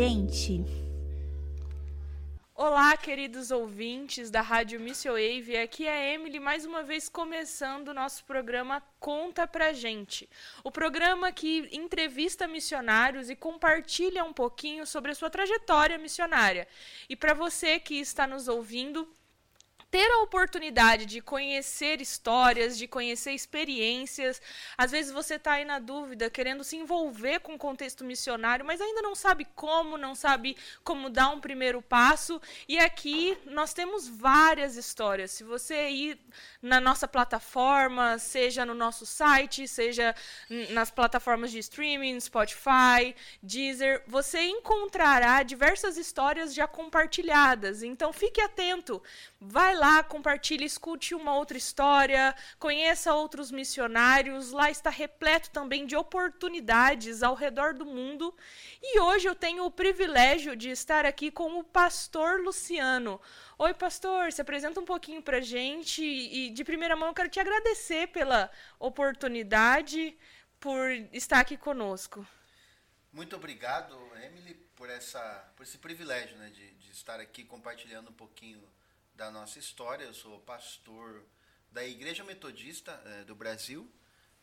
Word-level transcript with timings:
gente. 0.00 0.64
Olá, 2.54 2.96
queridos 2.96 3.50
ouvintes 3.50 4.30
da 4.30 4.40
Rádio 4.40 4.80
Missio 4.80 5.12
Wave. 5.12 5.58
Aqui 5.58 5.86
é 5.86 6.14
Emily, 6.14 6.40
mais 6.40 6.64
uma 6.64 6.82
vez 6.82 7.06
começando 7.06 7.88
o 7.88 7.94
nosso 7.94 8.24
programa 8.24 8.82
Conta 8.98 9.46
Pra 9.46 9.74
Gente. 9.74 10.26
O 10.64 10.70
programa 10.70 11.30
que 11.32 11.68
entrevista 11.70 12.48
missionários 12.48 13.28
e 13.28 13.36
compartilha 13.36 14.24
um 14.24 14.32
pouquinho 14.32 14.86
sobre 14.86 15.10
a 15.10 15.14
sua 15.14 15.28
trajetória 15.28 15.98
missionária. 15.98 16.66
E 17.06 17.14
para 17.14 17.34
você 17.34 17.78
que 17.78 17.96
está 17.96 18.26
nos 18.26 18.48
ouvindo, 18.48 19.06
ter 19.90 20.08
a 20.12 20.22
oportunidade 20.22 21.04
de 21.04 21.20
conhecer 21.20 22.00
histórias, 22.00 22.78
de 22.78 22.86
conhecer 22.86 23.32
experiências. 23.32 24.40
Às 24.78 24.92
vezes 24.92 25.10
você 25.10 25.34
está 25.34 25.52
aí 25.54 25.64
na 25.64 25.78
dúvida, 25.80 26.30
querendo 26.30 26.62
se 26.62 26.76
envolver 26.76 27.40
com 27.40 27.54
o 27.54 27.58
contexto 27.58 28.04
missionário, 28.04 28.64
mas 28.64 28.80
ainda 28.80 29.02
não 29.02 29.14
sabe 29.14 29.46
como, 29.56 29.98
não 29.98 30.14
sabe 30.14 30.56
como 30.84 31.10
dar 31.10 31.30
um 31.30 31.40
primeiro 31.40 31.82
passo. 31.82 32.40
E 32.68 32.78
aqui 32.78 33.36
nós 33.46 33.74
temos 33.74 34.06
várias 34.06 34.76
histórias. 34.76 35.32
Se 35.32 35.42
você 35.42 35.88
ir 35.88 36.20
na 36.62 36.80
nossa 36.80 37.08
plataforma, 37.08 38.18
seja 38.18 38.64
no 38.64 38.74
nosso 38.74 39.04
site, 39.04 39.66
seja 39.66 40.14
nas 40.70 40.90
plataformas 40.90 41.50
de 41.50 41.58
streaming, 41.58 42.20
Spotify, 42.20 43.14
Deezer, 43.42 44.04
você 44.06 44.40
encontrará 44.42 45.42
diversas 45.42 45.96
histórias 45.96 46.54
já 46.54 46.68
compartilhadas. 46.68 47.82
Então 47.82 48.12
fique 48.12 48.40
atento, 48.40 49.02
vai 49.40 49.74
lá, 49.74 49.79
compartilhe, 50.04 50.64
escute 50.64 51.14
uma 51.14 51.34
outra 51.34 51.56
história, 51.56 52.34
conheça 52.58 53.14
outros 53.14 53.50
missionários. 53.50 54.50
Lá 54.52 54.70
está 54.70 54.90
repleto 54.90 55.50
também 55.50 55.86
de 55.86 55.96
oportunidades 55.96 57.22
ao 57.22 57.34
redor 57.34 57.72
do 57.74 57.86
mundo. 57.86 58.34
E 58.82 59.00
hoje 59.00 59.26
eu 59.26 59.34
tenho 59.34 59.64
o 59.64 59.70
privilégio 59.70 60.54
de 60.54 60.70
estar 60.70 61.06
aqui 61.06 61.30
com 61.30 61.58
o 61.58 61.64
pastor 61.64 62.40
Luciano. 62.40 63.20
Oi, 63.58 63.72
pastor, 63.74 64.32
se 64.32 64.40
apresenta 64.42 64.80
um 64.80 64.84
pouquinho 64.84 65.22
para 65.22 65.40
gente 65.40 66.02
e 66.02 66.50
de 66.50 66.64
primeira 66.64 66.94
mão 66.96 67.08
eu 67.08 67.14
quero 67.14 67.28
te 67.28 67.40
agradecer 67.40 68.08
pela 68.08 68.50
oportunidade, 68.78 70.16
por 70.60 70.90
estar 71.12 71.40
aqui 71.40 71.56
conosco. 71.56 72.26
Muito 73.10 73.34
obrigado, 73.34 73.96
Emily, 74.22 74.54
por, 74.76 74.90
essa, 74.90 75.20
por 75.56 75.62
esse 75.62 75.78
privilégio 75.78 76.36
né, 76.36 76.50
de, 76.50 76.74
de 76.74 76.90
estar 76.90 77.18
aqui 77.18 77.44
compartilhando 77.44 78.10
um 78.10 78.12
pouquinho 78.12 78.62
da 79.20 79.30
nossa 79.30 79.58
história. 79.58 80.04
Eu 80.04 80.14
sou 80.14 80.40
pastor 80.40 81.22
da 81.70 81.84
Igreja 81.84 82.24
Metodista 82.24 82.98
é, 83.04 83.24
do 83.24 83.34
Brasil 83.34 83.86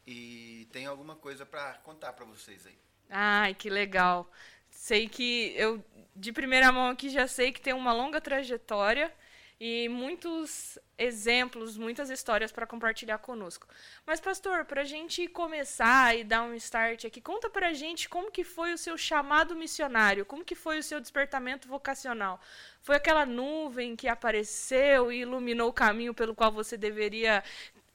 e 0.05 0.67
tenho 0.71 0.87
alguma 0.91 1.15
coisa 1.15 1.47
para 1.47 1.73
contar 1.79 2.13
para 2.13 2.25
vocês 2.25 2.63
aí. 2.67 2.77
Ai, 3.09 3.55
que 3.55 3.71
legal. 3.71 4.31
Sei 4.69 5.09
que 5.09 5.51
eu, 5.57 5.83
de 6.15 6.31
primeira 6.31 6.71
mão 6.71 6.89
aqui, 6.89 7.09
já 7.09 7.27
sei 7.27 7.51
que 7.51 7.59
tem 7.59 7.73
uma 7.73 7.91
longa 7.91 8.21
trajetória 8.21 9.11
e 9.59 9.89
muitos 9.89 10.77
exemplos, 10.97 11.77
muitas 11.77 12.09
histórias 12.09 12.51
para 12.51 12.67
compartilhar 12.67 13.17
conosco. 13.17 13.67
Mas, 14.05 14.19
pastor, 14.19 14.65
para 14.65 14.81
a 14.81 14.85
gente 14.85 15.27
começar 15.27 16.15
e 16.15 16.23
dar 16.23 16.43
um 16.43 16.53
start 16.53 17.05
aqui, 17.05 17.19
conta 17.19 17.49
para 17.49 17.69
a 17.69 17.73
gente 17.73 18.07
como 18.07 18.31
que 18.31 18.43
foi 18.43 18.73
o 18.73 18.77
seu 18.77 18.97
chamado 18.97 19.55
missionário, 19.55 20.25
como 20.25 20.45
que 20.45 20.55
foi 20.55 20.77
o 20.79 20.83
seu 20.83 20.99
despertamento 20.99 21.67
vocacional. 21.67 22.39
Foi 22.81 22.95
aquela 22.95 23.25
nuvem 23.25 23.95
que 23.95 24.07
apareceu 24.07 25.11
e 25.11 25.21
iluminou 25.21 25.69
o 25.69 25.73
caminho 25.73 26.13
pelo 26.13 26.35
qual 26.35 26.51
você 26.51 26.77
deveria 26.77 27.43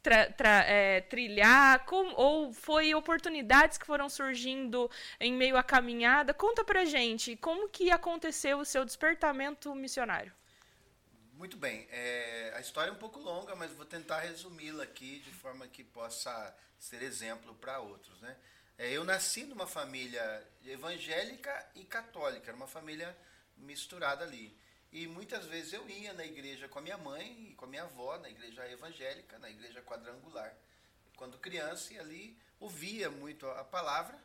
Tra, 0.03 0.33
tra, 0.33 0.65
é, 0.65 1.01
trilhar, 1.03 1.85
com, 1.85 2.13
ou 2.17 2.53
foi 2.53 2.93
oportunidades 2.93 3.79
que 3.79 3.87
foram 3.87 4.09
surgindo 4.09 4.91
em 5.21 5.33
meio 5.33 5.57
à 5.57 5.63
caminhada? 5.63 6.35
Conta 6.35 6.65
pra 6.65 6.85
gente, 6.85 7.37
como 7.37 7.69
que 7.69 7.89
aconteceu 7.89 8.59
o 8.59 8.65
seu 8.65 8.85
despertamento 8.85 9.73
missionário? 9.77 10.33
Muito 11.43 11.57
bem. 11.57 11.89
É, 11.91 12.53
a 12.55 12.61
história 12.61 12.91
é 12.91 12.93
um 12.93 12.99
pouco 12.99 13.19
longa, 13.19 13.57
mas 13.57 13.73
vou 13.73 13.85
tentar 13.85 14.21
resumi-la 14.21 14.85
aqui 14.85 15.19
de 15.19 15.33
forma 15.33 15.67
que 15.67 15.83
possa 15.83 16.57
ser 16.79 17.03
exemplo 17.03 17.53
para 17.57 17.81
outros. 17.81 18.21
Né? 18.21 18.37
É, 18.79 18.93
eu 18.93 19.03
nasci 19.03 19.43
numa 19.43 19.67
família 19.67 20.23
evangélica 20.65 21.69
e 21.75 21.83
católica, 21.83 22.47
era 22.47 22.57
uma 22.57 22.69
família 22.69 23.19
misturada 23.57 24.23
ali. 24.23 24.57
E 24.93 25.09
muitas 25.09 25.45
vezes 25.47 25.73
eu 25.73 25.91
ia 25.91 26.13
na 26.13 26.25
igreja 26.25 26.69
com 26.69 26.79
a 26.79 26.83
minha 26.83 26.97
mãe 26.97 27.49
e 27.51 27.55
com 27.57 27.65
a 27.65 27.69
minha 27.69 27.83
avó, 27.83 28.17
na 28.19 28.31
igreja 28.31 28.65
evangélica, 28.71 29.37
na 29.41 29.51
igreja 29.51 29.83
quadrangular. 29.83 30.55
Quando 31.17 31.39
criança, 31.39 31.93
e 31.93 31.99
ali 31.99 32.39
ouvia 32.61 33.11
muito 33.11 33.49
a 33.49 33.65
palavra, 33.65 34.17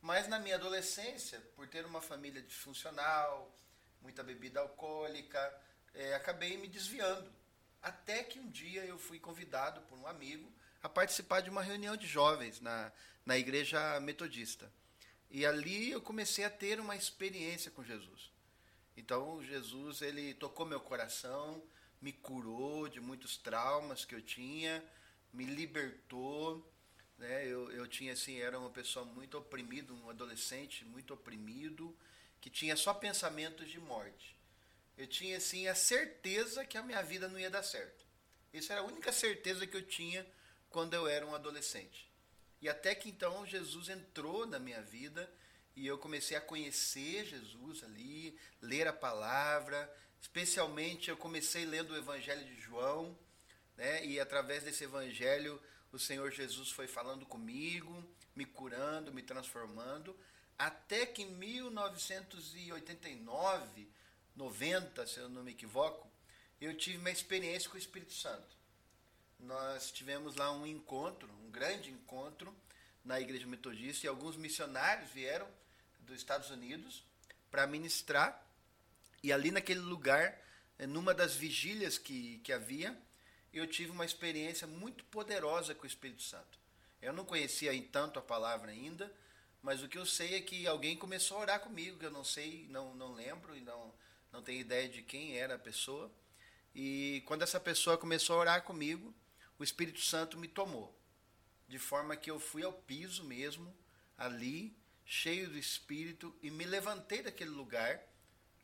mas 0.00 0.28
na 0.28 0.38
minha 0.38 0.54
adolescência, 0.54 1.42
por 1.56 1.68
ter 1.68 1.84
uma 1.84 2.00
família 2.00 2.40
disfuncional, 2.40 3.54
muita 4.00 4.22
bebida 4.22 4.60
alcoólica, 4.60 5.60
é, 5.94 6.14
acabei 6.14 6.56
me 6.56 6.68
desviando. 6.68 7.30
Até 7.82 8.22
que 8.24 8.38
um 8.38 8.50
dia 8.50 8.84
eu 8.84 8.98
fui 8.98 9.18
convidado 9.18 9.80
por 9.82 9.98
um 9.98 10.06
amigo 10.06 10.50
a 10.82 10.88
participar 10.88 11.40
de 11.40 11.50
uma 11.50 11.62
reunião 11.62 11.96
de 11.96 12.06
jovens 12.06 12.60
na, 12.60 12.92
na 13.24 13.38
igreja 13.38 14.00
metodista. 14.00 14.70
E 15.30 15.44
ali 15.44 15.90
eu 15.90 16.00
comecei 16.00 16.44
a 16.44 16.50
ter 16.50 16.80
uma 16.80 16.96
experiência 16.96 17.70
com 17.70 17.84
Jesus. 17.84 18.30
Então 18.96 19.42
Jesus 19.42 20.02
ele 20.02 20.34
tocou 20.34 20.66
meu 20.66 20.80
coração, 20.80 21.62
me 22.00 22.12
curou 22.12 22.88
de 22.88 23.00
muitos 23.00 23.36
traumas 23.36 24.04
que 24.04 24.14
eu 24.14 24.22
tinha, 24.22 24.84
me 25.32 25.44
libertou. 25.44 26.66
Né? 27.18 27.46
Eu, 27.46 27.70
eu 27.72 27.86
tinha 27.86 28.12
assim, 28.12 28.40
era 28.40 28.58
uma 28.58 28.70
pessoa 28.70 29.04
muito 29.04 29.38
oprimida, 29.38 29.92
um 29.92 30.10
adolescente 30.10 30.84
muito 30.84 31.14
oprimido, 31.14 31.96
que 32.40 32.50
tinha 32.50 32.76
só 32.76 32.92
pensamentos 32.94 33.68
de 33.68 33.80
morte 33.80 34.34
eu 34.96 35.06
tinha 35.06 35.36
assim 35.36 35.66
a 35.66 35.74
certeza 35.74 36.64
que 36.64 36.78
a 36.78 36.82
minha 36.82 37.02
vida 37.02 37.28
não 37.28 37.38
ia 37.38 37.50
dar 37.50 37.62
certo. 37.62 38.04
Essa 38.52 38.74
era 38.74 38.82
a 38.82 38.86
única 38.86 39.12
certeza 39.12 39.66
que 39.66 39.76
eu 39.76 39.82
tinha 39.82 40.24
quando 40.70 40.94
eu 40.94 41.08
era 41.08 41.26
um 41.26 41.34
adolescente. 41.34 42.08
E 42.60 42.68
até 42.68 42.94
que 42.94 43.08
então 43.08 43.44
Jesus 43.44 43.88
entrou 43.88 44.46
na 44.46 44.58
minha 44.58 44.80
vida 44.80 45.28
e 45.76 45.86
eu 45.86 45.98
comecei 45.98 46.36
a 46.36 46.40
conhecer 46.40 47.26
Jesus 47.26 47.82
ali, 47.82 48.38
ler 48.62 48.86
a 48.86 48.92
palavra, 48.92 49.92
especialmente 50.20 51.10
eu 51.10 51.16
comecei 51.16 51.64
lendo 51.64 51.92
o 51.92 51.96
Evangelho 51.96 52.44
de 52.44 52.60
João, 52.60 53.18
né? 53.76 54.06
E 54.06 54.20
através 54.20 54.62
desse 54.62 54.84
evangelho 54.84 55.60
o 55.92 55.98
Senhor 55.98 56.30
Jesus 56.30 56.70
foi 56.70 56.86
falando 56.86 57.26
comigo, 57.26 58.04
me 58.34 58.44
curando, 58.44 59.12
me 59.12 59.22
transformando, 59.22 60.16
até 60.58 61.06
que 61.06 61.22
em 61.22 61.34
1989 61.34 63.88
90, 64.36 65.06
se 65.06 65.18
eu 65.18 65.28
não 65.28 65.42
me 65.42 65.52
equivoco, 65.52 66.08
eu 66.60 66.76
tive 66.76 66.98
uma 66.98 67.10
experiência 67.10 67.68
com 67.68 67.76
o 67.76 67.78
Espírito 67.78 68.12
Santo. 68.12 68.56
Nós 69.38 69.90
tivemos 69.90 70.36
lá 70.36 70.50
um 70.52 70.66
encontro, 70.66 71.30
um 71.44 71.50
grande 71.50 71.90
encontro 71.90 72.54
na 73.04 73.20
Igreja 73.20 73.46
Metodista 73.46 74.06
e 74.06 74.08
alguns 74.08 74.36
missionários 74.36 75.10
vieram 75.10 75.46
dos 76.00 76.16
Estados 76.16 76.50
Unidos 76.50 77.04
para 77.50 77.66
ministrar. 77.66 78.44
E 79.22 79.32
ali 79.32 79.50
naquele 79.50 79.80
lugar, 79.80 80.38
eh, 80.78 80.86
numa 80.86 81.14
das 81.14 81.34
vigílias 81.34 81.98
que, 81.98 82.38
que 82.38 82.52
havia, 82.52 82.96
eu 83.52 83.66
tive 83.66 83.90
uma 83.90 84.04
experiência 84.04 84.66
muito 84.66 85.04
poderosa 85.04 85.74
com 85.74 85.84
o 85.84 85.86
Espírito 85.86 86.22
Santo. 86.22 86.58
Eu 87.00 87.12
não 87.12 87.24
conhecia 87.24 87.72
em 87.72 87.82
tanto 87.82 88.18
a 88.18 88.22
palavra 88.22 88.70
ainda, 88.70 89.12
mas 89.62 89.82
o 89.82 89.88
que 89.88 89.98
eu 89.98 90.06
sei 90.06 90.34
é 90.34 90.40
que 90.40 90.66
alguém 90.66 90.96
começou 90.96 91.38
a 91.38 91.40
orar 91.40 91.60
comigo, 91.60 91.98
que 91.98 92.06
eu 92.06 92.10
não 92.10 92.24
sei, 92.24 92.66
não, 92.68 92.94
não 92.94 93.12
lembro 93.12 93.56
e 93.56 93.60
não, 93.60 93.94
não 94.34 94.42
tenho 94.42 94.60
ideia 94.60 94.88
de 94.88 95.00
quem 95.00 95.38
era 95.38 95.54
a 95.54 95.58
pessoa. 95.58 96.10
E 96.74 97.22
quando 97.24 97.42
essa 97.42 97.60
pessoa 97.60 97.96
começou 97.96 98.34
a 98.34 98.40
orar 98.40 98.62
comigo, 98.62 99.14
o 99.60 99.62
Espírito 99.62 100.00
Santo 100.00 100.36
me 100.36 100.48
tomou. 100.48 100.92
De 101.68 101.78
forma 101.78 102.16
que 102.16 102.30
eu 102.32 102.40
fui 102.40 102.64
ao 102.64 102.72
piso 102.72 103.22
mesmo, 103.22 103.72
ali, 104.18 104.76
cheio 105.06 105.48
do 105.48 105.56
Espírito, 105.56 106.36
e 106.42 106.50
me 106.50 106.64
levantei 106.64 107.22
daquele 107.22 107.50
lugar. 107.50 108.02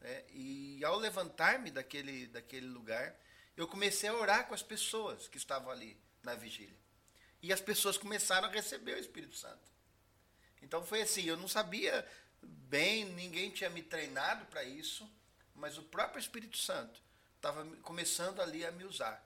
Né? 0.01 0.25
E 0.31 0.85
ao 0.85 0.99
levantar-me 0.99 1.71
daquele, 1.71 2.27
daquele 2.27 2.67
lugar, 2.67 3.15
eu 3.57 3.69
comecei 3.69 4.09
a 4.09 4.15
orar 4.15 4.49
com 4.49 4.55
as 4.55 4.65
pessoas 4.65 5.29
que 5.29 5.39
estavam 5.39 5.71
ali 5.71 5.97
na 6.25 6.35
vigília. 6.35 6.77
E 7.41 7.53
as 7.53 7.61
pessoas 7.61 7.97
começaram 7.97 8.49
a 8.49 8.51
receber 8.51 8.97
o 8.97 9.01
Espírito 9.01 9.37
Santo. 9.37 9.71
Então 10.61 10.85
foi 10.85 11.03
assim, 11.03 11.23
eu 11.23 11.37
não 11.37 11.47
sabia 11.47 12.05
bem, 12.43 13.05
ninguém 13.05 13.51
tinha 13.51 13.71
me 13.71 13.83
treinado 13.83 14.45
para 14.47 14.65
isso 14.65 15.09
mas 15.61 15.77
o 15.77 15.83
próprio 15.83 16.19
Espírito 16.19 16.57
Santo 16.57 17.01
estava 17.37 17.65
começando 17.83 18.41
ali 18.41 18.65
a 18.65 18.73
me 18.73 18.85
usar. 18.85 19.23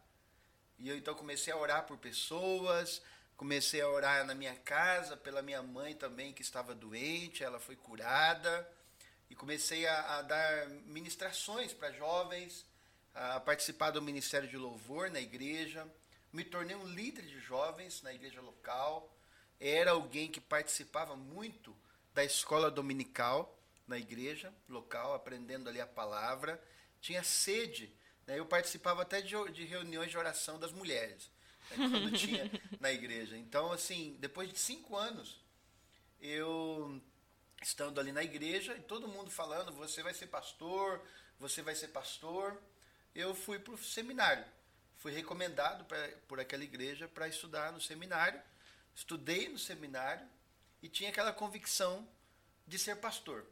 E 0.79 0.89
eu 0.89 0.97
então 0.97 1.15
comecei 1.15 1.53
a 1.53 1.57
orar 1.57 1.87
por 1.87 1.97
pessoas, 1.97 3.01
comecei 3.37 3.81
a 3.81 3.89
orar 3.89 4.27
na 4.27 4.35
minha 4.35 4.57
casa 4.57 5.17
pela 5.17 5.41
minha 5.43 5.63
mãe 5.63 5.95
também 5.95 6.33
que 6.33 6.43
estava 6.43 6.75
doente, 6.75 7.45
ela 7.45 7.61
foi 7.61 7.77
curada. 7.77 8.69
E 9.31 9.35
comecei 9.35 9.87
a, 9.87 10.19
a 10.19 10.23
dar 10.23 10.69
ministrações 10.87 11.73
para 11.73 11.93
jovens, 11.93 12.67
a 13.15 13.39
participar 13.39 13.91
do 13.91 14.03
ministério 14.03 14.49
de 14.49 14.57
louvor 14.57 15.11
na 15.11 15.21
igreja. 15.21 15.87
Me 16.33 16.45
tornei 16.45 16.77
um 16.77 16.87
líder 16.87 17.23
de 17.23 17.39
jovens 17.39 18.03
na 18.03 18.13
igreja 18.13 18.41
local. 18.41 19.09
Era 19.61 19.93
alguém 19.93 20.31
que 20.31 20.41
participava 20.41 21.15
muito 21.15 21.75
da 22.13 22.25
escola 22.25 22.71
dominical 22.71 23.57
na 23.87 23.99
igreja 23.99 24.53
local, 24.69 25.15
aprendendo 25.15 25.69
ali 25.69 25.81
a 25.81 25.87
palavra. 25.87 26.63
Tinha 27.01 27.23
sede. 27.23 27.95
Né? 28.27 28.39
Eu 28.39 28.47
participava 28.47 29.03
até 29.03 29.21
de, 29.21 29.35
de 29.53 29.65
reuniões 29.65 30.11
de 30.11 30.19
oração 30.19 30.59
das 30.59 30.73
mulheres, 30.73 31.31
né? 31.71 31.77
quando 31.77 32.13
tinha 32.17 32.51
na 32.81 32.93
igreja. 32.93 33.37
Então, 33.37 33.73
assim, 33.73 34.17
depois 34.21 34.51
de 34.51 34.59
cinco 34.59 34.97
anos, 34.97 35.41
eu 36.21 37.01
estando 37.63 37.99
ali 37.99 38.13
na 38.13 38.23
igreja 38.23 38.77
e 38.77 38.83
todo 38.83 39.09
mundo 39.09 39.31
falando: 39.31 39.73
você 39.73 40.03
vai 40.03 40.15
ser 40.15 40.27
pastor, 40.29 41.03
você 41.39 41.63
vai 41.63 41.75
ser 41.75 41.89
pastor. 41.89 42.61
Eu 43.15 43.35
fui 43.35 43.59
para 43.59 43.75
o 43.75 43.79
seminário. 43.79 44.45
Fui 44.97 45.13
recomendado 45.13 45.85
pra, 45.85 46.09
por 46.27 46.41
aquela 46.41 46.65
igreja 46.65 47.07
para 47.07 47.29
estudar 47.29 47.73
no 47.73 47.81
seminário. 47.81 48.41
Estudei 48.95 49.49
no 49.49 49.59
seminário 49.59 50.27
e 50.83 50.89
tinha 50.89 51.11
aquela 51.11 51.33
convicção 51.33 52.09
de 52.67 52.79
ser 52.79 52.97
pastor. 52.97 53.47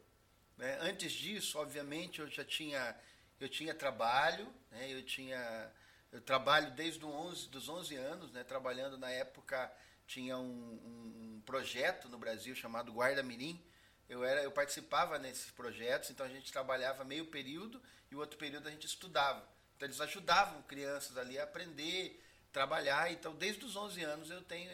Né? 0.57 0.77
Antes 0.81 1.11
disso, 1.11 1.57
obviamente, 1.59 2.19
eu 2.19 2.27
já 2.27 2.43
tinha 2.43 2.95
eu 3.39 3.49
tinha 3.49 3.73
trabalho, 3.73 4.47
né? 4.71 4.91
eu 4.91 5.03
tinha 5.03 5.71
eu 6.11 6.21
trabalho 6.21 6.71
desde 6.71 7.03
11, 7.03 7.49
dos 7.49 7.67
11 7.67 7.95
anos, 7.95 8.31
né? 8.31 8.43
trabalhando 8.43 8.97
na 8.97 9.09
época 9.09 9.71
tinha 10.05 10.37
um, 10.37 10.43
um, 10.43 11.41
projeto 11.45 12.07
no 12.07 12.17
Brasil 12.17 12.55
chamado 12.55 12.93
Guarda 12.93 13.23
Mirim. 13.23 13.59
Eu 14.07 14.23
era 14.23 14.43
eu 14.43 14.51
participava 14.51 15.17
nesses 15.17 15.49
projetos, 15.51 16.09
então 16.09 16.25
a 16.25 16.29
gente 16.29 16.51
trabalhava 16.51 17.03
meio 17.03 17.25
período 17.25 17.81
e 18.11 18.15
o 18.15 18.19
outro 18.19 18.37
período 18.37 18.67
a 18.67 18.71
gente 18.71 18.85
estudava. 18.85 19.43
Então 19.75 19.87
eles 19.87 19.99
ajudavam 19.99 20.61
crianças 20.63 21.17
ali 21.17 21.39
a 21.39 21.43
aprender, 21.43 22.21
trabalhar. 22.51 23.11
Então 23.11 23.35
desde 23.35 23.65
os 23.65 23.75
11 23.75 24.03
anos 24.03 24.29
eu 24.29 24.41
tenho 24.43 24.69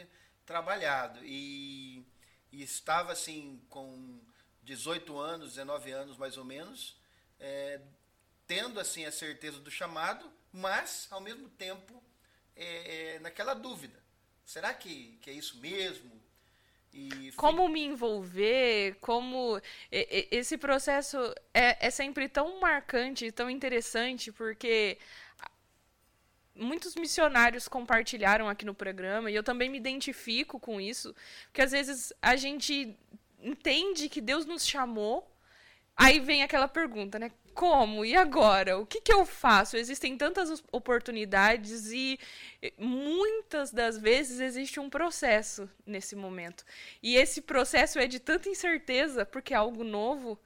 trabalhado 0.46 1.24
e, 1.24 2.04
e 2.52 2.62
estava 2.62 3.14
assim 3.14 3.62
com 3.70 4.20
18 4.70 5.18
anos, 5.18 5.50
19 5.56 5.92
anos 5.92 6.18
mais 6.18 6.38
ou 6.38 6.46
menos, 6.46 6.96
é, 7.40 7.82
tendo 8.46 8.80
assim 8.80 9.04
a 9.04 9.12
certeza 9.12 9.60
do 9.60 9.72
chamado, 9.72 10.32
mas 10.54 11.08
ao 11.10 11.20
mesmo 11.20 11.50
tempo 11.50 12.04
é, 12.56 13.16
é, 13.16 13.20
naquela 13.20 13.56
dúvida: 13.56 14.00
será 14.46 14.72
que, 14.74 15.18
que 15.22 15.30
é 15.32 15.34
isso 15.34 15.58
mesmo? 15.58 16.12
E 16.94 17.32
como 17.36 17.68
me 17.68 17.84
envolver, 17.84 18.96
como 19.00 19.62
esse 19.92 20.58
processo 20.58 21.18
é, 21.54 21.88
é 21.88 21.90
sempre 21.92 22.28
tão 22.28 22.60
marcante, 22.60 23.32
tão 23.32 23.48
interessante, 23.50 24.32
porque 24.32 24.98
muitos 26.56 26.96
missionários 26.96 27.68
compartilharam 27.68 28.50
aqui 28.50 28.66
no 28.66 28.74
programa 28.74 29.30
e 29.30 29.36
eu 29.36 29.44
também 29.44 29.70
me 29.70 29.78
identifico 29.78 30.60
com 30.60 30.82
isso, 30.82 31.16
porque 31.46 31.62
às 31.62 31.72
vezes 31.72 32.12
a 32.22 32.36
gente 32.36 32.98
entende 33.42 34.10
que 34.10 34.22
Deus 34.22 34.46
nos 34.46 34.66
chamou, 34.66 35.30
aí 35.96 36.20
vem 36.20 36.44
aquela 36.44 36.68
pergunta, 36.68 37.20
né? 37.20 37.32
Como? 37.54 38.06
E 38.06 38.16
agora? 38.16 38.78
O 38.78 38.86
que, 38.86 39.02
que 39.02 39.12
eu 39.12 39.26
faço? 39.26 39.76
Existem 39.76 40.18
tantas 40.18 40.64
oportunidades 40.72 41.92
e 41.92 42.18
muitas 42.78 43.72
das 43.72 43.98
vezes 43.98 44.40
existe 44.40 44.80
um 44.80 44.90
processo 44.90 45.70
nesse 45.86 46.16
momento. 46.16 46.64
E 47.04 47.18
esse 47.18 47.42
processo 47.42 48.00
é 48.00 48.08
de 48.08 48.20
tanta 48.20 48.48
incerteza, 48.48 49.26
porque 49.26 49.54
é 49.54 49.58
algo 49.58 49.84
novo, 49.84 50.40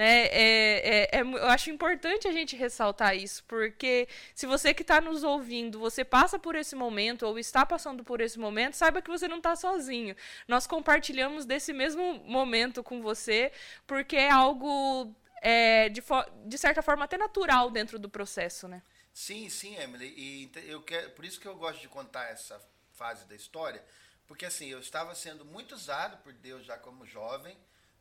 né? 0.00 0.28
É, 0.28 1.10
é, 1.12 1.18
é, 1.18 1.20
eu 1.20 1.46
acho 1.48 1.68
importante 1.68 2.26
a 2.26 2.32
gente 2.32 2.56
ressaltar 2.56 3.14
isso, 3.14 3.44
porque 3.44 4.08
se 4.34 4.46
você 4.46 4.72
que 4.72 4.80
está 4.80 4.98
nos 4.98 5.22
ouvindo, 5.22 5.78
você 5.78 6.02
passa 6.02 6.38
por 6.38 6.54
esse 6.54 6.74
momento 6.74 7.26
ou 7.26 7.38
está 7.38 7.66
passando 7.66 8.02
por 8.02 8.22
esse 8.22 8.38
momento, 8.38 8.78
saiba 8.78 9.02
que 9.02 9.10
você 9.10 9.28
não 9.28 9.36
está 9.36 9.54
sozinho. 9.54 10.16
Nós 10.48 10.66
compartilhamos 10.66 11.44
desse 11.44 11.74
mesmo 11.74 12.14
momento 12.24 12.82
com 12.82 13.02
você, 13.02 13.52
porque 13.86 14.16
é 14.16 14.30
algo 14.30 15.14
é, 15.42 15.90
de, 15.90 16.02
de 16.46 16.56
certa 16.56 16.80
forma 16.80 17.04
até 17.04 17.18
natural 17.18 17.70
dentro 17.70 17.98
do 17.98 18.08
processo, 18.08 18.66
né? 18.66 18.82
Sim, 19.12 19.50
sim, 19.50 19.76
Emily. 19.76 20.14
E 20.16 20.50
eu 20.66 20.80
quero, 20.80 21.10
por 21.10 21.26
isso 21.26 21.38
que 21.38 21.46
eu 21.46 21.56
gosto 21.56 21.78
de 21.78 21.88
contar 21.88 22.30
essa 22.30 22.58
fase 22.94 23.26
da 23.26 23.36
história, 23.36 23.84
porque 24.26 24.46
assim 24.46 24.68
eu 24.68 24.80
estava 24.80 25.14
sendo 25.14 25.44
muito 25.44 25.74
usado 25.74 26.16
por 26.22 26.32
Deus 26.32 26.64
já 26.64 26.78
como 26.78 27.04
jovem 27.04 27.54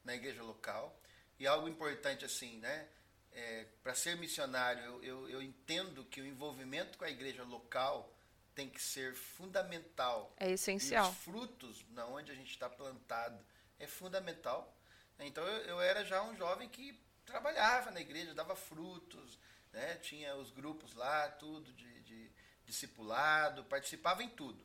na 0.05 0.15
igreja 0.15 0.41
local. 0.41 0.97
E 1.39 1.47
algo 1.47 1.67
importante 1.67 2.25
assim, 2.25 2.57
né? 2.57 2.87
É, 3.31 3.65
para 3.81 3.95
ser 3.95 4.17
missionário, 4.17 4.83
eu, 4.83 5.03
eu, 5.03 5.29
eu, 5.29 5.41
entendo 5.41 6.03
que 6.05 6.19
o 6.19 6.25
envolvimento 6.25 6.97
com 6.97 7.05
a 7.05 7.09
igreja 7.09 7.43
local 7.43 8.13
tem 8.53 8.69
que 8.69 8.81
ser 8.81 9.15
fundamental. 9.15 10.33
É 10.37 10.51
essencial. 10.51 11.07
E 11.07 11.11
os 11.11 11.17
frutos, 11.19 11.85
na 11.91 12.05
onde 12.07 12.31
a 12.31 12.35
gente 12.35 12.49
está 12.49 12.69
plantado, 12.69 13.39
é 13.79 13.87
fundamental. 13.87 14.75
Então 15.19 15.45
eu, 15.45 15.63
eu 15.65 15.81
era 15.81 16.03
já 16.03 16.21
um 16.23 16.35
jovem 16.35 16.67
que 16.67 16.99
trabalhava 17.25 17.91
na 17.91 18.01
igreja, 18.01 18.33
dava 18.33 18.55
frutos, 18.55 19.39
né? 19.71 19.95
tinha 19.97 20.35
os 20.35 20.51
grupos 20.51 20.93
lá, 20.95 21.29
tudo 21.29 21.71
de, 21.71 22.01
de 22.01 22.31
discipulado, 22.65 23.63
participava 23.65 24.23
em 24.23 24.29
tudo. 24.29 24.63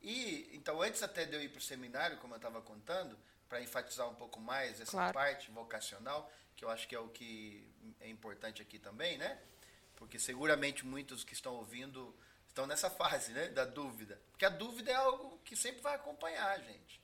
E 0.00 0.50
então 0.52 0.82
antes 0.82 1.02
até 1.02 1.24
de 1.24 1.34
eu 1.34 1.42
ir 1.42 1.48
para 1.48 1.58
o 1.58 1.62
seminário, 1.62 2.18
como 2.18 2.34
eu 2.34 2.38
estava 2.38 2.60
contando, 2.60 3.16
para 3.52 3.60
enfatizar 3.60 4.08
um 4.08 4.14
pouco 4.14 4.40
mais 4.40 4.80
essa 4.80 4.92
claro. 4.92 5.12
parte 5.12 5.50
vocacional, 5.50 6.32
que 6.56 6.64
eu 6.64 6.70
acho 6.70 6.88
que 6.88 6.94
é 6.94 6.98
o 6.98 7.10
que 7.10 7.70
é 8.00 8.08
importante 8.08 8.62
aqui 8.62 8.78
também, 8.78 9.18
né? 9.18 9.38
Porque 9.94 10.18
seguramente 10.18 10.86
muitos 10.86 11.22
que 11.22 11.34
estão 11.34 11.56
ouvindo 11.56 12.16
estão 12.48 12.66
nessa 12.66 12.88
fase, 12.88 13.30
né, 13.32 13.48
da 13.48 13.66
dúvida. 13.66 14.18
Porque 14.30 14.46
a 14.46 14.48
dúvida 14.48 14.90
é 14.90 14.94
algo 14.94 15.38
que 15.44 15.54
sempre 15.54 15.82
vai 15.82 15.94
acompanhar 15.94 16.48
a 16.48 16.58
gente. 16.60 16.98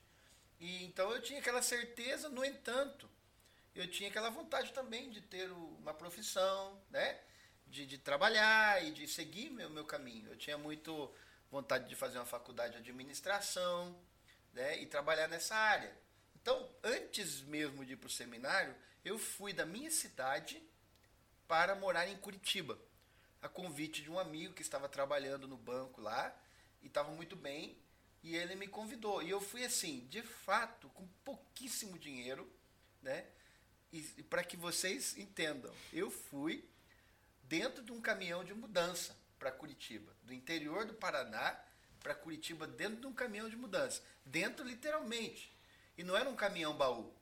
E 0.59 0.83
então 0.85 1.11
eu 1.11 1.21
tinha 1.21 1.39
aquela 1.39 1.61
certeza, 1.61 2.29
no 2.29 2.43
entanto, 2.43 3.07
eu 3.75 3.87
tinha 3.87 4.09
aquela 4.09 4.31
vontade 4.31 4.73
também 4.73 5.11
de 5.11 5.21
ter 5.21 5.51
uma 5.51 5.93
profissão, 5.93 6.81
né? 6.89 7.19
De, 7.67 7.85
de 7.85 7.99
trabalhar 7.99 8.83
e 8.83 8.89
de 8.89 9.07
seguir 9.07 9.51
meu, 9.51 9.69
meu 9.69 9.85
caminho. 9.85 10.31
Eu 10.31 10.35
tinha 10.35 10.57
muito 10.57 11.13
vontade 11.51 11.87
de 11.87 11.95
fazer 11.95 12.17
uma 12.17 12.25
faculdade 12.25 12.73
de 12.73 12.79
administração, 12.79 13.95
né? 14.51 14.79
E 14.79 14.87
trabalhar 14.87 15.27
nessa 15.27 15.55
área. 15.55 16.08
Então, 16.41 16.69
antes 16.83 17.41
mesmo 17.41 17.85
de 17.85 17.93
ir 17.93 17.97
para 17.97 18.07
o 18.07 18.11
seminário, 18.11 18.75
eu 19.03 19.17
fui 19.17 19.53
da 19.53 19.65
minha 19.65 19.91
cidade 19.91 20.61
para 21.47 21.75
morar 21.75 22.07
em 22.07 22.17
Curitiba, 22.17 22.79
a 23.41 23.49
convite 23.49 24.01
de 24.01 24.11
um 24.11 24.19
amigo 24.19 24.53
que 24.53 24.61
estava 24.61 24.87
trabalhando 24.87 25.47
no 25.47 25.57
banco 25.57 26.01
lá 26.01 26.35
e 26.81 26.87
estava 26.87 27.11
muito 27.11 27.35
bem, 27.35 27.77
e 28.21 28.35
ele 28.35 28.55
me 28.55 28.67
convidou. 28.67 29.21
E 29.21 29.29
eu 29.29 29.39
fui 29.39 29.63
assim, 29.63 30.05
de 30.09 30.21
fato, 30.21 30.89
com 30.89 31.07
pouquíssimo 31.23 31.97
dinheiro, 31.97 32.49
né? 33.01 33.25
E, 33.91 33.99
e 34.17 34.23
para 34.23 34.43
que 34.43 34.57
vocês 34.57 35.17
entendam, 35.17 35.73
eu 35.91 36.11
fui 36.11 36.67
dentro 37.43 37.81
de 37.81 37.91
um 37.91 38.01
caminhão 38.01 38.43
de 38.43 38.53
mudança 38.53 39.15
para 39.39 39.51
Curitiba, 39.51 40.13
do 40.23 40.33
interior 40.33 40.85
do 40.85 40.93
Paraná 40.93 41.57
para 41.99 42.13
Curitiba, 42.13 42.67
dentro 42.67 43.01
de 43.01 43.07
um 43.07 43.13
caminhão 43.13 43.49
de 43.49 43.55
mudança, 43.55 44.01
dentro 44.25 44.65
literalmente. 44.65 45.51
E 45.99 46.03
não 46.03 46.15
era 46.15 46.29
um 46.29 46.35
caminhão 46.35 46.73
baú, 46.73 47.13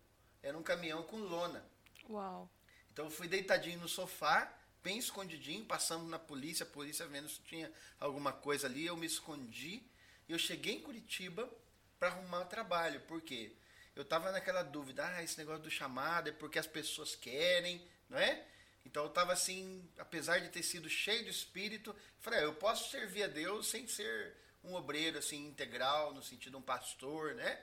era 0.44 0.56
um 0.56 0.62
caminhão 0.62 1.02
com 1.02 1.18
lona. 1.18 1.66
Uau. 2.08 2.48
Então 2.94 3.06
eu 3.06 3.12
fui 3.12 3.28
deitadinho 3.28 3.80
no 3.80 3.90
sofá, 3.90 4.54
bem 4.84 5.00
escondidinho, 5.00 5.66
passando 5.66 6.06
na 6.06 6.20
polícia, 6.20 6.64
a 6.64 6.70
polícia 6.70 7.08
vendo 7.08 7.28
se 7.28 7.42
tinha 7.42 7.72
alguma 8.00 8.32
coisa 8.32 8.68
ali, 8.68 8.86
eu 8.86 8.96
me 8.96 9.08
escondi. 9.08 9.82
E 10.30 10.32
eu 10.32 10.38
cheguei 10.38 10.76
em 10.76 10.82
Curitiba 10.82 11.50
para 11.98 12.10
arrumar 12.10 12.46
trabalho, 12.46 13.02
por 13.08 13.20
quê? 13.20 13.52
Eu 13.96 14.04
estava 14.04 14.32
naquela 14.32 14.62
dúvida, 14.62 15.08
ah, 15.08 15.24
esse 15.24 15.40
negócio 15.40 15.64
do 15.64 15.72
chamado 15.72 16.30
é 16.30 16.32
porque 16.32 16.60
as 16.60 16.68
pessoas 16.68 17.16
querem, 17.16 17.84
não 18.08 18.20
é? 18.20 18.46
Então 18.86 19.02
eu 19.02 19.10
estava 19.10 19.34
assim, 19.34 19.90
apesar 19.98 20.38
de 20.38 20.50
ter 20.50 20.62
sido 20.62 20.88
cheio 20.88 21.24
de 21.24 21.32
espírito, 21.32 21.96
falei, 22.20 22.42
ah, 22.42 22.44
eu 22.44 22.54
posso 22.54 22.92
servir 22.92 23.24
a 23.24 23.28
Deus 23.28 23.66
sem 23.72 23.88
ser 23.88 24.36
um 24.64 24.76
obreiro 24.76 25.18
assim 25.18 25.48
integral, 25.48 26.14
no 26.14 26.22
sentido 26.22 26.52
de 26.52 26.58
um 26.58 26.62
pastor, 26.62 27.34
né? 27.34 27.60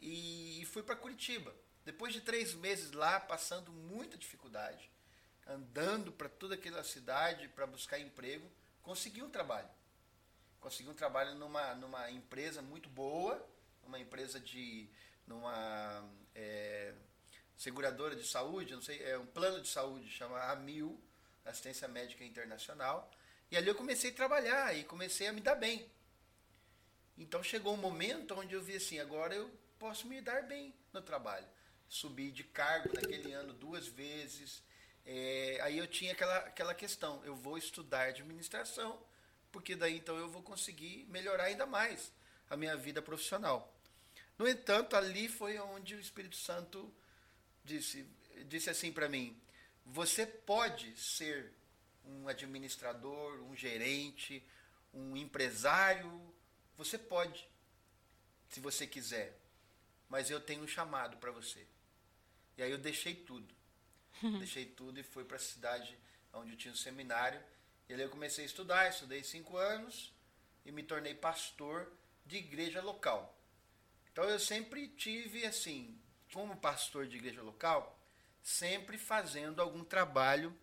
E 0.00 0.64
fui 0.66 0.82
para 0.82 0.96
Curitiba. 0.96 1.54
Depois 1.84 2.12
de 2.12 2.20
três 2.20 2.54
meses 2.54 2.92
lá, 2.92 3.20
passando 3.20 3.70
muita 3.70 4.16
dificuldade, 4.16 4.90
andando 5.46 6.10
para 6.10 6.28
toda 6.28 6.54
aquela 6.54 6.82
cidade 6.82 7.48
para 7.48 7.66
buscar 7.66 7.98
emprego, 7.98 8.50
consegui 8.82 9.22
um 9.22 9.30
trabalho. 9.30 9.68
Consegui 10.60 10.88
um 10.88 10.94
trabalho 10.94 11.34
numa, 11.34 11.74
numa 11.74 12.10
empresa 12.10 12.62
muito 12.62 12.88
boa, 12.88 13.44
uma 13.82 13.98
empresa 13.98 14.40
de. 14.40 14.88
numa 15.26 16.02
é, 16.34 16.94
seguradora 17.56 18.16
de 18.16 18.26
saúde, 18.26 18.74
não 18.74 18.80
sei, 18.80 19.02
é 19.02 19.18
um 19.18 19.26
plano 19.26 19.60
de 19.60 19.68
saúde, 19.68 20.08
chama 20.10 20.40
AMIL, 20.50 20.98
Assistência 21.44 21.86
Médica 21.86 22.24
Internacional. 22.24 23.10
E 23.50 23.56
ali 23.58 23.68
eu 23.68 23.74
comecei 23.74 24.10
a 24.10 24.14
trabalhar 24.14 24.74
e 24.74 24.84
comecei 24.84 25.26
a 25.26 25.32
me 25.32 25.42
dar 25.42 25.54
bem. 25.54 25.86
Então 27.16 27.42
chegou 27.42 27.74
um 27.74 27.76
momento 27.78 28.34
onde 28.34 28.54
eu 28.54 28.62
vi 28.62 28.76
assim, 28.76 28.98
agora 28.98 29.34
eu 29.34 29.50
posso 29.84 30.08
me 30.08 30.18
dar 30.18 30.44
bem 30.44 30.72
no 30.94 31.02
trabalho. 31.02 31.46
Subi 31.90 32.30
de 32.30 32.42
cargo 32.42 32.88
naquele 32.94 33.34
ano 33.34 33.52
duas 33.52 33.86
vezes. 33.86 34.62
É, 35.04 35.58
aí 35.60 35.76
eu 35.76 35.86
tinha 35.86 36.12
aquela, 36.12 36.38
aquela 36.38 36.74
questão, 36.74 37.22
eu 37.22 37.36
vou 37.36 37.58
estudar 37.58 38.04
administração, 38.08 38.98
porque 39.52 39.76
daí 39.76 39.98
então 39.98 40.16
eu 40.16 40.26
vou 40.26 40.42
conseguir 40.42 41.04
melhorar 41.10 41.44
ainda 41.44 41.66
mais 41.66 42.10
a 42.48 42.56
minha 42.56 42.74
vida 42.78 43.02
profissional. 43.02 43.76
No 44.38 44.48
entanto, 44.48 44.96
ali 44.96 45.28
foi 45.28 45.58
onde 45.58 45.94
o 45.94 46.00
Espírito 46.00 46.36
Santo 46.36 46.90
disse, 47.62 48.06
disse 48.46 48.70
assim 48.70 48.90
para 48.90 49.06
mim: 49.06 49.38
você 49.84 50.24
pode 50.24 50.98
ser 50.98 51.52
um 52.06 52.26
administrador, 52.26 53.34
um 53.42 53.54
gerente, 53.54 54.42
um 54.94 55.14
empresário, 55.14 56.10
você 56.74 56.96
pode, 56.96 57.46
se 58.48 58.60
você 58.60 58.86
quiser, 58.86 59.43
mas 60.08 60.30
eu 60.30 60.40
tenho 60.40 60.62
um 60.62 60.68
chamado 60.68 61.16
para 61.16 61.30
você. 61.30 61.66
E 62.56 62.62
aí 62.62 62.70
eu 62.70 62.78
deixei 62.78 63.14
tudo. 63.14 63.54
deixei 64.38 64.64
tudo 64.66 65.00
e 65.00 65.02
fui 65.02 65.24
para 65.24 65.36
a 65.36 65.40
cidade 65.40 65.98
onde 66.32 66.52
eu 66.52 66.56
tinha 66.56 66.72
um 66.72 66.76
seminário. 66.76 67.42
E 67.88 67.94
aí 67.94 68.00
eu 68.00 68.10
comecei 68.10 68.44
a 68.44 68.46
estudar, 68.46 68.88
estudei 68.88 69.22
cinco 69.22 69.56
anos 69.56 70.12
e 70.64 70.72
me 70.72 70.82
tornei 70.82 71.14
pastor 71.14 71.92
de 72.24 72.36
igreja 72.36 72.80
local. 72.80 73.38
Então 74.12 74.24
eu 74.24 74.38
sempre 74.38 74.88
tive 74.88 75.44
assim, 75.44 75.98
como 76.32 76.56
pastor 76.56 77.06
de 77.06 77.16
igreja 77.16 77.42
local, 77.42 77.98
sempre 78.42 78.96
fazendo 78.96 79.60
algum 79.60 79.84
trabalho 79.84 80.56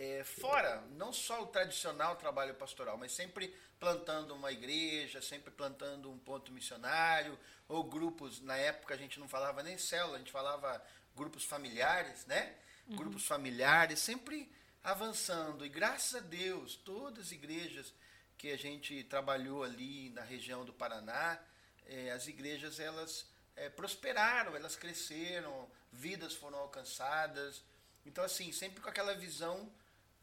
é, 0.00 0.24
fora, 0.24 0.82
não 0.92 1.12
só 1.12 1.42
o 1.42 1.48
tradicional 1.48 2.16
trabalho 2.16 2.54
pastoral, 2.54 2.96
mas 2.96 3.12
sempre 3.12 3.54
plantando 3.78 4.34
uma 4.34 4.50
igreja, 4.50 5.20
sempre 5.20 5.50
plantando 5.50 6.10
um 6.10 6.18
ponto 6.18 6.50
missionário, 6.52 7.38
ou 7.68 7.84
grupos, 7.84 8.40
na 8.40 8.56
época 8.56 8.94
a 8.94 8.96
gente 8.96 9.20
não 9.20 9.28
falava 9.28 9.62
nem 9.62 9.76
célula, 9.76 10.16
a 10.16 10.18
gente 10.18 10.32
falava 10.32 10.82
grupos 11.14 11.44
familiares, 11.44 12.24
né? 12.24 12.56
Uhum. 12.88 12.96
Grupos 12.96 13.26
familiares, 13.26 13.98
sempre 13.98 14.50
avançando. 14.82 15.66
E 15.66 15.68
graças 15.68 16.14
a 16.14 16.20
Deus, 16.20 16.76
todas 16.76 17.26
as 17.26 17.32
igrejas 17.32 17.92
que 18.38 18.50
a 18.50 18.56
gente 18.56 19.04
trabalhou 19.04 19.62
ali 19.62 20.08
na 20.10 20.22
região 20.22 20.64
do 20.64 20.72
Paraná, 20.72 21.38
é, 21.84 22.10
as 22.10 22.26
igrejas 22.26 22.80
elas 22.80 23.26
é, 23.54 23.68
prosperaram, 23.68 24.56
elas 24.56 24.76
cresceram, 24.76 25.70
vidas 25.92 26.32
foram 26.32 26.56
alcançadas. 26.58 27.62
Então, 28.06 28.24
assim, 28.24 28.50
sempre 28.50 28.80
com 28.80 28.88
aquela 28.88 29.14
visão 29.14 29.70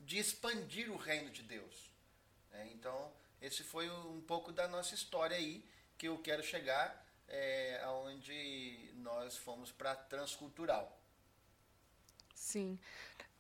de 0.08 0.18
expandir 0.18 0.90
o 0.90 0.96
reino 0.96 1.30
de 1.30 1.44
Deus. 1.44 1.92
É, 2.54 2.66
então, 2.68 3.12
esse 3.42 3.62
foi 3.62 3.90
um 3.90 4.22
pouco 4.22 4.54
da 4.54 4.66
nossa 4.66 4.96
história 4.96 5.36
aí, 5.36 5.64
que 5.98 6.08
eu 6.08 6.18
quero 6.20 6.42
chegar 6.42 7.06
é, 7.28 7.82
aonde 7.84 8.90
nós 8.96 9.36
fomos 9.36 9.70
para 9.70 9.94
transcultural. 9.96 10.98
Sim. 12.34 12.80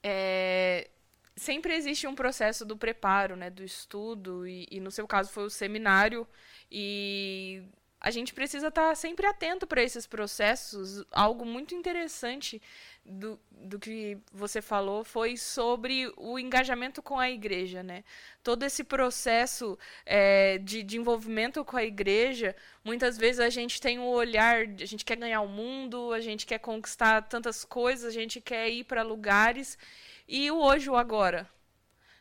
É, 0.03 0.89
sempre 1.37 1.73
existe 1.73 2.05
um 2.05 2.13
processo 2.13 2.65
do 2.65 2.75
preparo, 2.75 3.37
né, 3.37 3.49
do 3.49 3.63
estudo, 3.63 4.45
e, 4.45 4.67
e 4.69 4.81
no 4.81 4.91
seu 4.91 5.07
caso 5.07 5.31
foi 5.31 5.45
o 5.45 5.49
seminário, 5.49 6.27
e 6.69 7.63
a 7.99 8.11
gente 8.11 8.33
precisa 8.33 8.67
estar 8.67 8.93
sempre 8.95 9.25
atento 9.25 9.65
para 9.65 9.81
esses 9.81 10.05
processos. 10.05 11.05
Algo 11.11 11.45
muito 11.45 11.73
interessante 11.73 12.61
do, 13.07 13.39
do 13.49 13.79
que 13.79 14.17
você 14.33 14.61
falou 14.61 15.03
foi 15.03 15.37
sobre 15.37 16.11
o 16.17 16.37
engajamento 16.37 17.01
com 17.01 17.17
a 17.17 17.31
igreja, 17.31 17.81
né? 17.81 18.03
Todo 18.43 18.63
esse 18.63 18.83
processo 18.83 19.79
é, 20.05 20.57
de, 20.57 20.83
de 20.83 20.97
envolvimento 20.97 21.63
com 21.63 21.77
a 21.77 21.83
igreja, 21.83 22.55
muitas 22.83 23.17
vezes 23.17 23.39
a 23.39 23.49
gente 23.49 23.79
tem 23.79 23.97
um 23.97 24.07
olhar, 24.07 24.59
a 24.61 24.85
gente 24.85 25.05
quer 25.05 25.15
ganhar 25.15 25.41
o 25.41 25.47
mundo, 25.47 26.11
a 26.11 26.19
gente 26.19 26.45
quer 26.45 26.59
conquistar 26.59 27.21
tantas 27.23 27.63
coisas, 27.63 28.05
a 28.05 28.11
gente 28.11 28.41
quer 28.41 28.69
ir 28.69 28.83
para 28.83 29.03
lugares 29.03 29.77
e 30.27 30.51
o 30.51 30.57
hoje 30.57 30.89
o 30.89 30.95
agora, 30.97 31.49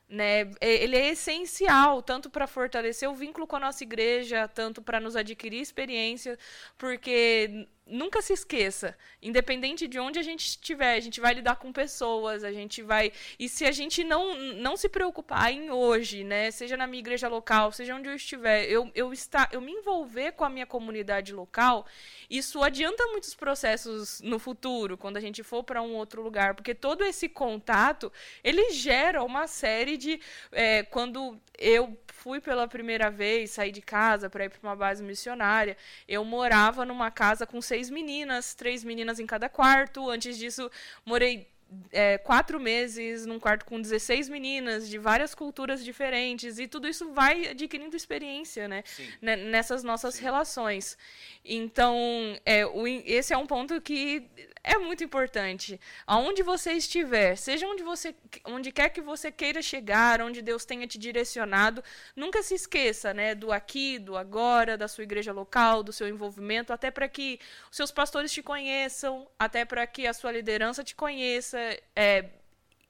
né? 0.08 0.50
Ele 0.60 0.96
é 0.96 1.08
essencial 1.08 2.00
tanto 2.00 2.30
para 2.30 2.46
fortalecer 2.46 3.08
o 3.10 3.14
vínculo 3.14 3.46
com 3.46 3.56
a 3.56 3.60
nossa 3.60 3.82
igreja, 3.82 4.46
tanto 4.46 4.80
para 4.80 5.00
nos 5.00 5.16
adquirir 5.16 5.60
experiência, 5.60 6.38
porque 6.78 7.66
nunca 7.86 8.20
se 8.20 8.32
esqueça, 8.32 8.96
independente 9.22 9.86
de 9.86 9.98
onde 9.98 10.18
a 10.18 10.22
gente 10.22 10.44
estiver, 10.44 10.94
a 10.94 11.00
gente 11.00 11.20
vai 11.20 11.34
lidar 11.34 11.56
com 11.56 11.72
pessoas, 11.72 12.42
a 12.42 12.52
gente 12.52 12.82
vai. 12.82 13.12
E 13.38 13.48
se 13.48 13.64
a 13.64 13.70
gente 13.70 14.02
não, 14.02 14.34
não 14.54 14.76
se 14.76 14.88
preocupar 14.88 15.52
em 15.52 15.70
hoje, 15.70 16.24
né? 16.24 16.50
Seja 16.50 16.76
na 16.76 16.86
minha 16.86 16.98
igreja 16.98 17.28
local, 17.28 17.70
seja 17.70 17.94
onde 17.94 18.08
eu 18.08 18.14
estiver, 18.14 18.64
eu, 18.64 18.90
eu, 18.94 19.12
está, 19.12 19.48
eu 19.52 19.60
me 19.60 19.72
envolver 19.72 20.32
com 20.32 20.44
a 20.44 20.50
minha 20.50 20.66
comunidade 20.66 21.32
local, 21.32 21.86
isso 22.28 22.62
adianta 22.62 23.06
muitos 23.08 23.34
processos 23.34 24.20
no 24.20 24.38
futuro, 24.38 24.98
quando 24.98 25.16
a 25.16 25.20
gente 25.20 25.42
for 25.44 25.62
para 25.62 25.80
um 25.80 25.94
outro 25.94 26.22
lugar, 26.22 26.54
porque 26.54 26.74
todo 26.74 27.04
esse 27.04 27.28
contato 27.28 28.12
ele 28.42 28.70
gera 28.72 29.22
uma 29.22 29.46
série 29.46 29.96
de. 29.96 30.20
É, 30.50 30.82
quando 30.82 31.40
eu 31.58 31.96
fui 32.26 32.40
pela 32.40 32.66
primeira 32.66 33.08
vez, 33.08 33.52
saí 33.52 33.70
de 33.70 33.80
casa 33.80 34.28
para 34.28 34.46
ir 34.46 34.50
para 34.50 34.58
uma 34.68 34.74
base 34.74 35.00
missionária, 35.00 35.76
eu 36.08 36.24
morava 36.24 36.84
numa 36.84 37.08
casa 37.08 37.46
com 37.46 37.62
seis 37.62 37.88
meninas, 37.88 38.52
três 38.52 38.82
meninas 38.82 39.20
em 39.20 39.26
cada 39.26 39.48
quarto. 39.48 40.10
Antes 40.10 40.36
disso, 40.36 40.68
morei 41.04 41.46
é, 41.92 42.18
quatro 42.18 42.58
meses 42.58 43.26
num 43.26 43.38
quarto 43.38 43.64
com 43.64 43.80
16 43.80 44.28
meninas 44.28 44.88
de 44.88 44.98
várias 44.98 45.36
culturas 45.36 45.84
diferentes 45.84 46.58
e 46.58 46.66
tudo 46.66 46.88
isso 46.88 47.12
vai 47.12 47.46
adquirindo 47.48 47.94
experiência 47.96 48.66
né, 48.66 48.82
nessas 49.20 49.84
nossas 49.84 50.16
Sim. 50.16 50.22
relações. 50.24 50.98
Então, 51.44 51.96
é, 52.44 52.66
o, 52.66 52.88
esse 52.88 53.32
é 53.32 53.36
um 53.36 53.46
ponto 53.46 53.80
que 53.80 54.24
é 54.66 54.76
muito 54.78 55.04
importante. 55.04 55.80
Aonde 56.04 56.42
você 56.42 56.72
estiver, 56.72 57.36
seja 57.36 57.68
onde 57.68 57.84
você 57.84 58.12
onde 58.44 58.72
quer 58.72 58.88
que 58.88 59.00
você 59.00 59.30
queira 59.30 59.62
chegar, 59.62 60.20
onde 60.20 60.42
Deus 60.42 60.64
tenha 60.64 60.88
te 60.88 60.98
direcionado, 60.98 61.84
nunca 62.16 62.42
se 62.42 62.54
esqueça, 62.54 63.14
né, 63.14 63.32
do 63.32 63.52
aqui, 63.52 63.96
do 63.96 64.16
agora, 64.16 64.76
da 64.76 64.88
sua 64.88 65.04
igreja 65.04 65.32
local, 65.32 65.84
do 65.84 65.92
seu 65.92 66.08
envolvimento, 66.08 66.72
até 66.72 66.90
para 66.90 67.08
que 67.08 67.38
os 67.70 67.76
seus 67.76 67.92
pastores 67.92 68.32
te 68.32 68.42
conheçam, 68.42 69.28
até 69.38 69.64
para 69.64 69.86
que 69.86 70.04
a 70.04 70.12
sua 70.12 70.32
liderança 70.32 70.82
te 70.82 70.96
conheça, 70.96 71.58
é, 71.94 72.30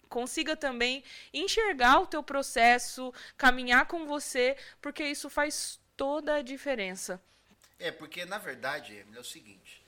consiga 0.08 0.56
também 0.56 1.04
enxergar 1.30 2.00
o 2.00 2.06
teu 2.06 2.22
processo, 2.22 3.12
caminhar 3.36 3.86
com 3.86 4.06
você, 4.06 4.56
porque 4.80 5.04
isso 5.04 5.28
faz 5.28 5.78
toda 5.94 6.36
a 6.36 6.42
diferença. 6.42 7.22
É, 7.78 7.90
porque 7.90 8.24
na 8.24 8.38
verdade, 8.38 9.04
é 9.14 9.20
o 9.20 9.24
seguinte, 9.24 9.85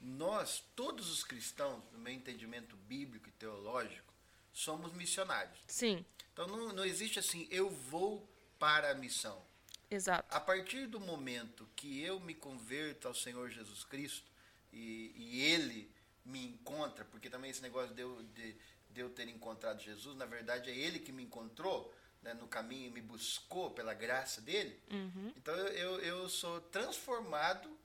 nós, 0.00 0.62
todos 0.74 1.10
os 1.10 1.24
cristãos, 1.24 1.82
no 1.92 1.98
meu 1.98 2.12
entendimento 2.12 2.76
bíblico 2.76 3.28
e 3.28 3.32
teológico, 3.32 4.12
somos 4.52 4.92
missionários. 4.92 5.58
Sim. 5.66 6.04
Então 6.32 6.46
não, 6.46 6.72
não 6.72 6.84
existe 6.84 7.18
assim, 7.18 7.46
eu 7.50 7.70
vou 7.70 8.28
para 8.58 8.90
a 8.90 8.94
missão. 8.94 9.42
Exato. 9.90 10.34
A 10.34 10.40
partir 10.40 10.86
do 10.86 10.98
momento 10.98 11.68
que 11.76 12.00
eu 12.02 12.18
me 12.20 12.34
converto 12.34 13.06
ao 13.06 13.14
Senhor 13.14 13.50
Jesus 13.50 13.84
Cristo 13.84 14.30
e, 14.72 15.12
e 15.14 15.42
Ele 15.42 15.90
me 16.24 16.44
encontra, 16.44 17.04
porque 17.04 17.30
também 17.30 17.50
esse 17.50 17.62
negócio 17.62 17.94
de 17.94 18.02
eu, 18.02 18.22
de, 18.34 18.56
de 18.90 19.00
eu 19.00 19.10
ter 19.10 19.28
encontrado 19.28 19.80
Jesus, 19.80 20.16
na 20.16 20.26
verdade 20.26 20.70
é 20.70 20.76
Ele 20.76 20.98
que 20.98 21.12
me 21.12 21.22
encontrou 21.22 21.94
né, 22.22 22.34
no 22.34 22.48
caminho 22.48 22.88
e 22.88 22.90
me 22.90 23.00
buscou 23.00 23.70
pela 23.70 23.94
graça 23.94 24.40
dele. 24.40 24.80
Uhum. 24.90 25.32
Então 25.36 25.54
eu, 25.54 25.68
eu, 25.68 26.00
eu 26.00 26.28
sou 26.28 26.60
transformado 26.60 27.75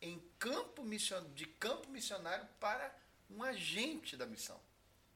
em 0.00 0.22
campo 0.38 0.82
de 1.34 1.46
campo 1.46 1.88
missionário 1.90 2.46
para 2.58 2.94
um 3.30 3.42
agente 3.42 4.16
da 4.16 4.26
missão. 4.26 4.60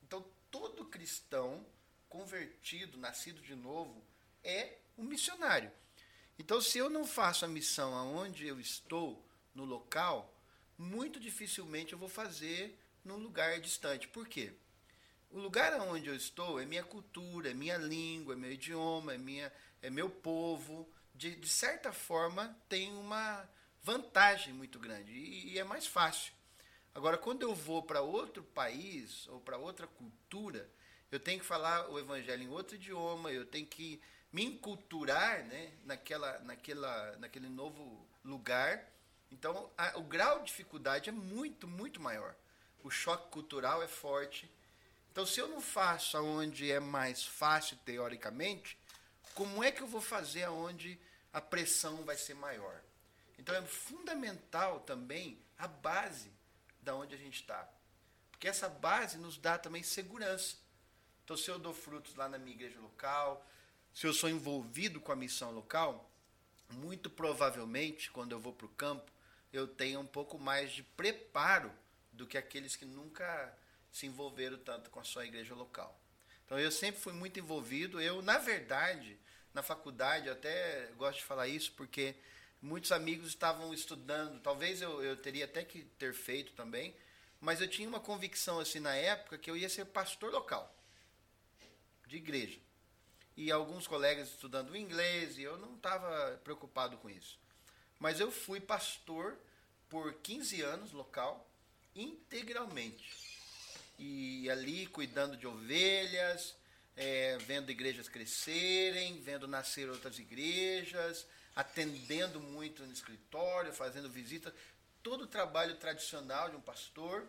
Então, 0.03 0.25
todo 0.51 0.85
cristão 0.85 1.65
convertido, 2.09 2.97
nascido 2.97 3.41
de 3.41 3.55
novo, 3.55 4.03
é 4.43 4.79
um 4.97 5.05
missionário. 5.05 5.71
Então, 6.39 6.61
se 6.61 6.79
eu 6.79 6.89
não 6.89 7.05
faço 7.05 7.45
a 7.45 7.49
missão 7.49 7.95
aonde 7.95 8.47
eu 8.47 8.61
estou, 8.61 9.25
no 9.55 9.65
local, 9.65 10.33
muito 10.77 11.21
dificilmente 11.21 11.93
eu 11.93 11.99
vou 11.99 12.09
fazer 12.09 12.79
num 13.05 13.17
lugar 13.17 13.61
distante. 13.61 14.09
Por 14.09 14.27
quê? 14.27 14.53
O 15.31 15.39
lugar 15.39 15.81
onde 15.81 16.09
eu 16.09 16.15
estou 16.15 16.61
é 16.61 16.65
minha 16.65 16.85
cultura, 16.85 17.51
é 17.51 17.55
minha 17.55 17.77
língua, 17.77 18.35
é 18.35 18.37
meu 18.37 18.53
idioma, 18.53 19.15
é, 19.15 19.19
minha, 19.19 19.53
é 19.83 19.91
meu 19.91 20.11
povo. 20.11 20.89
De, 21.15 21.35
de 21.37 21.49
certa 21.49 21.93
forma, 21.93 22.57
tem 22.69 22.93
uma, 22.93 23.49
vantagem 23.85 24.53
muito 24.53 24.79
grande 24.79 25.13
e, 25.13 25.53
e 25.53 25.59
é 25.59 25.65
mais 25.65 25.87
fácil. 25.87 26.33
Agora, 26.95 27.19
quando 27.19 27.43
eu 27.43 27.55
vou 27.55 27.83
para 27.83 28.01
outro 28.01 28.43
país 28.43 29.29
ou 29.29 29.41
para 29.41 29.59
outra 29.59 29.87
cultura, 29.87 30.69
eu 31.13 31.21
tenho 31.21 31.41
que 31.41 31.47
falar 31.47 31.91
o 31.91 31.99
evangelho 31.99 32.43
em 32.43 32.49
outro 32.49 32.77
idioma, 32.77 33.31
eu 33.31 33.45
tenho 33.45 33.67
que 33.67 34.01
me 34.33 34.45
enculturar 34.45 35.45
né, 35.45 35.73
naquela, 35.85 36.39
naquela, 36.41 37.17
naquele 37.19 37.49
novo 37.49 38.07
lugar. 38.25 38.89
Então, 39.31 39.71
a, 39.77 39.99
o 39.99 40.03
grau 40.03 40.41
de 40.41 40.47
dificuldade 40.47 41.11
é 41.11 41.13
muito, 41.13 41.69
muito 41.69 42.01
maior. 42.01 42.35
O 42.83 42.91
choque 42.91 43.31
cultural 43.31 43.83
é 43.83 43.89
forte. 43.89 44.51
Então, 45.13 45.27
se 45.27 45.41
eu 45.41 45.49
não 45.49 45.61
faço 45.61 46.17
aonde 46.17 46.71
é 46.71 46.81
mais 46.81 47.25
fácil 47.25 47.77
teoricamente, 47.85 48.79
como 49.35 49.63
é 49.63 49.71
que 49.71 49.83
eu 49.83 49.87
vou 49.87 50.01
fazer 50.01 50.45
aonde 50.45 50.99
a 51.33 51.41
pressão 51.41 52.05
vai 52.05 52.17
ser 52.17 52.35
maior? 52.35 52.84
Então 53.45 53.55
é 53.55 53.61
fundamental 53.61 54.81
também 54.81 55.39
a 55.59 55.69
base 55.69 56.33
da 56.81 56.95
onde 56.95 57.15
a 57.15 57.19
gente 57.19 57.43
está. 57.43 57.69
Porque 58.31 58.49
essa 58.49 58.71
base 58.71 59.19
nos 59.19 59.37
dá 59.37 59.59
também 59.59 59.83
segurança. 59.83 60.57
Então, 61.23 61.37
se 61.37 61.51
eu 61.51 61.59
dou 61.59 61.75
frutos 61.75 62.15
lá 62.15 62.27
na 62.27 62.39
minha 62.39 62.57
igreja 62.57 62.81
local, 62.81 63.47
se 63.93 64.07
eu 64.07 64.15
sou 64.15 64.31
envolvido 64.31 64.99
com 64.99 65.13
a 65.13 65.17
missão 65.17 65.51
local, 65.51 66.11
muito 66.71 67.11
provavelmente, 67.11 68.11
quando 68.11 68.33
eu 68.33 68.41
vou 68.41 68.55
para 68.55 68.65
o 68.65 68.71
campo, 68.71 69.13
eu 69.53 69.69
tenho 69.69 70.01
um 70.01 70.07
pouco 70.07 70.39
mais 70.39 70.73
de 70.73 70.83
preparo 70.83 71.71
do 72.15 72.27
que 72.27 72.39
aqueles 72.39 72.77
que 72.77 72.87
nunca 72.87 73.55
se 73.93 74.07
envolveram 74.07 74.57
tanto 74.57 74.89
com 74.89 75.01
a 75.01 75.05
sua 75.05 75.27
igreja 75.27 75.55
local. 75.55 76.01
Então 76.47 76.59
eu 76.59 76.73
sempre 76.73 76.99
fui 76.99 77.13
muito 77.13 77.39
envolvido. 77.39 78.01
Eu, 78.01 78.23
na 78.23 78.39
verdade, 78.39 79.19
na 79.53 79.63
faculdade, 79.63 80.29
eu 80.29 80.33
até 80.33 80.87
gosto 80.97 81.19
de 81.19 81.25
falar 81.25 81.47
isso 81.47 81.73
porque 81.73 82.17
muitos 82.65 82.93
amigos 82.93 83.29
estavam 83.29 83.75
estudando. 83.75 84.41
Talvez 84.41 84.81
eu, 84.81 85.03
eu 85.03 85.17
teria 85.17 85.45
até 85.45 85.63
que 85.63 85.83
ter 85.99 86.15
feito 86.15 86.53
também, 86.53 86.95
mas 87.39 87.61
eu 87.61 87.69
tinha 87.69 87.87
uma 87.87 88.01
convicção 88.01 88.59
assim 88.59 88.81
na 88.81 88.95
época 88.95 89.37
que 89.37 89.51
eu 89.51 89.57
ia 89.57 89.69
ser 89.69 89.85
pastor 89.85 90.33
local 90.33 90.75
de 92.07 92.17
igreja. 92.17 92.59
E 93.37 93.51
alguns 93.53 93.87
colegas 93.87 94.29
estudando 94.31 94.77
inglês, 94.77 95.37
e 95.37 95.43
eu 95.43 95.59
não 95.59 95.75
estava 95.75 96.41
preocupado 96.43 96.97
com 96.99 97.11
isso. 97.11 97.39
Mas 97.99 98.19
eu 98.19 98.31
fui 98.31 98.61
pastor 98.61 99.37
por 99.91 100.15
15 100.15 100.63
anos 100.63 100.93
local, 100.93 101.47
integralmente. 101.95 103.13
E 103.99 104.49
ali 104.49 104.87
cuidando 104.87 105.37
de 105.37 105.47
ovelhas, 105.47 106.55
é, 106.97 107.37
vendo 107.39 107.71
igrejas 107.71 108.09
crescerem, 108.09 109.21
vendo 109.21 109.47
nascer 109.47 109.91
outras 109.91 110.19
igrejas, 110.19 111.27
atendendo 111.55 112.41
muito 112.41 112.85
no 112.85 112.93
escritório, 112.93 113.73
fazendo 113.73 114.09
visitas, 114.09 114.53
todo 115.03 115.23
o 115.25 115.27
trabalho 115.27 115.77
tradicional 115.77 116.51
de 116.51 116.57
um 116.57 116.61
pastor 116.61 117.29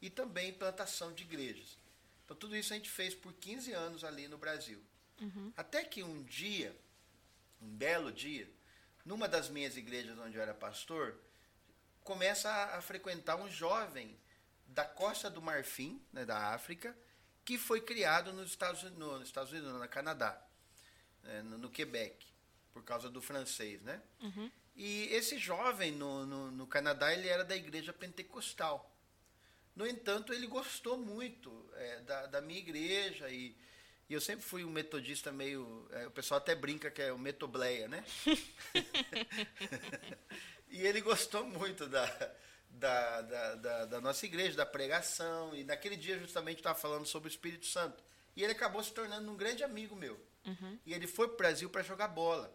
e 0.00 0.10
também 0.10 0.52
plantação 0.52 1.12
de 1.12 1.24
igrejas. 1.24 1.78
Então, 2.24 2.36
tudo 2.36 2.56
isso 2.56 2.72
a 2.72 2.76
gente 2.76 2.90
fez 2.90 3.14
por 3.14 3.32
15 3.32 3.72
anos 3.72 4.04
ali 4.04 4.28
no 4.28 4.36
Brasil. 4.36 4.82
Uhum. 5.20 5.52
Até 5.56 5.84
que 5.84 6.02
um 6.02 6.22
dia, 6.24 6.76
um 7.60 7.68
belo 7.68 8.12
dia, 8.12 8.48
numa 9.04 9.28
das 9.28 9.48
minhas 9.48 9.76
igrejas 9.76 10.18
onde 10.18 10.36
eu 10.36 10.42
era 10.42 10.52
pastor, 10.52 11.16
começa 12.02 12.50
a, 12.50 12.78
a 12.78 12.82
frequentar 12.82 13.36
um 13.36 13.50
jovem 13.50 14.18
da 14.66 14.84
Costa 14.84 15.30
do 15.30 15.40
Marfim, 15.40 16.02
né, 16.12 16.24
da 16.24 16.52
África, 16.52 16.96
que 17.44 17.56
foi 17.56 17.80
criado 17.80 18.32
nos 18.32 18.50
Estados, 18.50 18.82
no, 18.92 19.18
nos 19.18 19.28
Estados 19.28 19.52
Unidos, 19.52 19.72
no 19.72 19.88
Canadá, 19.88 20.40
né, 21.22 21.42
no, 21.42 21.58
no, 21.58 21.70
Quebec, 21.70 22.26
por 22.76 22.82
causa 22.82 23.08
do 23.08 23.22
francês, 23.22 23.80
né? 23.80 24.02
Uhum. 24.20 24.50
E 24.76 25.04
esse 25.04 25.38
jovem 25.38 25.92
no, 25.92 26.26
no, 26.26 26.50
no, 26.50 26.66
Canadá, 26.66 27.10
ele 27.10 27.26
era 27.26 27.42
da 27.42 27.56
igreja 27.56 27.90
pentecostal. 27.90 28.94
No 29.74 29.86
entanto, 29.86 30.30
ele 30.30 30.46
gostou 30.46 30.98
muito 30.98 31.70
é, 31.76 32.00
da, 32.00 32.26
da 32.26 32.40
minha 32.42 32.58
igreja 32.58 33.30
e, 33.30 33.56
e 34.10 34.12
eu 34.12 34.20
sempre 34.20 34.44
fui 34.44 34.62
um 34.62 34.68
metodista 34.70 35.32
meio. 35.32 35.88
É, 35.90 36.06
o 36.06 36.10
pessoal 36.10 36.36
até 36.36 36.54
brinca 36.54 36.90
que 36.90 37.00
é 37.00 37.10
o 37.10 37.18
metobleia, 37.18 37.88
né? 37.88 38.04
e 40.68 40.86
ele 40.86 41.00
gostou 41.00 41.46
muito 41.46 41.88
da, 41.88 42.04
da, 42.68 43.22
da, 43.22 43.54
da, 43.54 43.84
da, 43.86 44.00
nossa 44.02 44.26
igreja, 44.26 44.54
da 44.54 44.66
pregação. 44.66 45.56
E 45.56 45.64
naquele 45.64 45.96
dia, 45.96 46.18
justamente, 46.18 46.58
estava 46.58 46.78
falando 46.78 47.06
sobre 47.06 47.30
o 47.30 47.32
Espírito 47.32 47.64
Santo. 47.64 48.04
E 48.36 48.44
ele 48.44 48.52
acabou 48.52 48.84
se 48.84 48.92
tornando 48.92 49.32
um 49.32 49.36
grande 49.36 49.64
amigo 49.64 49.96
meu. 49.96 50.20
Uhum. 50.46 50.78
E 50.86 50.94
ele 50.94 51.06
foi 51.06 51.26
para 51.26 51.34
o 51.34 51.38
Brasil 51.38 51.68
para 51.68 51.82
jogar 51.82 52.08
bola. 52.08 52.54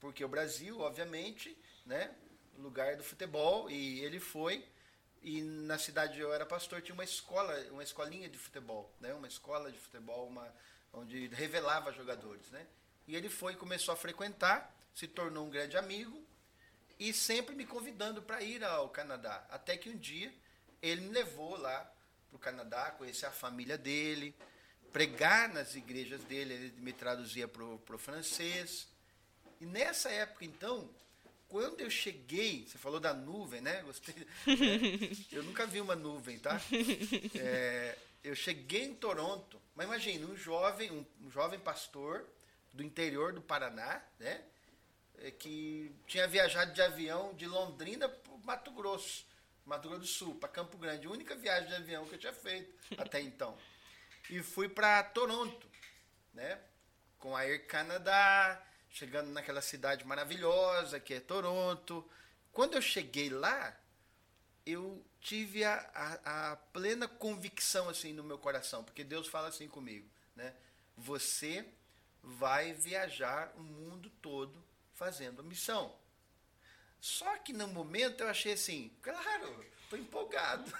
Porque 0.00 0.24
o 0.24 0.28
Brasil, 0.28 0.80
obviamente, 0.80 1.56
né, 1.86 2.14
lugar 2.58 2.96
do 2.96 3.04
futebol. 3.04 3.70
E 3.70 4.00
ele 4.00 4.18
foi. 4.18 4.66
E 5.22 5.42
na 5.42 5.78
cidade 5.78 6.12
onde 6.12 6.20
eu 6.20 6.32
era 6.32 6.46
pastor 6.46 6.80
tinha 6.80 6.94
uma 6.94 7.04
escola, 7.04 7.54
uma 7.70 7.82
escolinha 7.82 8.28
de 8.28 8.38
futebol, 8.38 8.90
né, 8.98 9.12
uma 9.12 9.28
escola 9.28 9.70
de 9.70 9.78
futebol, 9.78 10.26
uma, 10.26 10.50
onde 10.92 11.28
revelava 11.28 11.92
jogadores, 11.92 12.50
né. 12.50 12.66
E 13.06 13.14
ele 13.14 13.28
foi, 13.28 13.54
começou 13.54 13.92
a 13.92 13.96
frequentar, 13.96 14.74
se 14.94 15.06
tornou 15.06 15.46
um 15.46 15.50
grande 15.50 15.76
amigo 15.76 16.24
e 16.98 17.12
sempre 17.12 17.54
me 17.54 17.66
convidando 17.66 18.22
para 18.22 18.42
ir 18.42 18.64
ao 18.64 18.88
Canadá. 18.88 19.46
Até 19.50 19.76
que 19.76 19.90
um 19.90 19.96
dia 19.96 20.32
ele 20.80 21.02
me 21.02 21.10
levou 21.10 21.56
lá 21.58 21.92
para 22.28 22.36
o 22.36 22.38
Canadá, 22.38 22.90
conhecer 22.92 23.26
a 23.26 23.30
família 23.30 23.76
dele, 23.76 24.34
pregar 24.92 25.48
nas 25.48 25.74
igrejas 25.74 26.22
dele, 26.24 26.54
ele 26.54 26.74
me 26.78 26.92
traduzia 26.92 27.46
para 27.48 27.64
o 27.64 27.98
francês. 27.98 28.88
E 29.60 29.66
nessa 29.66 30.10
época, 30.10 30.44
então, 30.44 30.88
quando 31.48 31.80
eu 31.80 31.90
cheguei, 31.90 32.66
você 32.66 32.78
falou 32.78 33.00
da 33.00 33.12
nuvem, 33.12 33.60
né? 33.60 33.82
Gostei. 33.82 34.14
Né? 34.14 34.26
Eu 35.32 35.42
nunca 35.42 35.66
vi 35.66 35.80
uma 35.80 35.96
nuvem, 35.96 36.38
tá? 36.38 36.60
É, 37.34 37.98
eu 38.22 38.34
cheguei 38.34 38.84
em 38.84 38.94
Toronto, 38.94 39.60
mas 39.74 39.86
imagine, 39.86 40.24
um 40.26 40.36
jovem, 40.36 40.90
um, 40.90 41.04
um 41.22 41.30
jovem 41.30 41.58
pastor 41.58 42.26
do 42.72 42.82
interior 42.82 43.32
do 43.32 43.40
Paraná, 43.40 44.02
né? 44.18 44.42
É, 45.18 45.30
que 45.30 45.90
tinha 46.06 46.26
viajado 46.26 46.72
de 46.72 46.82
avião 46.82 47.34
de 47.34 47.46
Londrina 47.46 48.08
para 48.08 48.32
Mato 48.44 48.70
Grosso, 48.70 49.24
Mato 49.66 49.88
Grosso 49.88 50.00
do 50.00 50.06
Sul, 50.06 50.34
para 50.34 50.48
Campo 50.48 50.78
Grande. 50.78 51.06
A 51.06 51.10
única 51.10 51.34
viagem 51.34 51.68
de 51.68 51.74
avião 51.74 52.06
que 52.06 52.14
eu 52.14 52.18
tinha 52.18 52.32
feito 52.32 52.72
até 52.96 53.20
então. 53.20 53.56
E 54.30 54.44
fui 54.44 54.68
para 54.68 55.02
Toronto, 55.02 55.68
né? 56.32 56.60
Com 57.18 57.36
a 57.36 57.40
Air 57.40 57.66
Canada, 57.66 58.62
chegando 58.88 59.28
naquela 59.30 59.60
cidade 59.60 60.04
maravilhosa 60.04 61.00
que 61.00 61.14
é 61.14 61.20
Toronto. 61.20 62.08
Quando 62.52 62.74
eu 62.74 62.80
cheguei 62.80 63.28
lá, 63.28 63.76
eu 64.64 65.04
tive 65.20 65.64
a, 65.64 65.74
a, 65.92 66.52
a, 66.52 66.56
plena 66.56 67.08
convicção 67.08 67.88
assim 67.88 68.12
no 68.12 68.22
meu 68.22 68.38
coração, 68.38 68.84
porque 68.84 69.02
Deus 69.02 69.26
fala 69.26 69.48
assim 69.48 69.66
comigo, 69.66 70.08
né? 70.36 70.54
Você 70.96 71.66
vai 72.22 72.72
viajar 72.72 73.52
o 73.56 73.62
mundo 73.64 74.10
todo 74.22 74.64
fazendo 74.94 75.42
missão. 75.42 75.92
Só 77.00 77.36
que 77.38 77.52
no 77.52 77.66
momento 77.66 78.22
eu 78.22 78.28
achei 78.28 78.52
assim, 78.52 78.96
claro, 79.02 79.66
tô 79.90 79.96
empolgado. 79.96 80.72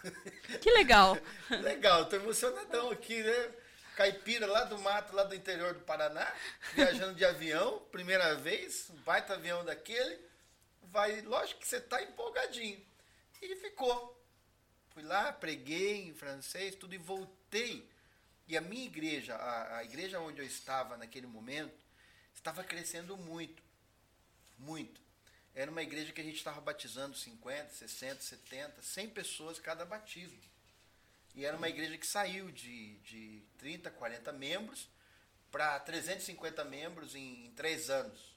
Que 0.62 0.70
legal. 0.70 1.18
legal, 1.62 2.08
tô 2.08 2.16
emocionadão 2.16 2.90
aqui, 2.90 3.22
né? 3.22 3.54
Caipira 3.96 4.46
lá 4.46 4.64
do 4.64 4.78
mato, 4.78 5.14
lá 5.14 5.24
do 5.24 5.34
interior 5.34 5.74
do 5.74 5.80
Paraná, 5.80 6.32
viajando 6.72 7.14
de 7.14 7.24
avião, 7.24 7.80
primeira 7.90 8.34
vez, 8.36 8.88
um 8.88 8.96
baita 9.02 9.34
avião 9.34 9.62
daquele. 9.64 10.18
Vai, 10.84 11.20
lógico 11.20 11.60
que 11.60 11.68
você 11.68 11.80
tá 11.80 12.02
empolgadinho. 12.02 12.80
E 13.42 13.56
ficou. 13.56 14.18
Fui 14.94 15.02
lá, 15.02 15.32
preguei 15.32 16.08
em 16.08 16.14
francês, 16.14 16.74
tudo 16.74 16.94
e 16.94 16.98
voltei. 16.98 17.86
E 18.48 18.56
a 18.56 18.60
minha 18.60 18.86
igreja, 18.86 19.34
a, 19.34 19.78
a 19.78 19.84
igreja 19.84 20.18
onde 20.20 20.40
eu 20.40 20.46
estava 20.46 20.96
naquele 20.96 21.26
momento, 21.26 21.84
estava 22.34 22.64
crescendo 22.64 23.16
muito 23.16 23.62
muito. 24.60 25.00
Era 25.54 25.70
uma 25.70 25.82
igreja 25.82 26.12
que 26.12 26.20
a 26.20 26.24
gente 26.24 26.36
estava 26.36 26.60
batizando 26.60 27.16
50, 27.16 27.70
60, 27.70 28.22
70, 28.22 28.82
100 28.82 29.10
pessoas 29.10 29.58
cada 29.58 29.84
batismo. 29.84 30.38
E 31.34 31.44
era 31.44 31.56
uma 31.56 31.68
igreja 31.68 31.96
que 31.96 32.06
saiu 32.06 32.50
de, 32.50 32.96
de 32.98 33.42
30, 33.58 33.90
40 33.90 34.32
membros 34.32 34.88
para 35.50 35.78
350 35.80 36.64
membros 36.64 37.14
em, 37.14 37.46
em 37.46 37.50
três 37.52 37.90
anos. 37.90 38.34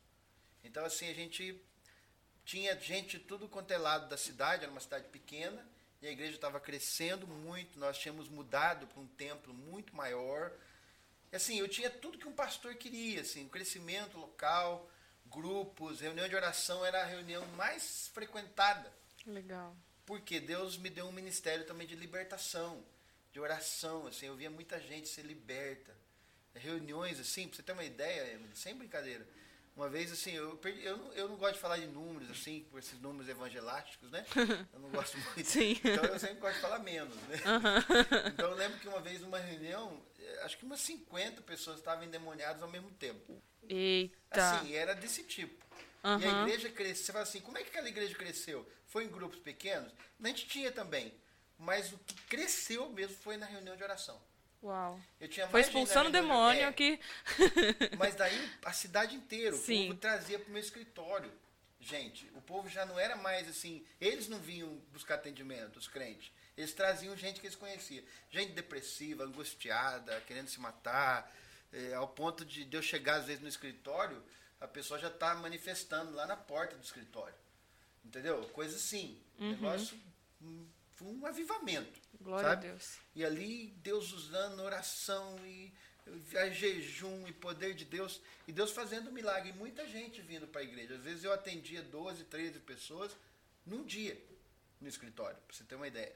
Então, 0.63 0.85
assim, 0.85 1.09
a 1.09 1.13
gente 1.13 1.59
tinha 2.45 2.77
gente 2.79 3.19
tudo 3.19 3.47
quanto 3.47 3.71
é 3.71 3.77
lado 3.77 4.09
da 4.09 4.17
cidade, 4.17 4.63
era 4.63 4.71
uma 4.71 4.81
cidade 4.81 5.07
pequena, 5.09 5.65
e 6.01 6.07
a 6.07 6.11
igreja 6.11 6.35
estava 6.35 6.59
crescendo 6.59 7.25
muito, 7.25 7.79
nós 7.79 7.97
tínhamos 7.97 8.27
mudado 8.27 8.87
para 8.87 8.99
um 8.99 9.07
templo 9.07 9.53
muito 9.53 9.95
maior. 9.95 10.51
E, 11.31 11.35
assim, 11.35 11.59
eu 11.59 11.67
tinha 11.67 11.89
tudo 11.89 12.17
que 12.17 12.27
um 12.27 12.33
pastor 12.33 12.75
queria, 12.75 13.21
assim, 13.21 13.45
um 13.45 13.49
crescimento 13.49 14.17
local, 14.17 14.89
grupos, 15.33 15.99
reunião 15.99 16.27
de 16.27 16.35
oração 16.35 16.85
era 16.85 17.01
a 17.01 17.05
reunião 17.05 17.45
mais 17.57 18.09
frequentada. 18.13 18.91
Legal. 19.25 19.75
Porque 20.05 20.39
Deus 20.39 20.77
me 20.77 20.89
deu 20.89 21.05
um 21.07 21.11
ministério 21.11 21.65
também 21.65 21.87
de 21.87 21.95
libertação, 21.95 22.83
de 23.31 23.39
oração, 23.39 24.07
assim, 24.07 24.27
eu 24.27 24.35
via 24.35 24.49
muita 24.49 24.79
gente 24.79 25.07
ser 25.07 25.23
liberta. 25.23 25.95
Reuniões, 26.53 27.19
assim, 27.19 27.47
pra 27.47 27.55
você 27.55 27.63
ter 27.63 27.71
uma 27.71 27.83
ideia, 27.83 28.39
sem 28.53 28.75
brincadeira. 28.75 29.27
Uma 29.75 29.89
vez, 29.89 30.11
assim, 30.11 30.31
eu, 30.31 30.55
perdi, 30.57 30.83
eu, 30.83 30.97
não, 30.97 31.13
eu 31.13 31.27
não 31.27 31.35
gosto 31.35 31.55
de 31.55 31.59
falar 31.59 31.77
de 31.77 31.87
números, 31.87 32.29
assim, 32.29 32.63
por 32.69 32.77
esses 32.77 32.99
números 33.01 33.27
evangelásticos, 33.27 34.11
né? 34.11 34.23
Eu 34.71 34.79
não 34.79 34.89
gosto 34.89 35.17
muito. 35.35 35.45
Sim. 35.45 35.79
Então 35.83 36.05
eu 36.05 36.19
sempre 36.19 36.35
gosto 36.35 36.55
de 36.55 36.61
falar 36.61 36.79
menos, 36.79 37.15
né? 37.15 37.37
Uhum. 37.37 38.27
Então 38.27 38.51
eu 38.51 38.55
lembro 38.55 38.79
que 38.79 38.87
uma 38.87 39.01
vez 39.01 39.21
numa 39.21 39.39
reunião, 39.39 39.99
eh, 40.19 40.41
acho 40.43 40.59
que 40.59 40.65
umas 40.65 40.79
50 40.81 41.41
pessoas 41.41 41.79
estavam 41.79 42.03
endemoniadas 42.03 42.61
ao 42.61 42.69
mesmo 42.69 42.91
tempo. 42.91 43.41
Eita. 43.67 44.57
Assim, 44.59 44.73
era 44.73 44.93
desse 44.93 45.23
tipo. 45.23 45.65
Uhum. 46.03 46.19
E 46.19 46.25
a 46.25 46.41
igreja 46.43 46.69
cresceu. 46.69 47.05
Você 47.05 47.11
fala 47.11 47.23
assim, 47.23 47.41
como 47.41 47.57
é 47.57 47.63
que 47.63 47.69
aquela 47.69 47.89
igreja 47.89 48.13
cresceu? 48.13 48.69
Foi 48.85 49.05
em 49.05 49.09
grupos 49.09 49.39
pequenos? 49.39 49.91
A 50.21 50.27
gente 50.27 50.45
tinha 50.47 50.71
também. 50.71 51.13
Mas 51.57 51.91
o 51.93 51.97
que 51.97 52.13
cresceu 52.23 52.89
mesmo 52.89 53.15
foi 53.15 53.37
na 53.37 53.45
reunião 53.45 53.75
de 53.75 53.83
oração. 53.83 54.21
Uau. 54.63 54.97
Foi 55.51 55.59
expulsando 55.59 56.07
o 56.07 56.11
demônio 56.11 56.59
de... 56.59 56.61
é. 56.61 56.67
aqui. 56.67 56.99
Mas 57.99 58.15
daí 58.15 58.49
a 58.63 58.71
cidade 58.71 59.13
inteira, 59.13 59.53
o 59.53 59.59
Sim. 59.59 59.87
povo 59.87 59.99
trazia 59.99 60.39
para 60.39 60.47
o 60.47 60.51
meu 60.51 60.61
escritório. 60.61 61.31
Gente, 61.81 62.31
o 62.33 62.41
povo 62.41 62.69
já 62.69 62.85
não 62.85 62.97
era 62.97 63.17
mais 63.17 63.49
assim. 63.49 63.85
Eles 63.99 64.29
não 64.29 64.39
vinham 64.39 64.69
buscar 64.93 65.15
atendimento, 65.15 65.77
os 65.77 65.89
crentes. 65.89 66.31
Eles 66.55 66.71
traziam 66.71 67.15
gente 67.17 67.41
que 67.41 67.47
eles 67.47 67.57
conheciam. 67.57 68.05
Gente 68.31 68.53
depressiva, 68.53 69.25
angustiada, 69.25 70.21
querendo 70.21 70.47
se 70.47 70.61
matar, 70.61 71.29
é, 71.73 71.93
ao 71.93 72.07
ponto 72.07 72.45
de, 72.45 72.63
de 72.63 72.77
eu 72.77 72.81
chegar 72.81 73.15
às 73.15 73.25
vezes 73.25 73.41
no 73.41 73.49
escritório, 73.49 74.23
a 74.61 74.67
pessoa 74.67 74.97
já 74.97 75.09
está 75.09 75.35
manifestando 75.35 76.13
lá 76.13 76.25
na 76.25 76.37
porta 76.37 76.77
do 76.77 76.83
escritório. 76.83 77.35
Entendeu? 78.05 78.41
Coisa 78.53 78.77
assim. 78.77 79.21
Uhum. 79.37 79.49
Negócio 79.49 79.99
um 81.03 81.25
avivamento. 81.25 81.99
Glória 82.21 82.49
sabe? 82.49 82.67
a 82.67 82.69
Deus. 82.71 82.97
E 83.15 83.25
ali 83.25 83.67
Deus 83.83 84.11
usando 84.11 84.61
oração 84.61 85.37
e 85.45 85.73
a 86.37 86.49
jejum 86.49 87.27
e 87.27 87.33
poder 87.33 87.73
de 87.73 87.85
Deus, 87.85 88.21
e 88.47 88.51
Deus 88.51 88.71
fazendo 88.71 89.11
milagre, 89.11 89.49
e 89.49 89.53
muita 89.53 89.87
gente 89.87 90.21
vindo 90.21 90.47
para 90.47 90.61
a 90.61 90.63
igreja. 90.63 90.95
Às 90.95 91.01
vezes 91.01 91.23
eu 91.23 91.31
atendia 91.31 91.81
12, 91.81 92.25
13 92.25 92.59
pessoas 92.59 93.15
num 93.65 93.83
dia 93.83 94.21
no 94.81 94.87
escritório, 94.87 95.37
para 95.47 95.55
você 95.55 95.63
ter 95.63 95.75
uma 95.75 95.87
ideia. 95.87 96.13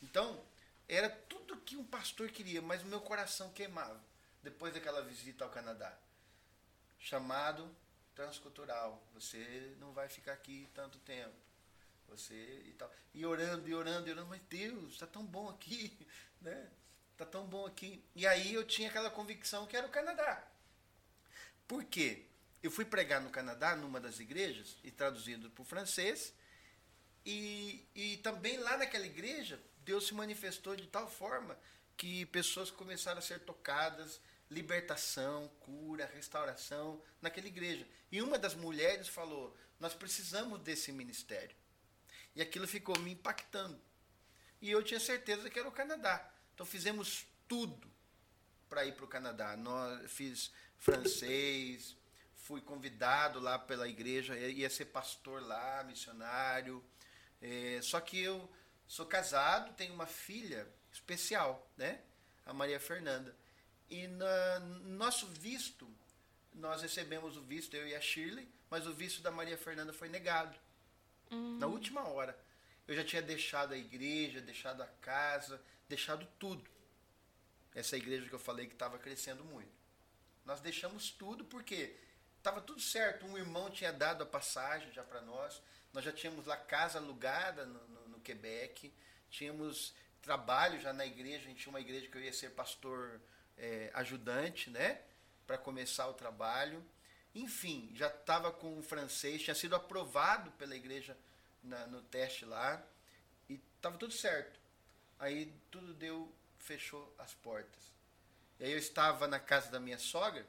Então, 0.00 0.40
era 0.88 1.10
tudo 1.10 1.56
que 1.56 1.76
um 1.76 1.84
pastor 1.84 2.30
queria, 2.30 2.62
mas 2.62 2.82
o 2.82 2.86
meu 2.86 3.00
coração 3.00 3.50
queimava 3.50 4.00
depois 4.42 4.72
daquela 4.72 5.02
visita 5.02 5.44
ao 5.44 5.50
Canadá. 5.50 5.96
Chamado 7.00 7.68
transcultural. 8.14 9.02
Você 9.14 9.76
não 9.78 9.92
vai 9.92 10.08
ficar 10.08 10.32
aqui 10.32 10.68
tanto 10.74 10.98
tempo. 10.98 11.34
Você 12.08 12.34
e 12.66 12.72
tal. 12.72 12.90
E 13.14 13.24
orando, 13.24 13.68
e 13.68 13.74
orando, 13.74 14.08
e 14.08 14.12
orando, 14.12 14.28
mas 14.28 14.40
Deus, 14.48 14.94
está 14.94 15.06
tão 15.06 15.24
bom 15.24 15.48
aqui, 15.48 15.96
né? 16.40 16.70
Tá 17.16 17.26
tão 17.26 17.46
bom 17.46 17.66
aqui. 17.66 18.04
E 18.14 18.26
aí 18.26 18.54
eu 18.54 18.64
tinha 18.64 18.88
aquela 18.88 19.10
convicção 19.10 19.66
que 19.66 19.76
era 19.76 19.86
o 19.86 19.90
Canadá. 19.90 20.46
Por 21.66 21.84
quê? 21.84 22.24
Eu 22.62 22.70
fui 22.70 22.84
pregar 22.84 23.20
no 23.20 23.30
Canadá, 23.30 23.76
numa 23.76 24.00
das 24.00 24.18
igrejas, 24.18 24.76
e 24.82 24.90
traduzindo 24.90 25.50
para 25.50 25.62
o 25.62 25.64
francês, 25.64 26.32
e, 27.24 27.86
e 27.94 28.16
também 28.18 28.56
lá 28.58 28.76
naquela 28.76 29.06
igreja, 29.06 29.60
Deus 29.84 30.06
se 30.06 30.14
manifestou 30.14 30.74
de 30.74 30.86
tal 30.86 31.10
forma 31.10 31.58
que 31.96 32.24
pessoas 32.26 32.70
começaram 32.70 33.18
a 33.18 33.22
ser 33.22 33.40
tocadas, 33.40 34.20
libertação, 34.50 35.48
cura, 35.60 36.10
restauração 36.14 37.02
naquela 37.20 37.46
igreja. 37.46 37.86
E 38.10 38.22
uma 38.22 38.38
das 38.38 38.54
mulheres 38.54 39.08
falou: 39.08 39.54
Nós 39.78 39.94
precisamos 39.94 40.60
desse 40.60 40.90
ministério. 40.92 41.54
E 42.38 42.40
aquilo 42.40 42.68
ficou 42.68 42.96
me 43.00 43.10
impactando. 43.10 43.82
E 44.62 44.70
eu 44.70 44.80
tinha 44.80 45.00
certeza 45.00 45.50
que 45.50 45.58
era 45.58 45.68
o 45.68 45.72
Canadá. 45.72 46.24
Então 46.54 46.64
fizemos 46.64 47.26
tudo 47.48 47.90
para 48.68 48.84
ir 48.84 48.94
para 48.94 49.04
o 49.04 49.08
Canadá. 49.08 49.56
Nós 49.56 50.08
fiz 50.08 50.52
francês, 50.76 51.96
fui 52.36 52.60
convidado 52.60 53.40
lá 53.40 53.58
pela 53.58 53.88
igreja, 53.88 54.38
ia 54.38 54.70
ser 54.70 54.84
pastor 54.84 55.42
lá, 55.42 55.82
missionário. 55.82 56.80
É, 57.42 57.80
só 57.82 58.00
que 58.00 58.20
eu 58.20 58.48
sou 58.86 59.04
casado, 59.04 59.74
tenho 59.74 59.92
uma 59.92 60.06
filha 60.06 60.64
especial, 60.92 61.68
né? 61.76 62.02
A 62.46 62.52
Maria 62.52 62.78
Fernanda. 62.78 63.34
E 63.90 64.06
no 64.06 64.90
nosso 64.90 65.26
visto, 65.26 65.92
nós 66.54 66.82
recebemos 66.82 67.36
o 67.36 67.42
visto, 67.42 67.74
eu 67.74 67.88
e 67.88 67.96
a 67.96 68.00
Shirley, 68.00 68.48
mas 68.70 68.86
o 68.86 68.94
visto 68.94 69.22
da 69.22 69.32
Maria 69.32 69.58
Fernanda 69.58 69.92
foi 69.92 70.08
negado. 70.08 70.56
Uhum. 71.30 71.58
Na 71.58 71.66
última 71.66 72.06
hora. 72.08 72.38
Eu 72.86 72.94
já 72.94 73.04
tinha 73.04 73.20
deixado 73.20 73.74
a 73.74 73.76
igreja, 73.76 74.40
deixado 74.40 74.82
a 74.82 74.86
casa, 74.86 75.60
deixado 75.88 76.26
tudo. 76.38 76.68
Essa 77.74 77.98
igreja 77.98 78.26
que 78.26 78.34
eu 78.34 78.38
falei 78.38 78.66
que 78.66 78.72
estava 78.72 78.98
crescendo 78.98 79.44
muito. 79.44 79.70
Nós 80.44 80.60
deixamos 80.60 81.10
tudo 81.10 81.44
porque 81.44 81.94
estava 82.38 82.62
tudo 82.62 82.80
certo. 82.80 83.26
Um 83.26 83.36
irmão 83.36 83.70
tinha 83.70 83.92
dado 83.92 84.22
a 84.22 84.26
passagem 84.26 84.90
já 84.90 85.04
para 85.04 85.20
nós. 85.20 85.62
Nós 85.92 86.02
já 86.02 86.10
tínhamos 86.10 86.46
lá 86.46 86.56
casa 86.56 86.98
alugada 86.98 87.66
no, 87.66 87.88
no, 87.88 88.08
no, 88.08 88.20
Quebec. 88.20 88.90
Tínhamos 89.28 89.94
trabalho 90.22 90.80
já 90.80 90.90
na 90.90 91.04
igreja. 91.04 91.44
A 91.44 91.48
gente 91.48 91.60
tinha 91.60 91.70
uma 91.70 91.80
igreja 91.80 92.08
que 92.08 92.16
eu 92.16 92.22
ia 92.22 92.32
ser 92.32 92.52
pastor 92.52 93.20
é, 93.58 93.90
ajudante, 93.92 94.70
né? 94.70 95.02
Para 95.46 95.58
começar 95.58 96.08
o 96.08 96.14
trabalho. 96.14 96.82
Enfim, 97.34 97.90
já 97.94 98.08
estava 98.08 98.50
com 98.50 98.78
o 98.78 98.82
francês, 98.82 99.42
tinha 99.42 99.54
sido 99.54 99.76
aprovado 99.76 100.50
pela 100.52 100.74
igreja 100.74 101.16
na, 101.62 101.86
no 101.86 102.02
teste 102.02 102.44
lá 102.44 102.82
e 103.48 103.60
estava 103.76 103.96
tudo 103.98 104.12
certo. 104.12 104.58
Aí 105.18 105.52
tudo 105.70 105.92
deu, 105.94 106.32
fechou 106.58 107.14
as 107.18 107.34
portas. 107.34 107.82
E 108.58 108.64
aí 108.64 108.72
eu 108.72 108.78
estava 108.78 109.28
na 109.28 109.38
casa 109.38 109.70
da 109.70 109.78
minha 109.78 109.98
sogra, 109.98 110.46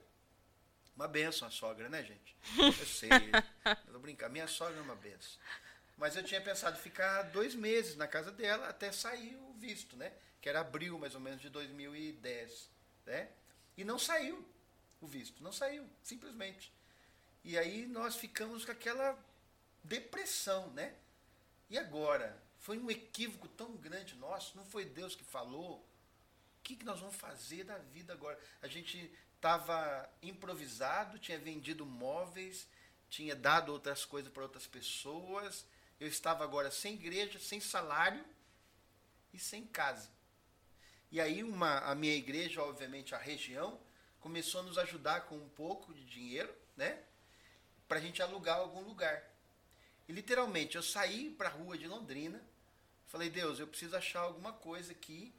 uma 0.95 1.07
benção 1.07 1.47
a 1.47 1.51
sogra, 1.51 1.87
né, 1.89 2.03
gente? 2.03 2.35
Eu 2.57 2.85
sei, 2.85 3.09
eu 3.87 3.91
vou 3.93 4.01
brincar, 4.01 4.29
minha 4.29 4.47
sogra 4.47 4.77
é 4.77 4.81
uma 4.81 4.95
benção. 4.95 5.39
Mas 5.97 6.15
eu 6.15 6.23
tinha 6.23 6.41
pensado 6.41 6.77
ficar 6.77 7.23
dois 7.23 7.53
meses 7.53 7.95
na 7.95 8.07
casa 8.07 8.31
dela 8.31 8.69
até 8.69 8.91
sair 8.91 9.35
o 9.35 9.53
visto, 9.53 9.97
né? 9.97 10.13
Que 10.41 10.47
era 10.47 10.61
abril, 10.61 10.97
mais 10.97 11.13
ou 11.13 11.19
menos, 11.19 11.41
de 11.41 11.49
2010, 11.49 12.69
né? 13.05 13.29
E 13.77 13.83
não 13.83 13.99
saiu 13.99 14.45
o 15.01 15.07
visto, 15.07 15.43
não 15.43 15.51
saiu, 15.51 15.87
simplesmente. 16.03 16.71
E 17.43 17.57
aí 17.57 17.85
nós 17.87 18.15
ficamos 18.15 18.65
com 18.65 18.71
aquela 18.71 19.17
depressão, 19.83 20.69
né? 20.71 20.95
E 21.69 21.77
agora? 21.77 22.41
Foi 22.59 22.77
um 22.77 22.91
equívoco 22.91 23.47
tão 23.47 23.75
grande 23.77 24.15
nosso, 24.15 24.57
não 24.57 24.65
foi 24.65 24.83
Deus 24.83 25.15
que 25.15 25.23
falou. 25.23 25.77
O 25.77 26.61
que, 26.63 26.75
que 26.75 26.85
nós 26.85 26.99
vamos 26.99 27.15
fazer 27.15 27.63
da 27.63 27.77
vida 27.77 28.11
agora? 28.13 28.37
A 28.61 28.67
gente 28.67 29.11
estava 29.35 30.09
improvisado, 30.21 31.17
tinha 31.17 31.39
vendido 31.39 31.85
móveis, 31.85 32.67
tinha 33.09 33.35
dado 33.35 33.71
outras 33.71 34.03
coisas 34.03 34.31
para 34.31 34.43
outras 34.43 34.67
pessoas. 34.67 35.65
Eu 35.99 36.07
estava 36.07 36.43
agora 36.43 36.69
sem 36.69 36.95
igreja, 36.95 37.39
sem 37.39 37.59
salário 37.61 38.23
e 39.33 39.39
sem 39.39 39.65
casa. 39.65 40.09
E 41.11 41.19
aí 41.19 41.43
uma, 41.43 41.79
a 41.79 41.95
minha 41.95 42.13
igreja, 42.13 42.61
obviamente 42.61 43.15
a 43.15 43.17
região, 43.17 43.79
começou 44.19 44.61
a 44.61 44.63
nos 44.63 44.77
ajudar 44.77 45.21
com 45.21 45.35
um 45.35 45.49
pouco 45.49 45.93
de 45.93 46.03
dinheiro, 46.05 46.53
né? 46.75 46.99
Para 47.87 47.99
a 47.99 48.01
gente 48.01 48.21
alugar 48.21 48.57
algum 48.57 48.81
lugar. 48.81 49.23
E 50.07 50.11
literalmente 50.11 50.75
eu 50.75 50.83
saí 50.83 51.29
para 51.29 51.49
a 51.49 51.51
rua 51.51 51.77
de 51.77 51.87
Londrina, 51.87 52.41
falei, 53.07 53.29
Deus, 53.29 53.59
eu 53.59 53.67
preciso 53.67 53.95
achar 53.95 54.21
alguma 54.21 54.53
coisa 54.53 54.91
aqui 54.91 55.33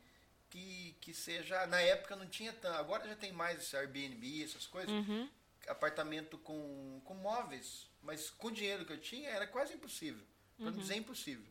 que, 0.51 0.95
que 1.01 1.15
seja. 1.15 1.67
Na 1.67 1.81
época 1.81 2.17
não 2.17 2.27
tinha 2.27 2.53
tanto, 2.53 2.77
agora 2.77 3.09
já 3.09 3.17
tem 3.17 3.33
mais 3.33 3.61
esse 3.61 3.77
Airbnb, 3.77 4.45
essas 4.45 4.67
coisas. 4.67 4.91
Uhum. 4.91 5.29
Apartamento 5.69 6.39
com, 6.39 7.01
com 7.05 7.15
móveis, 7.15 7.87
mas 8.03 8.31
com 8.31 8.49
o 8.49 8.53
dinheiro 8.53 8.85
que 8.85 8.93
eu 8.93 9.01
tinha 9.01 9.29
era 9.29 9.47
quase 9.47 9.75
impossível, 9.75 10.25
para 10.57 10.67
uhum. 10.67 10.73
não 10.73 10.81
dizer 10.81 10.97
impossível. 10.97 11.47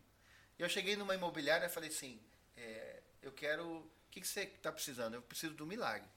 E 0.58 0.62
eu 0.62 0.68
cheguei 0.68 0.96
numa 0.96 1.16
imobiliária 1.16 1.68
e 1.68 1.70
falei 1.70 1.90
assim: 1.90 2.20
é, 2.58 3.02
eu 3.22 3.32
quero. 3.32 3.66
O 3.66 4.12
que, 4.12 4.20
que 4.20 4.28
você 4.28 4.42
está 4.42 4.72
precisando? 4.72 5.14
Eu 5.14 5.22
preciso 5.22 5.54
do 5.54 5.66
milagre. 5.66 6.10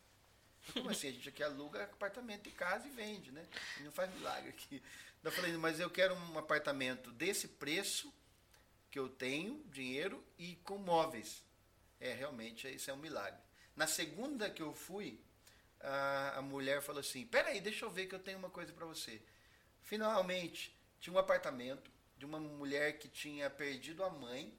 Como 0.73 0.91
assim? 0.91 1.09
A 1.09 1.13
gente 1.13 1.29
aqui 1.29 1.43
aluga 1.43 1.85
apartamento 1.85 2.49
e 2.49 2.53
casa 2.53 2.87
e 2.87 2.91
vende, 2.91 3.31
né? 3.33 3.45
E 3.81 3.83
não 3.83 3.93
faz 3.93 4.13
milagre 4.15 4.51
aqui. 4.51 4.83
Eu 5.23 5.31
falei, 5.31 5.57
mas 5.57 5.81
eu 5.81 5.91
quero 5.91 6.15
um 6.15 6.39
apartamento 6.39 7.11
desse 7.13 7.49
preço 7.49 8.13
que 8.91 8.99
eu 8.99 9.09
tenho, 9.09 9.63
dinheiro, 9.71 10.23
e 10.39 10.57
com 10.65 10.79
móveis. 10.79 11.43
É, 12.01 12.13
realmente, 12.13 12.69
isso 12.69 12.91
é 12.91 12.95
um 12.95 12.99
milagre. 12.99 13.41
Na 13.75 13.87
segunda 13.87 14.51
que 14.51 14.61
eu 14.61 14.75
fui, 14.75 15.21
a, 15.81 16.39
a 16.39 16.43
mulher 16.43 16.83
falou 16.83 17.01
assim, 17.01 17.27
peraí, 17.27 17.61
deixa 17.61 17.85
eu 17.85 17.91
ver 17.91 18.07
que 18.07 18.15
eu 18.15 18.19
tenho 18.19 18.39
uma 18.39 18.51
coisa 18.51 18.73
para 18.73 18.85
você. 18.85 19.23
Finalmente, 19.83 20.77
tinha 21.01 21.15
um 21.15 21.19
apartamento 21.19 21.91
de 22.17 22.25
uma 22.25 22.39
mulher 22.39 22.99
que 22.99 23.09
tinha 23.09 23.49
perdido 23.51 24.05
a 24.05 24.11
mãe 24.11 24.57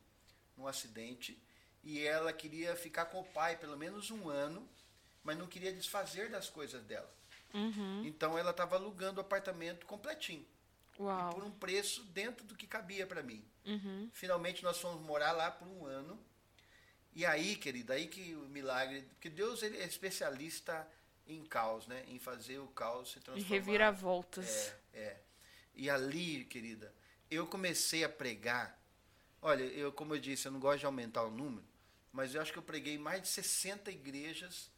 num 0.57 0.67
acidente 0.67 1.41
e 1.83 2.05
ela 2.05 2.31
queria 2.33 2.75
ficar 2.75 3.05
com 3.05 3.19
o 3.19 3.25
pai 3.25 3.57
pelo 3.57 3.77
menos 3.77 4.09
um 4.09 4.29
ano, 4.29 4.67
mas 5.23 5.37
não 5.37 5.47
queria 5.47 5.71
desfazer 5.71 6.29
das 6.29 6.49
coisas 6.49 6.83
dela. 6.83 7.11
Uhum. 7.53 8.03
Então 8.05 8.37
ela 8.37 8.51
estava 8.51 8.75
alugando 8.75 9.19
o 9.19 9.21
apartamento 9.21 9.85
completinho. 9.85 10.45
Por 11.31 11.43
um 11.43 11.51
preço 11.51 12.03
dentro 12.05 12.45
do 12.45 12.55
que 12.55 12.67
cabia 12.67 13.07
para 13.07 13.23
mim. 13.23 13.43
Uhum. 13.65 14.09
Finalmente 14.13 14.63
nós 14.63 14.79
fomos 14.79 15.01
morar 15.05 15.31
lá 15.31 15.49
por 15.49 15.67
um 15.67 15.85
ano. 15.85 16.19
E 17.15 17.25
aí, 17.25 17.55
querida, 17.55 17.93
aí 17.93 18.07
que 18.07 18.35
o 18.35 18.47
milagre. 18.49 19.01
Porque 19.13 19.29
Deus 19.29 19.61
ele 19.61 19.77
é 19.77 19.85
especialista 19.85 20.87
em 21.27 21.43
caos, 21.43 21.87
né? 21.87 22.03
Em 22.07 22.19
fazer 22.19 22.59
o 22.59 22.67
caos 22.67 23.11
se 23.11 23.19
transformar. 23.19 23.39
E 23.39 23.49
reviravoltas. 23.49 24.73
É, 24.93 24.99
é. 24.99 25.21
E 25.75 25.89
ali, 25.89 26.45
querida, 26.45 26.93
eu 27.29 27.47
comecei 27.47 28.03
a 28.03 28.09
pregar. 28.09 28.79
Olha, 29.41 29.63
eu, 29.63 29.91
como 29.91 30.15
eu 30.15 30.19
disse, 30.19 30.47
eu 30.47 30.51
não 30.51 30.59
gosto 30.59 30.79
de 30.79 30.85
aumentar 30.85 31.23
o 31.23 31.31
número, 31.31 31.65
mas 32.11 32.33
eu 32.33 32.41
acho 32.41 32.51
que 32.51 32.59
eu 32.59 32.63
preguei 32.63 32.97
mais 32.97 33.21
de 33.21 33.27
60 33.27 33.91
igrejas 33.91 34.71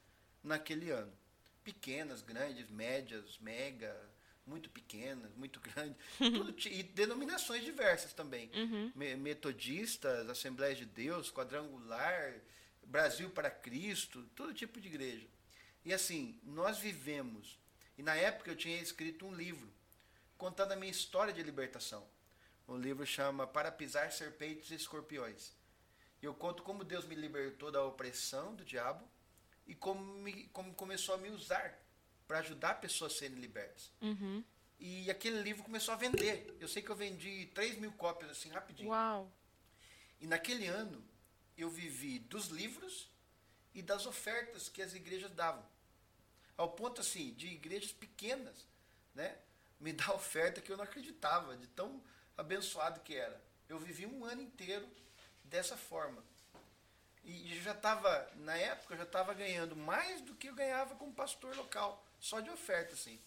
naquele 0.46 0.92
ano. 0.92 1.12
Pequenas, 1.64 2.22
grandes, 2.22 2.70
médias, 2.70 3.38
mega, 3.40 3.96
muito 4.46 4.70
pequenas, 4.70 5.34
muito 5.36 5.60
grandes, 5.62 5.98
tudo, 6.18 6.56
e 6.68 6.84
denominações 6.84 7.64
diversas 7.64 8.14
também. 8.14 8.50
Uhum. 8.54 8.92
Metodistas, 9.18 10.30
Assembleias 10.30 10.78
de 10.78 10.86
Deus, 10.86 11.32
Quadrangular, 11.32 12.36
Brasil 12.86 13.30
para 13.32 13.50
Cristo, 13.50 14.24
todo 14.36 14.54
tipo 14.54 14.80
de 14.80 14.88
igreja. 14.88 15.28
E 15.84 15.94
assim, 15.94 16.40
nós 16.44 16.80
vivemos, 16.80 17.60
e 17.98 18.04
na 18.04 18.16
época 18.16 18.52
eu 18.52 18.56
tinha 18.56 18.82
escrito 18.82 19.26
um 19.26 19.34
livro 19.34 19.74
contando 20.38 20.74
a 20.74 20.76
minha 20.76 20.92
história 20.92 21.34
de 21.34 21.42
libertação. 21.42 22.06
O 22.68 22.76
livro 22.76 23.06
chama 23.06 23.46
Para 23.46 23.72
Pisar 23.72 24.12
Serpentes 24.12 24.72
e 24.72 24.76
Escorpiões. 24.76 25.54
Eu 26.22 26.34
conto 26.34 26.64
como 26.64 26.84
Deus 26.84 27.06
me 27.06 27.16
libertou 27.16 27.72
da 27.72 27.84
opressão 27.84 28.56
do 28.56 28.66
diabo 28.66 29.08
e 29.68 29.74
como, 29.74 30.04
me, 30.20 30.48
como 30.48 30.74
começou 30.74 31.16
a 31.16 31.18
me 31.18 31.30
usar 31.30 31.78
para 32.28 32.40
ajudar 32.40 32.76
pessoas 32.76 33.14
a 33.14 33.16
serem 33.18 33.38
libertas. 33.38 33.92
Uhum. 34.02 34.44
E 34.80 35.10
aquele 35.10 35.42
livro 35.42 35.64
começou 35.64 35.94
a 35.94 35.98
vender. 35.98 36.56
Eu 36.60 36.68
sei 36.68 36.82
que 36.82 36.90
eu 36.90 36.96
vendi 36.96 37.48
3 37.54 37.78
mil 37.78 37.92
cópias 37.94 38.32
assim 38.32 38.50
rapidinho. 38.50 38.90
Uau! 38.90 39.32
E 40.20 40.28
naquele 40.28 40.68
ano 40.68 41.04
eu 41.58 41.70
vivi 41.70 42.20
dos 42.20 42.48
livros 42.48 43.10
e 43.74 43.82
das 43.82 44.06
ofertas 44.06 44.70
que 44.70 44.82
as 44.82 44.94
igrejas 44.94 45.32
davam. 45.32 45.66
Ao 46.58 46.72
ponto 46.72 47.02
assim, 47.02 47.34
de 47.34 47.48
igrejas 47.48 47.92
pequenas, 47.92 48.68
né? 49.14 49.38
Me 49.80 49.94
dar 49.94 50.12
oferta 50.16 50.62
que 50.62 50.72
eu 50.72 50.78
não 50.78 50.84
acreditava, 50.84 51.56
de 51.58 51.68
tão 51.68 52.04
abençoado 52.38 53.02
que 53.02 53.16
era. 53.16 53.42
Eu 53.68 53.80
vivi 53.80 54.06
um 54.06 54.26
ano 54.26 54.42
inteiro 54.42 54.88
dessa 55.44 55.76
forma. 55.76 56.24
E 57.26 57.60
já 57.62 57.72
estava, 57.72 58.32
na 58.36 58.56
época, 58.56 58.94
eu 58.94 58.98
já 59.00 59.04
estava 59.04 59.34
ganhando 59.34 59.76
mais 59.76 60.22
do 60.22 60.36
que 60.36 60.48
eu 60.48 60.54
ganhava 60.54 60.96
como 60.96 61.12
pastor 61.12 61.56
local, 61.56 62.06
só 62.20 62.40
de 62.40 62.52
oferta, 62.52 62.94
assim. 62.94 63.20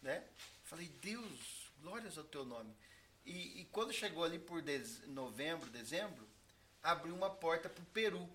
Né? 0.00 0.24
Falei, 0.64 0.88
Deus, 1.02 1.70
glórias 1.82 2.16
ao 2.16 2.24
teu 2.24 2.46
nome. 2.46 2.74
E, 3.26 3.60
e 3.60 3.64
quando 3.72 3.92
chegou 3.92 4.24
ali 4.24 4.38
por 4.38 4.62
dez, 4.62 5.06
novembro, 5.08 5.68
dezembro, 5.68 6.26
abriu 6.82 7.14
uma 7.14 7.28
porta 7.28 7.68
para 7.68 7.82
o 7.82 7.86
Peru. 7.86 8.26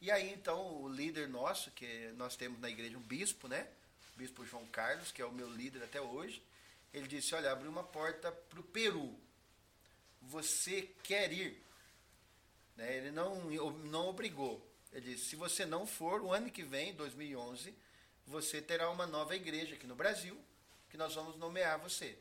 E 0.00 0.12
aí, 0.12 0.32
então, 0.32 0.80
o 0.80 0.88
líder 0.88 1.28
nosso, 1.28 1.72
que 1.72 2.12
nós 2.16 2.36
temos 2.36 2.60
na 2.60 2.70
igreja 2.70 2.96
um 2.96 3.02
bispo, 3.02 3.48
né? 3.48 3.68
O 4.14 4.18
bispo 4.18 4.46
João 4.46 4.64
Carlos, 4.66 5.10
que 5.10 5.20
é 5.20 5.26
o 5.26 5.32
meu 5.32 5.50
líder 5.50 5.82
até 5.82 6.00
hoje, 6.00 6.40
ele 6.94 7.08
disse, 7.08 7.34
olha, 7.34 7.50
abriu 7.50 7.68
uma 7.70 7.82
porta 7.82 8.30
para 8.30 8.60
o 8.60 8.62
Peru. 8.62 9.18
Você 10.22 10.82
quer 11.02 11.32
ir? 11.32 11.60
Né? 12.78 12.96
Ele 12.96 13.10
não, 13.10 13.34
não 13.90 14.08
obrigou. 14.08 14.64
Ele 14.92 15.12
disse: 15.12 15.26
se 15.26 15.36
você 15.36 15.66
não 15.66 15.86
for, 15.86 16.22
o 16.22 16.32
ano 16.32 16.50
que 16.50 16.62
vem, 16.62 16.94
2011, 16.94 17.74
você 18.26 18.62
terá 18.62 18.88
uma 18.88 19.06
nova 19.06 19.34
igreja 19.34 19.74
aqui 19.74 19.86
no 19.86 19.96
Brasil, 19.96 20.38
que 20.88 20.96
nós 20.96 21.14
vamos 21.14 21.36
nomear 21.36 21.78
você. 21.78 22.16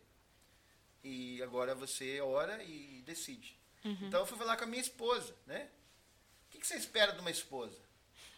E 1.04 1.42
agora 1.44 1.76
você 1.76 2.20
ora 2.20 2.62
e 2.64 3.04
decide. 3.06 3.56
Uhum. 3.86 3.98
Então 4.02 4.22
eu 4.22 4.26
fui 4.26 4.38
falar 4.38 4.58
com 4.58 4.64
a 4.64 4.68
minha 4.68 4.82
esposa, 4.82 5.34
né? 5.46 5.70
O 6.48 6.52
que, 6.52 6.60
que 6.60 6.68
você 6.68 6.76
espera 6.76 7.14
de 7.14 7.20
uma 7.20 7.32
esposa? 7.32 7.80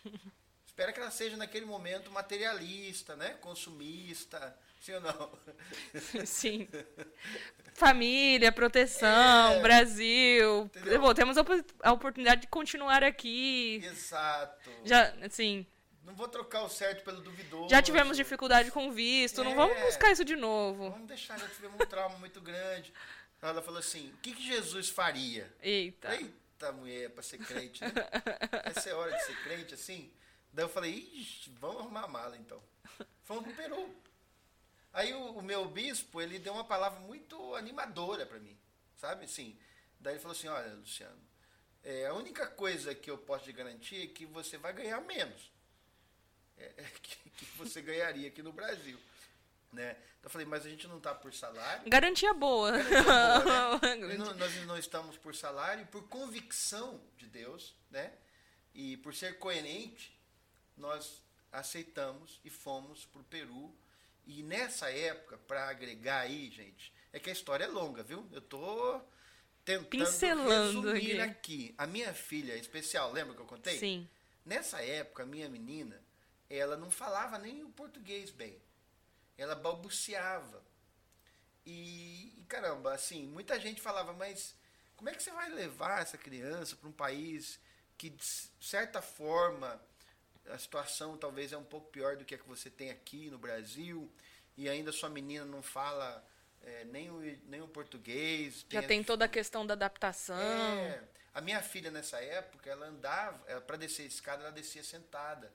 espera 0.80 0.94
que 0.94 1.00
ela 1.02 1.12
seja 1.12 1.36
naquele 1.36 1.66
momento 1.66 2.10
materialista, 2.10 3.14
né? 3.18 3.32
Consumista, 3.42 4.58
sim 4.80 4.94
ou 4.94 5.02
não? 5.02 5.32
Sim. 6.26 6.70
Família, 7.74 8.50
proteção, 8.50 9.54
é, 9.54 9.62
Brasil. 9.62 10.72
Bom, 11.02 11.14
temos 11.14 11.36
a 11.38 11.92
oportunidade 11.92 12.42
de 12.42 12.48
continuar 12.48 13.04
aqui. 13.04 13.82
Exato. 13.84 14.72
Já, 14.86 15.14
assim. 15.22 15.68
Não 16.06 16.16
vou 16.16 16.30
trocar 16.30 16.64
o 16.64 16.70
certo 16.70 17.04
pelo 17.04 17.22
duvidoso. 17.22 17.70
Já 17.70 17.82
tivemos 17.82 18.16
dificuldade 18.16 18.72
com 18.72 18.90
visto, 18.92 19.42
é, 19.42 19.44
não 19.44 19.56
vamos 19.56 19.78
buscar 19.82 20.12
isso 20.14 20.24
de 20.24 20.38
novo. 20.38 20.92
Vamos 20.92 21.08
deixar, 21.08 21.38
já 21.38 21.48
tivemos 21.50 21.76
um 21.80 21.86
trauma 21.86 22.18
muito 22.20 22.40
grande. 22.40 22.94
Ela 23.42 23.62
falou 23.62 23.80
assim: 23.80 24.10
o 24.14 24.18
que, 24.18 24.34
que 24.34 24.44
Jesus 24.44 24.88
faria? 24.90 25.54
Eita. 25.62 26.16
Eita, 26.16 26.72
mulher, 26.72 27.10
para 27.10 27.22
ser 27.22 27.38
crente, 27.40 27.84
né? 27.84 27.92
Essa 28.64 28.90
é 28.90 28.94
hora 28.94 29.12
de 29.12 29.24
ser 29.26 29.44
crente, 29.44 29.74
assim. 29.74 30.10
Daí 30.54 30.66
eu 30.66 30.70
falei: 30.70 30.92
Ixi, 30.92 31.52
vamos 31.60 31.82
arrumar 31.82 32.04
a 32.04 32.08
mala 32.08 32.38
então. 32.38 32.62
Fomos 33.24 33.44
pro 33.44 33.54
Peru. 33.54 33.96
Aí 34.92 35.14
o, 35.14 35.38
o, 35.38 35.42
meu 35.42 35.66
bispo, 35.66 36.20
ele 36.20 36.40
deu 36.40 36.54
uma 36.54 36.64
palavra 36.64 37.00
muito 37.02 37.56
animadora 37.56 38.26
para 38.26 38.40
mim, 38.40 38.58
sabe? 38.96 39.26
Assim, 39.26 39.58
daí 40.00 40.14
ele 40.14 40.20
falou 40.20 40.36
assim, 40.36 40.48
olha, 40.48 40.74
Luciano, 40.74 41.22
é, 41.84 42.08
a 42.08 42.14
única 42.14 42.48
coisa 42.48 42.96
que 42.96 43.10
eu 43.10 43.18
posso 43.18 43.46
te 43.46 43.52
garantir 43.52 44.04
é 44.04 44.08
que 44.08 44.26
você 44.26 44.58
vai 44.58 44.74
ganhar 44.74 45.00
menos 45.02 45.52
é, 46.60 46.74
é 46.78 46.84
que, 47.02 47.30
que, 47.30 47.46
você 47.58 47.82
ganharia 47.82 48.28
aqui 48.28 48.44
no 48.44 48.52
Brasil. 48.52 49.00
Né? 49.72 49.92
Então 49.92 50.26
eu 50.26 50.30
falei, 50.30 50.48
mas 50.48 50.66
a 50.66 50.70
gente 50.70 50.88
não 50.88 50.98
está 50.98 51.14
por 51.14 51.34
salário. 51.34 51.90
Garantia 51.90 52.34
boa. 52.34 52.72
Garantia 52.72 53.04
boa 53.04 53.96
né? 53.96 54.18
não, 54.18 54.34
nós 54.34 54.56
não 54.66 54.78
estamos 54.78 55.18
por 55.18 55.36
salário, 55.36 55.86
por 55.88 56.08
convicção 56.08 57.00
de 57.18 57.28
Deus, 57.28 57.76
né? 57.90 58.12
E 58.74 58.98
por 58.98 59.14
ser 59.14 59.38
coerente, 59.40 60.19
nós 60.80 61.22
aceitamos 61.52 62.40
e 62.44 62.50
fomos 62.50 63.06
para 63.06 63.22
o 63.22 63.26
Peru 63.26 63.76
e 64.30 64.44
nessa 64.44 64.92
época, 64.92 65.40
para 65.48 65.70
agregar 65.70 66.20
aí, 66.20 66.52
gente, 66.52 66.94
é 67.12 67.20
que 67.20 67.32
a 67.32 67.34
história 67.34 67.64
é 67.64 67.68
longa, 67.68 68.04
viu? 68.04 68.28
Eu 68.32 68.42
tô 68.42 69.02
tentando 69.66 69.88
Pincelando 69.88 70.92
resumir 70.92 71.20
aqui. 71.20 71.72
aqui. 71.72 71.76
A 71.76 71.88
minha 71.88 72.14
filha 72.14 72.56
especial, 72.56 73.12
lembra 73.12 73.34
que 73.34 73.42
eu 73.42 73.48
contei? 73.48 73.80
Sim. 73.80 74.08
Nessa 74.46 74.84
época, 74.84 75.24
a 75.24 75.26
minha 75.26 75.50
menina, 75.50 76.00
ela 76.48 76.78
não 76.78 76.92
falava 76.92 77.40
nem 77.40 77.64
o 77.64 77.70
português 77.70 78.30
bem. 78.30 78.62
Ela 79.36 79.56
balbuciava. 79.56 80.64
E, 81.66 82.34
e 82.38 82.46
caramba, 82.48 82.94
assim, 82.94 83.26
muita 83.28 83.60
gente 83.60 83.82
falava, 83.82 84.14
mas 84.14 84.56
como 84.96 85.10
é 85.10 85.16
que 85.16 85.24
você 85.24 85.32
vai 85.32 85.50
levar 85.50 86.02
essa 86.04 86.20
criança 86.20 86.76
para 86.76 86.88
um 86.88 86.92
país 86.94 87.60
que, 87.98 88.12
de 88.12 88.24
certa 88.62 89.02
forma, 89.02 89.82
a 90.48 90.58
situação 90.58 91.18
talvez 91.18 91.52
é 91.52 91.58
um 91.58 91.64
pouco 91.64 91.90
pior 91.90 92.16
do 92.16 92.26
que 92.26 92.36
a 92.36 92.38
que 92.38 92.48
você 92.48 92.70
tem 92.70 92.90
aqui 92.90 93.30
no 93.30 93.38
Brasil, 93.38 94.12
e 94.58 94.68
ainda 94.68 94.92
sua 94.92 95.10
menina 95.10 95.46
não 95.46 95.62
fala 95.62 96.26
é, 96.62 96.84
nem, 96.86 97.10
o, 97.10 97.20
nem 97.46 97.62
o 97.62 97.68
português. 97.68 98.66
Já 98.70 98.84
tem, 98.84 99.02
a, 99.02 99.04
toda 99.04 99.26
a 99.26 99.28
questão 99.28 99.66
da 99.66 99.74
adaptação. 99.74 100.38
É, 100.38 101.04
a 101.34 101.42
minha 101.42 101.62
filha 101.62 101.92
nessa 101.92 102.22
época, 102.22 102.70
ela 102.70 102.88
andava, 102.88 103.62
para 103.62 103.78
descer 103.78 104.04
a 104.04 104.08
escada, 104.08 104.44
ela 104.44 104.52
descia 104.52 104.84
sentada. 104.84 105.54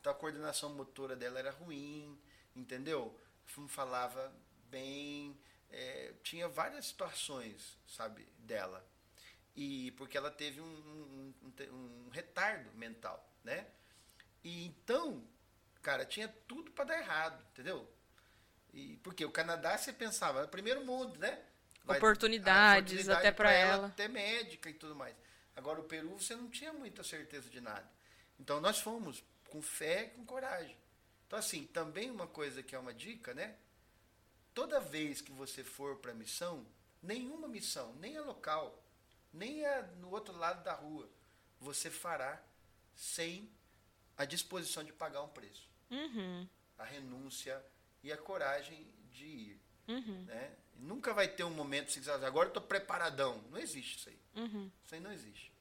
Então 0.00 0.12
a 0.12 0.14
coordenação 0.14 0.70
motora 0.74 1.16
dela 1.16 1.38
era 1.38 1.50
ruim, 1.50 2.18
entendeu? 2.54 3.18
Não 3.56 3.68
falava 3.68 4.32
bem, 4.70 5.36
é, 5.70 6.12
tinha 6.22 6.48
várias 6.48 6.86
situações, 6.86 7.78
sabe, 7.86 8.26
dela. 8.38 8.86
E 9.54 9.90
porque 9.92 10.16
ela 10.16 10.30
teve 10.30 10.60
um, 10.60 10.64
um, 10.64 11.34
um, 11.42 12.06
um 12.06 12.08
retardo 12.10 12.70
mental, 12.74 13.26
né? 13.42 13.66
E 14.46 14.64
então, 14.64 15.26
cara, 15.82 16.06
tinha 16.06 16.28
tudo 16.46 16.70
para 16.70 16.84
dar 16.84 17.00
errado, 17.00 17.44
entendeu? 17.50 17.84
E 18.72 18.96
porque 18.98 19.24
o 19.24 19.30
Canadá 19.32 19.76
você 19.76 19.92
pensava, 19.92 20.44
é 20.44 20.46
primeiro 20.46 20.84
mundo, 20.84 21.18
né? 21.18 21.42
Vai, 21.82 21.98
oportunidades 21.98 22.92
oportunidade 22.92 23.26
até 23.26 23.32
para 23.32 23.50
ela, 23.50 23.72
ela, 23.72 23.86
até 23.88 24.06
médica 24.06 24.70
e 24.70 24.74
tudo 24.74 24.94
mais. 24.94 25.16
Agora 25.56 25.80
o 25.80 25.82
Peru 25.82 26.16
você 26.16 26.36
não 26.36 26.48
tinha 26.48 26.72
muita 26.72 27.02
certeza 27.02 27.50
de 27.50 27.60
nada. 27.60 27.90
Então 28.38 28.60
nós 28.60 28.78
fomos 28.78 29.24
com 29.48 29.60
fé 29.60 30.04
e 30.04 30.10
com 30.10 30.24
coragem. 30.24 30.76
Então 31.26 31.40
assim, 31.40 31.66
também 31.66 32.08
uma 32.08 32.28
coisa 32.28 32.62
que 32.62 32.76
é 32.76 32.78
uma 32.78 32.94
dica, 32.94 33.34
né? 33.34 33.56
Toda 34.54 34.78
vez 34.78 35.20
que 35.20 35.32
você 35.32 35.64
for 35.64 35.96
para 35.96 36.14
missão, 36.14 36.64
nenhuma 37.02 37.48
missão, 37.48 37.96
nem 37.96 38.16
a 38.16 38.22
local, 38.22 38.80
nem 39.32 39.66
a 39.66 39.82
no 39.82 40.08
outro 40.10 40.36
lado 40.36 40.62
da 40.62 40.72
rua, 40.72 41.10
você 41.58 41.90
fará 41.90 42.40
sem 42.94 43.50
a 44.16 44.24
disposição 44.24 44.82
de 44.82 44.92
pagar 44.92 45.22
um 45.22 45.28
preço. 45.28 45.68
Uhum. 45.90 46.48
A 46.78 46.84
renúncia 46.84 47.62
e 48.02 48.12
a 48.12 48.16
coragem 48.16 48.86
de 49.12 49.24
ir. 49.24 49.60
Uhum. 49.88 50.24
Né? 50.24 50.52
Nunca 50.78 51.14
vai 51.14 51.28
ter 51.28 51.44
um 51.44 51.50
momento 51.50 51.86
que 51.86 51.92
você 51.92 52.00
diz, 52.00 52.08
agora 52.08 52.46
eu 52.46 52.50
estou 52.50 52.62
preparadão. 52.62 53.42
Não 53.50 53.58
existe 53.58 53.98
isso 53.98 54.08
aí. 54.08 54.18
Uhum. 54.36 54.70
Isso 54.84 54.94
aí 54.94 55.00
não 55.00 55.12
existe. 55.12 55.52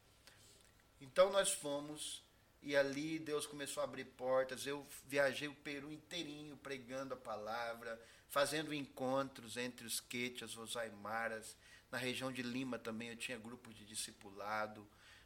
Então 1.00 1.32
nós 1.32 1.52
fomos 1.52 2.24
e 2.62 2.76
ali 2.76 3.20
Deus 3.20 3.46
começou 3.46 3.82
a 3.82 3.84
abrir 3.84 4.06
portas. 4.06 4.66
Eu 4.66 4.86
viajei 5.06 5.48
o 5.48 5.54
Peru 5.56 5.92
inteirinho 5.92 6.58
pregando 6.58 7.14
a 7.14 7.18
palavra, 7.18 8.02
fazendo 8.28 8.74
encontros 8.74 9.56
entre 9.56 9.86
os 9.86 10.00
quechas, 10.00 10.58
os 10.58 10.76
aimaras. 10.76 11.56
Na 11.92 11.98
região 11.98 12.32
de 12.32 12.42
Lima 12.42 12.80
também 12.80 13.10
eu 13.10 13.16
tinha 13.16 13.38
grupos 13.38 13.76
de 13.76 13.86
discipulado. 13.86 14.86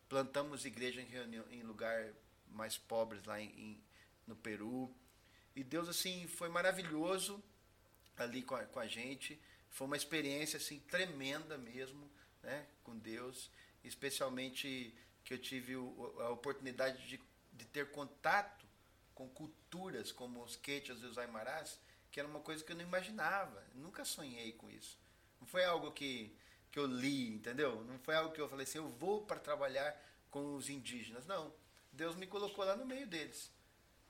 Plantamos 0.10 0.66
igreja 0.66 1.02
em, 1.02 1.06
reunião, 1.06 1.46
em 1.50 1.64
lugar 1.64 2.14
mais 2.50 2.78
pobres 2.78 3.24
lá 3.24 3.40
em, 3.40 3.48
em, 3.50 3.84
no 4.28 4.36
Peru. 4.36 4.94
E 5.56 5.64
Deus, 5.64 5.88
assim, 5.88 6.28
foi 6.28 6.50
maravilhoso 6.50 7.44
ali 8.18 8.42
com 8.42 8.56
a, 8.56 8.66
com 8.66 8.80
a 8.80 8.88
gente. 8.88 9.40
Foi 9.70 9.88
uma 9.88 9.98
experiência, 9.98 10.58
assim, 10.58 10.80
tremenda 10.80 11.58
mesmo, 11.58 12.10
né, 12.44 12.66
com 12.84 12.98
Deus. 12.98 13.50
Especialmente 13.84 14.94
que 15.24 15.34
eu 15.34 15.38
tive 15.38 15.76
a 15.76 16.30
oportunidade 16.30 17.08
de, 17.08 17.20
de 17.54 17.66
ter 17.66 17.92
contato 17.92 18.66
com 19.14 19.28
culturas 19.28 20.12
como 20.12 20.44
os 20.44 20.56
quechas 20.56 21.02
e 21.02 21.06
os 21.06 21.18
aimarás, 21.18 21.80
que 22.12 22.20
era 22.20 22.30
uma 22.30 22.40
coisa 22.40 22.64
que 22.64 22.72
eu 22.72 22.76
não 22.76 22.84
imaginava. 22.84 23.64
Nunca 23.76 24.06
sonhei 24.06 24.54
com 24.54 24.70
isso. 24.70 24.98
Não 25.40 25.48
foi 25.48 25.64
algo 25.66 25.92
que, 25.92 26.36
que 26.72 26.80
eu 26.80 26.86
li, 26.86 27.36
entendeu? 27.36 27.84
Não 27.84 28.00
foi 28.00 28.16
algo 28.16 28.34
que 28.34 28.42
eu 28.42 28.50
falei 28.50 28.64
assim, 28.64 28.78
eu 28.78 28.90
vou 28.90 29.26
para 29.26 29.40
trabalhar 29.40 29.96
com 30.30 30.56
os 30.56 30.70
indígenas. 30.70 31.26
Não. 31.26 31.54
Deus 31.92 32.16
me 32.16 32.28
colocou 32.28 32.66
lá 32.66 32.76
no 32.76 32.86
meio 32.86 33.08
deles. 33.08 33.52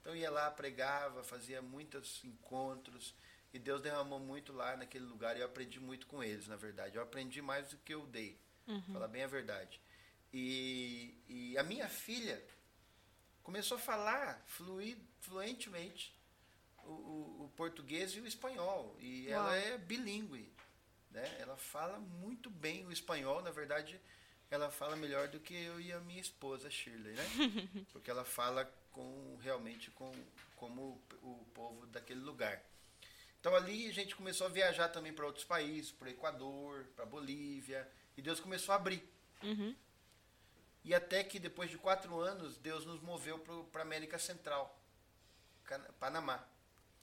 Então 0.01 0.15
ia 0.15 0.29
lá, 0.29 0.49
pregava, 0.49 1.23
fazia 1.23 1.61
muitos 1.61 2.23
encontros 2.23 3.13
e 3.53 3.59
Deus 3.59 3.81
derramou 3.81 4.19
muito 4.19 4.53
lá 4.53 4.77
naquele 4.77 5.05
lugar 5.05 5.35
e 5.35 5.39
eu 5.39 5.45
aprendi 5.45 5.79
muito 5.79 6.07
com 6.07 6.23
eles, 6.23 6.47
na 6.47 6.55
verdade. 6.55 6.95
Eu 6.95 7.03
aprendi 7.03 7.41
mais 7.41 7.69
do 7.69 7.77
que 7.77 7.93
eu 7.93 8.05
dei, 8.05 8.39
uhum. 8.67 8.81
falar 8.93 9.07
bem 9.07 9.23
a 9.23 9.27
verdade. 9.27 9.79
E, 10.31 11.15
e 11.27 11.57
a 11.57 11.63
minha 11.63 11.89
filha 11.89 12.43
começou 13.41 13.77
a 13.77 13.81
falar 13.81 14.43
fluid, 14.45 15.01
fluentemente 15.21 16.15
o, 16.83 16.91
o, 16.91 17.43
o, 17.45 17.49
português 17.55 18.11
e 18.11 18.19
o 18.19 18.27
espanhol. 18.27 18.95
E 18.99 19.27
Uau. 19.27 19.35
ela 19.35 19.55
é 19.55 19.77
bilíngue. 19.77 20.51
Né? 21.09 21.37
Ela 21.39 21.57
fala 21.57 21.97
muito 21.97 22.49
bem 22.49 22.85
o 22.85 22.91
espanhol, 22.91 23.41
na 23.41 23.49
verdade 23.49 23.99
ela 24.49 24.71
fala 24.71 24.95
melhor 24.95 25.27
do 25.27 25.39
que 25.39 25.53
eu 25.53 25.79
e 25.79 25.91
a 25.93 25.99
minha 25.99 26.19
esposa 26.19 26.69
Shirley, 26.69 27.13
né? 27.13 27.25
Porque 27.93 28.09
ela 28.09 28.25
fala 28.25 28.65
com 28.91 29.37
realmente 29.41 29.91
com 29.91 30.11
como 30.55 31.01
o 31.21 31.45
povo 31.53 31.85
daquele 31.87 32.19
lugar. 32.19 32.61
Então 33.39 33.55
ali 33.55 33.87
a 33.87 33.93
gente 33.93 34.15
começou 34.15 34.47
a 34.47 34.49
viajar 34.49 34.89
também 34.89 35.13
para 35.13 35.25
outros 35.25 35.45
países, 35.45 35.91
para 35.91 36.07
o 36.07 36.11
Equador, 36.11 36.85
para 36.95 37.05
Bolívia, 37.05 37.89
e 38.17 38.21
Deus 38.21 38.39
começou 38.39 38.73
a 38.73 38.75
abrir. 38.75 39.01
Uhum. 39.41 39.73
E 40.83 40.93
até 40.93 41.23
que 41.23 41.39
depois 41.39 41.69
de 41.69 41.77
quatro 41.77 42.19
anos, 42.19 42.57
Deus 42.57 42.85
nos 42.85 43.01
moveu 43.01 43.39
para 43.71 43.81
a 43.81 43.85
América 43.85 44.17
Central, 44.17 44.77
Panamá. 45.99 46.43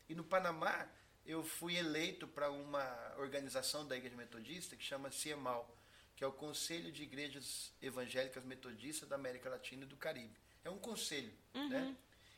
E 0.09 0.15
no 0.15 0.25
Panamá, 0.25 0.89
eu 1.25 1.43
fui 1.43 1.77
eleito 1.77 2.27
para 2.27 2.51
uma 2.51 3.15
organização 3.19 3.87
da 3.87 3.97
Igreja 3.97 4.17
Metodista 4.17 4.77
que 4.77 4.85
chama 4.85 5.11
CIEMAL, 5.11 5.76
que 6.17 6.25
é 6.25 6.27
o 6.27 6.33
Conselho 6.33 6.91
de 6.91 7.03
Igrejas 7.03 7.73
Evangélicas 7.81 8.43
Metodistas 8.45 9.09
da 9.09 9.17
América 9.17 9.51
Latina 9.51 9.85
e 9.85 9.87
do 9.87 9.97
Caribe. 9.97 10.35
É 10.65 10.71
um 10.71 10.79
conselho, 10.79 11.33
Uhum. 11.55 11.69
né? 11.69 11.97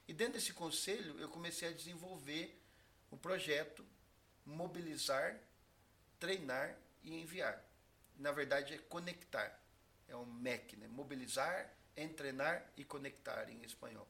E 0.08 0.12
dentro 0.12 0.34
desse 0.34 0.52
conselho, 0.52 1.18
eu 1.20 1.28
comecei 1.28 1.68
a 1.68 1.72
desenvolver 1.72 2.60
o 3.10 3.16
projeto 3.16 3.86
mobilizar, 4.44 5.38
treinar 6.18 6.76
e 7.02 7.14
enviar. 7.14 7.62
Na 8.16 8.32
verdade, 8.32 8.74
é 8.74 8.78
conectar. 8.78 9.62
É 10.08 10.16
um 10.16 10.24
MEC, 10.24 10.76
né? 10.76 10.88
Mobilizar, 10.88 11.72
entrenar 11.96 12.72
e 12.76 12.84
conectar 12.84 13.48
em 13.50 13.62
espanhol. 13.62 14.08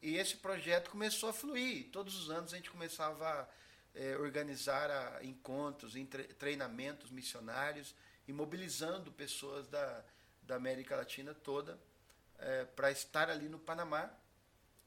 E 0.00 0.16
esse 0.16 0.36
projeto 0.36 0.90
começou 0.90 1.30
a 1.30 1.32
fluir. 1.32 1.90
Todos 1.90 2.14
os 2.14 2.30
anos 2.30 2.52
a 2.52 2.56
gente 2.56 2.70
começava 2.70 3.26
a 3.26 3.48
eh, 3.94 4.16
organizar 4.18 4.90
a, 4.90 5.24
encontros, 5.24 5.96
entre, 5.96 6.24
treinamentos 6.34 7.10
missionários 7.10 7.94
e 8.28 8.32
mobilizando 8.32 9.10
pessoas 9.10 9.66
da, 9.66 10.04
da 10.42 10.54
América 10.54 10.94
Latina 10.94 11.34
toda 11.34 11.80
para 12.76 12.90
estar 12.90 13.28
ali 13.28 13.48
no 13.48 13.58
Panamá, 13.58 14.10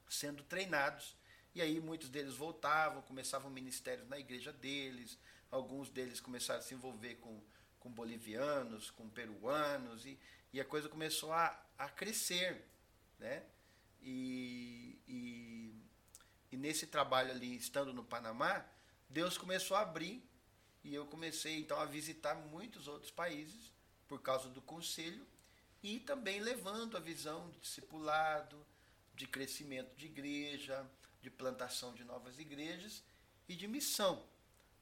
sendo 0.08 0.42
treinados. 0.42 1.14
E 1.54 1.60
aí 1.60 1.80
muitos 1.80 2.08
deles 2.08 2.34
voltavam, 2.34 3.02
começavam 3.02 3.50
ministérios 3.50 4.08
na 4.08 4.18
igreja 4.18 4.52
deles, 4.52 5.18
alguns 5.50 5.90
deles 5.90 6.18
começaram 6.20 6.60
a 6.60 6.62
se 6.62 6.72
envolver 6.72 7.16
com, 7.16 7.42
com 7.78 7.90
bolivianos, 7.90 8.90
com 8.90 9.08
peruanos, 9.10 10.06
e, 10.06 10.18
e 10.52 10.60
a 10.60 10.64
coisa 10.64 10.88
começou 10.88 11.32
a, 11.32 11.60
a 11.76 11.88
crescer. 11.90 12.64
Né? 13.18 13.42
E, 14.00 14.98
e, 15.06 15.74
e 16.52 16.56
nesse 16.56 16.86
trabalho 16.86 17.32
ali, 17.32 17.54
estando 17.54 17.92
no 17.92 18.02
Panamá, 18.02 18.64
Deus 19.10 19.36
começou 19.36 19.76
a 19.76 19.80
abrir 19.80 20.26
e 20.84 20.94
eu 20.94 21.06
comecei 21.06 21.58
então 21.58 21.78
a 21.78 21.84
visitar 21.84 22.34
muitos 22.34 22.88
outros 22.88 23.10
países 23.10 23.70
por 24.08 24.20
causa 24.20 24.48
do 24.48 24.60
conselho 24.60 25.26
e 25.82 26.00
também 26.00 26.40
levando 26.40 26.96
a 26.96 27.00
visão 27.00 27.50
de 27.50 27.58
discipulado, 27.60 28.64
de 29.14 29.26
crescimento 29.26 29.94
de 29.96 30.06
igreja, 30.06 30.88
de 31.20 31.30
plantação 31.30 31.92
de 31.94 32.04
novas 32.04 32.38
igrejas 32.38 33.02
e 33.48 33.54
de 33.54 33.66
missão 33.68 34.24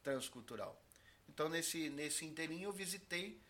transcultural. 0.03 0.81
Então 1.29 1.49
nesse 1.49 1.91
nesse 1.91 2.25
inteirinho 2.25 2.65
eu 2.69 2.73
visitei 2.73 3.41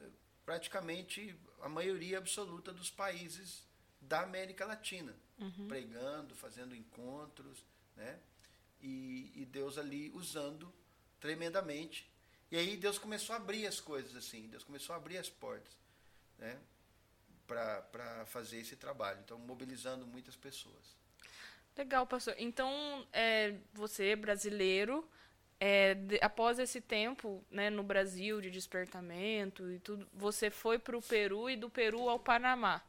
eh, 0.00 0.08
praticamente 0.44 1.34
a 1.62 1.68
maioria 1.68 2.18
absoluta 2.18 2.72
dos 2.72 2.90
países 2.90 3.62
da 4.00 4.22
América 4.22 4.64
Latina, 4.66 5.14
Uhum. 5.36 5.66
pregando, 5.66 6.32
fazendo 6.36 6.76
encontros, 6.76 7.64
né? 7.96 8.20
E, 8.80 9.32
e 9.34 9.44
Deus 9.46 9.76
ali 9.78 10.12
usando 10.14 10.72
tremendamente. 11.20 12.10
E 12.50 12.56
aí 12.56 12.76
Deus 12.76 12.98
começou 12.98 13.34
a 13.34 13.36
abrir 13.36 13.66
as 13.66 13.80
coisas 13.80 14.14
assim, 14.16 14.46
Deus 14.48 14.62
começou 14.64 14.94
a 14.94 14.96
abrir 14.96 15.18
as 15.18 15.28
portas, 15.28 15.72
né? 16.38 16.58
Para 17.46 18.24
fazer 18.26 18.58
esse 18.58 18.76
trabalho. 18.76 19.20
Então, 19.24 19.38
mobilizando 19.38 20.06
muitas 20.06 20.34
pessoas. 20.36 20.96
Legal, 21.76 22.06
pastor. 22.06 22.34
Então, 22.38 23.06
é, 23.12 23.54
você, 23.72 24.14
brasileiro, 24.16 25.06
é, 25.60 25.94
de- 25.94 26.18
após 26.22 26.58
esse 26.58 26.80
tempo 26.80 27.44
né, 27.50 27.68
no 27.70 27.82
Brasil 27.82 28.40
de 28.40 28.50
despertamento 28.50 29.70
e 29.70 29.78
tudo, 29.80 30.06
você 30.12 30.50
foi 30.50 30.78
para 30.78 30.96
o 30.96 31.02
Peru 31.02 31.50
e 31.50 31.56
do 31.56 31.68
Peru 31.68 32.08
ao 32.08 32.18
Panamá. 32.18 32.80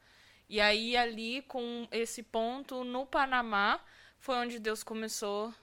E 0.48 0.62
aí, 0.62 0.96
ali, 0.96 1.42
com 1.44 1.88
esse 1.92 2.22
ponto 2.22 2.84
no 2.84 3.06
Panamá, 3.06 3.84
foi 4.20 4.36
onde 4.36 4.60
Deus 4.60 4.84
começou 4.84 5.54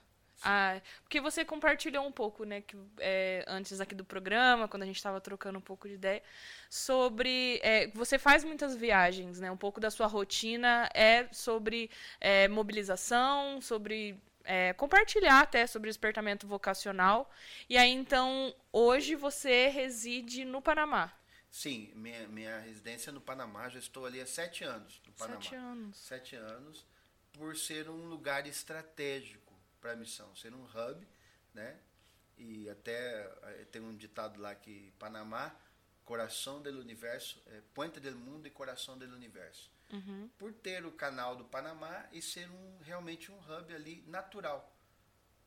a. 0.43 0.81
Porque 1.03 1.21
você 1.21 1.45
compartilhou 1.45 2.05
um 2.05 2.11
pouco, 2.11 2.43
né, 2.43 2.61
que, 2.61 2.77
é, 2.99 3.43
antes 3.47 3.79
aqui 3.79 3.95
do 3.95 4.05
programa, 4.05 4.67
quando 4.67 4.83
a 4.83 4.85
gente 4.85 4.97
estava 4.97 5.21
trocando 5.21 5.57
um 5.57 5.61
pouco 5.61 5.87
de 5.87 5.95
ideia, 5.95 6.21
sobre. 6.69 7.59
é, 7.63 7.87
você 7.93 8.19
faz 8.19 8.43
muitas 8.43 8.75
viagens, 8.75 9.39
né? 9.39 9.49
Um 9.51 9.57
pouco 9.57 9.79
da 9.79 9.89
sua 9.89 10.07
rotina 10.07 10.89
é 10.93 11.27
sobre 11.31 11.89
é, 12.19 12.47
mobilização, 12.47 13.61
sobre 13.61 14.19
é, 14.43 14.73
compartilhar 14.73 15.41
até 15.41 15.65
sobre 15.65 15.89
despertamento 15.89 16.47
vocacional. 16.47 17.29
E 17.69 17.77
aí, 17.77 17.91
então, 17.91 18.53
hoje 18.71 19.15
você 19.15 19.69
reside 19.69 20.45
no 20.45 20.61
Panamá. 20.61 21.13
Sim, 21.49 21.91
minha, 21.95 22.27
minha 22.27 22.59
residência 22.59 23.11
no 23.11 23.21
Panamá, 23.21 23.69
já 23.69 23.79
estou 23.79 24.05
ali 24.05 24.19
há 24.19 24.25
sete 24.25 24.63
anos 24.63 24.99
no 25.05 25.13
Panamá. 25.13 25.41
Sete 25.41 25.55
anos. 25.55 25.97
Sete 25.97 26.35
anos, 26.35 26.85
por 27.31 27.55
ser 27.55 27.89
um 27.89 28.07
lugar 28.07 28.47
estratégico 28.47 29.42
para 29.83 29.91
a 29.91 29.95
missão, 29.97 30.33
ser 30.33 30.53
um 30.53 30.63
hub, 30.63 31.05
né? 31.53 31.77
E 32.37 32.69
até 32.69 33.29
eh, 33.43 33.67
tem 33.69 33.81
um 33.81 33.93
ditado 33.93 34.39
lá 34.39 34.55
que 34.55 34.91
Panamá, 34.97 35.53
coração 36.05 36.61
do 36.61 36.69
universo, 36.69 37.43
é, 37.47 37.61
puente 37.73 37.99
del 37.99 38.15
mundo 38.15 38.47
e 38.47 38.49
coração 38.49 38.97
do 38.97 39.03
universo. 39.05 39.69
Uhum. 39.91 40.29
Por 40.37 40.53
ter 40.53 40.85
o 40.85 40.91
canal 40.93 41.35
do 41.35 41.43
Panamá 41.43 42.07
e 42.13 42.21
ser 42.21 42.49
um 42.49 42.79
realmente 42.79 43.29
um 43.29 43.37
hub 43.39 43.75
ali 43.75 44.01
natural. 44.07 44.73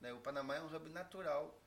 Né? 0.03 0.13
O 0.13 0.21
Panamá 0.21 0.57
é 0.57 0.61
um 0.61 0.67
hub 0.67 0.91
natural 0.91 1.59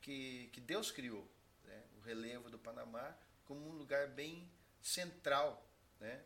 que, 0.00 0.48
que 0.50 0.62
Deus 0.62 0.90
criou. 0.90 1.30
Né? 1.64 1.82
O 1.98 2.00
relevo 2.00 2.48
do 2.48 2.58
Panamá 2.58 3.14
como 3.44 3.68
um 3.68 3.72
lugar 3.72 4.08
bem 4.08 4.50
central. 4.80 5.62
Né? 6.00 6.24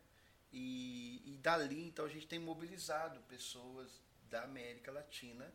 E, 0.52 1.34
e 1.34 1.36
dali, 1.38 1.84
então, 1.84 2.04
a 2.04 2.08
gente 2.08 2.26
tem 2.28 2.38
mobilizado 2.38 3.20
pessoas 3.22 4.00
da 4.30 4.44
América 4.44 4.92
Latina 4.92 5.52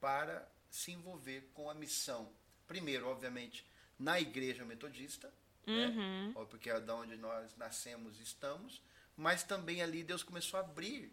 para 0.00 0.48
se 0.70 0.92
envolver 0.92 1.50
com 1.54 1.68
a 1.68 1.74
missão. 1.74 2.32
Primeiro, 2.66 3.08
obviamente, 3.08 3.66
na 3.98 4.20
igreja 4.20 4.64
metodista, 4.64 5.32
né? 5.66 5.88
Uhum. 5.88 6.32
Ó, 6.36 6.44
porque 6.44 6.70
é 6.70 6.80
da 6.80 6.94
onde 6.94 7.16
nós 7.16 7.54
nascemos 7.56 8.18
e 8.18 8.22
estamos, 8.22 8.82
mas 9.16 9.42
também 9.42 9.82
ali 9.82 10.02
Deus 10.02 10.22
começou 10.22 10.58
a 10.58 10.62
abrir 10.62 11.12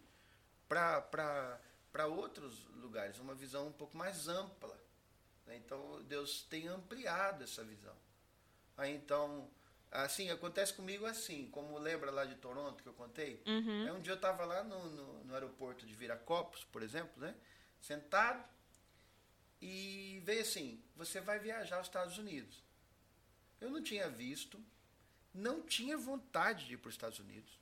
para 0.70 2.08
outros 2.08 2.66
lugares, 2.76 3.20
uma 3.20 3.36
visão 3.36 3.68
um 3.68 3.72
pouco 3.72 3.98
mais 3.98 4.28
ampla. 4.28 4.78
né? 5.46 5.58
Então 5.58 6.02
Deus 6.04 6.44
tem 6.44 6.68
ampliado 6.68 7.44
essa 7.44 7.64
visão. 7.64 7.96
Aí 8.78 8.94
então, 8.96 9.50
assim, 9.92 10.30
acontece 10.30 10.74
comigo 10.74 11.06
assim, 11.06 11.50
como 11.52 11.78
lembra 11.78 12.12
lá 12.12 12.26
de 12.26 12.36
Toronto 12.36 12.84
que 12.84 12.90
eu 12.90 12.94
contei? 12.94 13.42
Uhum. 13.46 13.84
Aí 13.86 13.92
um 13.92 14.02
dia 14.02 14.14
eu 14.14 14.18
estava 14.18 14.46
lá 14.46 14.64
no, 14.64 14.90
no, 14.90 15.24
no 15.26 15.34
aeroporto 15.34 15.86
de 15.86 15.94
Viracopos, 15.94 16.64
por 16.66 16.84
exemplo, 16.84 17.20
né? 17.20 17.36
Sentado, 17.82 18.48
e 19.62 20.22
veio 20.24 20.42
assim, 20.42 20.82
você 20.96 21.20
vai 21.20 21.40
viajar 21.40 21.78
aos 21.78 21.88
Estados 21.88 22.18
Unidos. 22.18 22.64
Eu 23.60 23.70
não 23.70 23.82
tinha 23.82 24.10
visto, 24.10 24.64
não 25.34 25.62
tinha 25.62 25.98
vontade 25.98 26.66
de 26.66 26.74
ir 26.74 26.78
para 26.78 26.90
os 26.90 26.96
Estados 26.96 27.20
Unidos. 27.20 27.58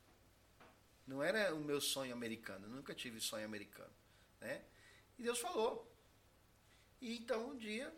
Não 1.08 1.22
era 1.22 1.54
o 1.54 1.60
meu 1.60 1.80
sonho 1.80 2.14
americano, 2.14 2.68
nunca 2.68 2.94
tive 2.94 3.22
sonho 3.22 3.46
americano. 3.46 3.94
Né? 4.42 4.62
E 5.18 5.24
Deus 5.24 5.40
falou. 5.40 5.92
E 7.00 7.18
então 7.18 7.52
um 7.52 7.58
dia 7.58 7.94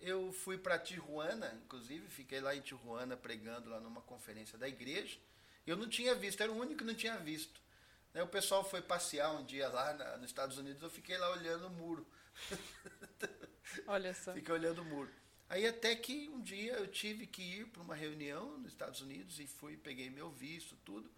eu 0.00 0.32
fui 0.32 0.58
para 0.58 0.78
Tijuana, 0.78 1.58
inclusive, 1.64 2.08
fiquei 2.08 2.40
lá 2.40 2.54
em 2.54 2.60
Tijuana 2.60 3.16
pregando 3.16 3.70
lá 3.70 3.80
numa 3.80 4.00
conferência 4.02 4.58
da 4.58 4.68
igreja. 4.68 5.18
Eu 5.66 5.76
não 5.76 5.88
tinha 5.88 6.14
visto, 6.14 6.42
era 6.42 6.52
o 6.52 6.56
único 6.56 6.78
que 6.78 6.84
não 6.84 6.94
tinha 6.94 7.16
visto. 7.18 7.60
Né? 8.12 8.22
O 8.22 8.28
pessoal 8.28 8.64
foi 8.64 8.82
passear 8.82 9.32
um 9.32 9.44
dia 9.44 9.68
lá 9.68 10.16
nos 10.16 10.26
Estados 10.26 10.58
Unidos, 10.58 10.82
eu 10.82 10.90
fiquei 10.90 11.16
lá 11.16 11.30
olhando 11.30 11.66
o 11.66 11.70
muro. 11.70 12.06
Olha 13.86 14.14
só. 14.14 14.32
Fiquei 14.32 14.54
olhando 14.54 14.82
o 14.82 14.84
muro. 14.84 15.10
Aí 15.48 15.66
até 15.66 15.94
que 15.94 16.28
um 16.28 16.40
dia 16.40 16.72
eu 16.72 16.88
tive 16.88 17.26
que 17.26 17.42
ir 17.42 17.66
para 17.68 17.82
uma 17.82 17.94
reunião 17.94 18.58
nos 18.58 18.72
Estados 18.72 19.00
Unidos 19.00 19.38
e 19.38 19.46
fui, 19.46 19.76
peguei 19.76 20.10
meu 20.10 20.30
visto, 20.30 20.76
tudo. 20.84 21.08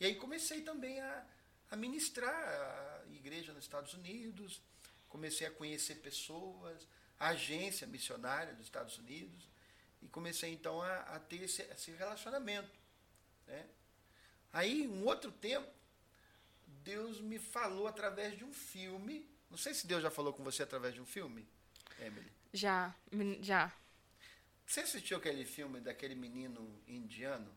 E 0.00 0.06
aí 0.06 0.14
comecei 0.16 0.62
também 0.62 1.00
a, 1.00 1.24
a 1.70 1.76
ministrar 1.76 2.34
a 2.34 3.04
igreja 3.14 3.52
nos 3.52 3.64
Estados 3.64 3.94
Unidos, 3.94 4.60
comecei 5.08 5.46
a 5.46 5.50
conhecer 5.50 5.96
pessoas, 5.96 6.86
a 7.18 7.28
agência 7.28 7.86
missionária 7.86 8.54
dos 8.54 8.64
Estados 8.64 8.98
Unidos, 8.98 9.48
e 10.02 10.08
comecei 10.08 10.50
então 10.52 10.80
a, 10.80 10.96
a 11.00 11.20
ter 11.20 11.42
esse, 11.42 11.62
esse 11.62 11.90
relacionamento. 11.92 12.70
Né? 13.46 13.66
Aí, 14.52 14.88
um 14.88 15.04
outro 15.04 15.30
tempo, 15.30 15.70
Deus 16.82 17.20
me 17.20 17.38
falou 17.38 17.86
através 17.86 18.36
de 18.36 18.44
um 18.44 18.52
filme. 18.52 19.28
Não 19.50 19.58
sei 19.58 19.74
se 19.74 19.86
Deus 19.86 20.02
já 20.02 20.10
falou 20.10 20.32
com 20.32 20.42
você 20.42 20.62
através 20.62 20.94
de 20.94 21.00
um 21.00 21.06
filme, 21.06 21.46
Emily. 22.00 22.32
Já, 22.52 22.94
já. 23.40 23.72
Você 24.66 24.80
assistiu 24.80 25.18
aquele 25.18 25.44
filme 25.44 25.80
daquele 25.80 26.14
menino 26.14 26.80
indiano? 26.86 27.50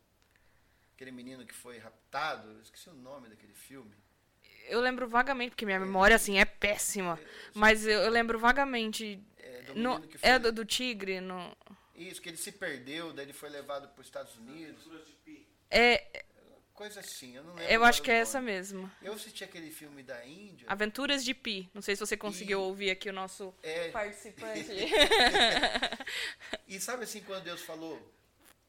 aquele 0.96 1.12
menino 1.12 1.46
que 1.46 1.54
foi 1.54 1.78
raptado, 1.80 2.50
eu 2.50 2.62
esqueci 2.62 2.90
o 2.90 2.94
nome 2.94 3.28
daquele 3.28 3.54
filme. 3.54 3.94
Eu 4.68 4.80
lembro 4.80 5.08
vagamente, 5.08 5.50
porque 5.52 5.66
minha 5.66 5.80
memória, 5.80 6.16
assim, 6.16 6.40
é 6.40 6.46
péssima. 6.46 7.20
Mas 7.54 7.86
eu, 7.86 8.00
eu 8.02 8.10
lembro 8.10 8.40
vagamente. 8.40 9.20
É, 9.38 9.62
do 9.64 9.76
No, 9.76 9.96
menino 9.96 10.08
que 10.08 10.18
foi, 10.18 10.30
é 10.30 10.40
do, 10.40 10.52
do 10.52 10.64
tigre? 10.64 11.20
No, 11.20 11.56
Isso, 11.96 12.22
que 12.22 12.30
ele 12.30 12.38
se 12.38 12.52
perdeu, 12.52 13.12
daí 13.12 13.26
ele 13.26 13.34
foi 13.34 13.50
levado 13.50 13.90
para 13.90 14.00
os 14.02 14.08
Estados 14.08 14.36
Unidos. 14.38 14.88
é, 15.70 16.24
Coisa 16.74 17.02
assim, 17.02 17.36
eu 17.36 17.44
não 17.44 17.54
lembro. 17.54 17.72
eu 17.72 17.84
acho 17.84 18.02
que 18.02 18.10
é 18.10 18.16
essa 18.16 18.42
mesmo. 18.42 18.92
Eu 19.02 19.14
assisti 19.14 19.44
aquele 19.44 19.70
filme 19.70 20.02
da 20.02 20.26
Índia. 20.26 20.66
Aventuras 20.68 21.24
de 21.24 21.34
Pi. 21.34 21.70
Não 21.74 21.82
sei 21.84 21.96
se 21.96 22.00
você 22.00 22.18
conseguiu 22.18 22.60
E- 22.60 22.64
ouvir 22.64 22.90
aqui 22.90 23.10
o 23.10 23.14
nosso 23.14 23.54
É, 23.62 23.90
participante. 23.94 24.70
E 26.68 26.80
sabe 26.80 27.04
assim, 27.04 27.22
quando 27.22 27.44
Deus 27.44 27.62
falou 27.62 28.02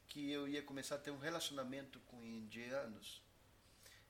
que 0.09 0.31
eu 0.31 0.47
ia 0.47 0.63
começar 0.63 0.97
a 0.97 0.99
ter 0.99 1.11
um 1.11 1.19
relacionamento 1.19 1.99
com 2.01 2.23
indianos, 2.23 3.23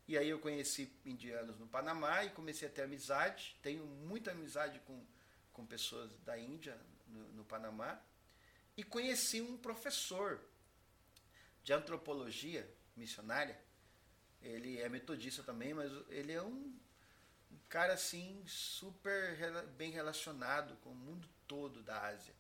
e 0.09 0.19
aí 0.19 0.29
eu 0.29 0.39
conheci 0.41 0.93
indianos 1.05 1.57
no 1.59 1.67
Panamá 1.67 2.25
e 2.25 2.31
comecei 2.31 2.67
a 2.69 2.71
ter 2.71 2.83
amizade, 2.83 3.57
tenho 3.63 3.85
muita 3.87 4.33
amizade 4.33 4.81
com, 4.81 5.03
com 5.53 5.65
pessoas 5.65 6.11
da 6.25 6.37
Índia 6.37 6.77
no, 7.07 7.21
no 7.33 7.45
Panamá, 7.45 7.99
e 8.77 8.83
conheci 8.83 9.41
um 9.41 9.57
professor 9.57 10.41
de 11.63 11.73
antropologia 11.73 12.69
missionária, 12.97 13.59
ele 14.45 14.81
é 14.81 14.89
metodista 14.89 15.43
também, 15.43 15.73
mas 15.73 15.91
ele 16.09 16.33
é 16.33 16.43
um, 16.43 16.79
um 17.51 17.59
cara 17.69 17.95
assim 17.95 18.43
super 18.47 19.37
bem 19.77 19.91
relacionado 19.91 20.77
com 20.77 20.91
o 20.91 20.95
mundo 20.95 21.29
todo 21.49 21.83
da 21.83 22.01
Ásia 22.07 22.35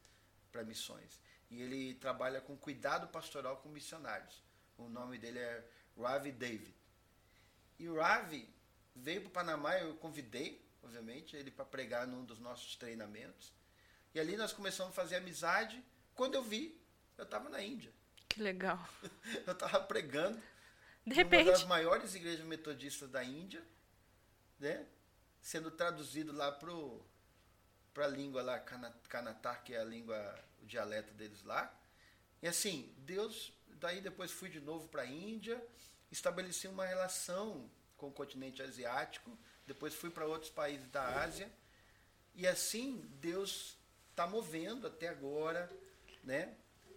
para 0.52 0.62
missões. 0.62 1.20
E 1.50 1.60
ele 1.62 1.94
trabalha 1.94 2.40
com 2.40 2.56
cuidado 2.56 3.08
pastoral 3.08 3.56
com 3.58 3.68
missionários. 3.68 4.42
O 4.76 4.88
nome 4.88 5.18
dele 5.18 5.38
é 5.38 5.64
Ravi 5.98 6.30
David. 6.30 6.74
E 7.78 7.88
o 7.88 7.98
Ravi 8.00 8.48
veio 8.94 9.22
para 9.22 9.28
o 9.28 9.32
Panamá, 9.32 9.78
eu 9.78 9.94
convidei, 9.96 10.64
obviamente, 10.82 11.36
ele 11.36 11.50
para 11.50 11.64
pregar 11.64 12.06
num 12.06 12.24
dos 12.24 12.38
nossos 12.38 12.76
treinamentos. 12.76 13.52
E 14.14 14.20
ali 14.20 14.36
nós 14.36 14.52
começamos 14.52 14.92
a 14.92 14.94
fazer 14.94 15.16
amizade. 15.16 15.82
Quando 16.14 16.34
eu 16.34 16.42
vi, 16.42 16.80
eu 17.16 17.24
estava 17.24 17.48
na 17.48 17.62
Índia. 17.62 17.92
que 18.28 18.42
legal. 18.42 18.78
Eu 19.46 19.52
estava 19.52 19.80
pregando 19.80 20.40
De 21.06 21.14
numa 21.22 21.30
das 21.30 21.46
repente. 21.46 21.66
maiores 21.66 22.14
igrejas 22.14 22.44
metodistas 22.46 23.10
da 23.10 23.22
Índia, 23.22 23.62
né? 24.58 24.86
Sendo 25.40 25.70
traduzido 25.70 26.32
lá 26.32 26.50
pro 26.52 27.04
para 27.92 28.06
a 28.06 28.08
língua 28.08 28.42
lá 28.42 28.58
Kana- 28.58 28.94
Kanatar, 29.08 29.62
que 29.62 29.72
é 29.72 29.78
a 29.80 29.84
língua, 29.84 30.44
o 30.62 30.66
dialeto 30.66 31.12
deles 31.14 31.42
lá. 31.44 31.72
E 32.42 32.48
assim, 32.48 32.92
Deus, 32.98 33.52
daí 33.68 34.00
depois 34.00 34.32
fui 34.32 34.48
de 34.48 34.58
novo 34.60 34.88
para 34.88 35.02
a 35.02 35.06
Índia, 35.06 35.64
estabeleci 36.10 36.66
uma 36.66 36.84
relação 36.84 37.70
com 37.96 38.08
o 38.08 38.12
continente 38.12 38.60
asiático, 38.62 39.38
depois 39.64 39.94
fui 39.94 40.10
para 40.10 40.26
outros 40.26 40.50
países 40.50 40.88
da 40.88 41.22
Ásia. 41.22 41.48
E 42.34 42.48
assim, 42.48 42.98
Deus 43.20 43.78
está 44.10 44.26
movendo 44.26 44.88
até 44.88 45.08
agora, 45.08 45.70
né? 46.24 46.56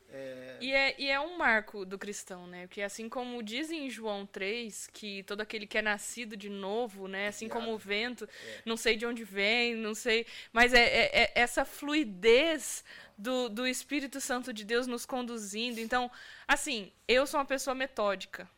É, 0.09 0.57
E 0.61 0.73
é, 0.73 0.95
e 0.97 1.09
é 1.09 1.19
um 1.19 1.37
marco 1.37 1.85
do 1.85 1.97
cristão, 1.99 2.47
né? 2.47 2.65
Porque 2.67 2.81
assim 2.81 3.09
como 3.09 3.43
diz 3.43 3.69
em 3.71 3.89
João 3.89 4.25
3, 4.25 4.87
que 4.93 5.21
todo 5.23 5.41
aquele 5.41 5.67
que 5.67 5.77
é 5.77 5.81
nascido 5.81 6.35
de 6.37 6.49
novo, 6.49 7.07
né? 7.07 7.27
Assim 7.27 7.47
como 7.49 7.71
o 7.73 7.77
vento, 7.77 8.23
É. 8.25 8.61
não 8.65 8.77
sei 8.77 8.95
de 8.95 9.05
onde 9.05 9.23
vem, 9.23 9.75
não 9.75 9.93
sei. 9.93 10.25
Mas 10.53 10.73
é, 10.73 10.83
é- 10.83 11.21
é 11.23 11.31
essa 11.35 11.65
fluidez 11.65 12.83
do, 13.17 13.49
do 13.49 13.67
Espírito 13.67 14.19
Santo 14.21 14.53
de 14.53 14.63
Deus 14.63 14.87
nos 14.87 15.05
conduzindo. 15.05 15.79
Então, 15.79 16.09
assim, 16.47 16.91
eu 17.07 17.27
sou 17.27 17.39
uma 17.39 17.45
pessoa 17.45 17.75
metódica. 17.75 18.49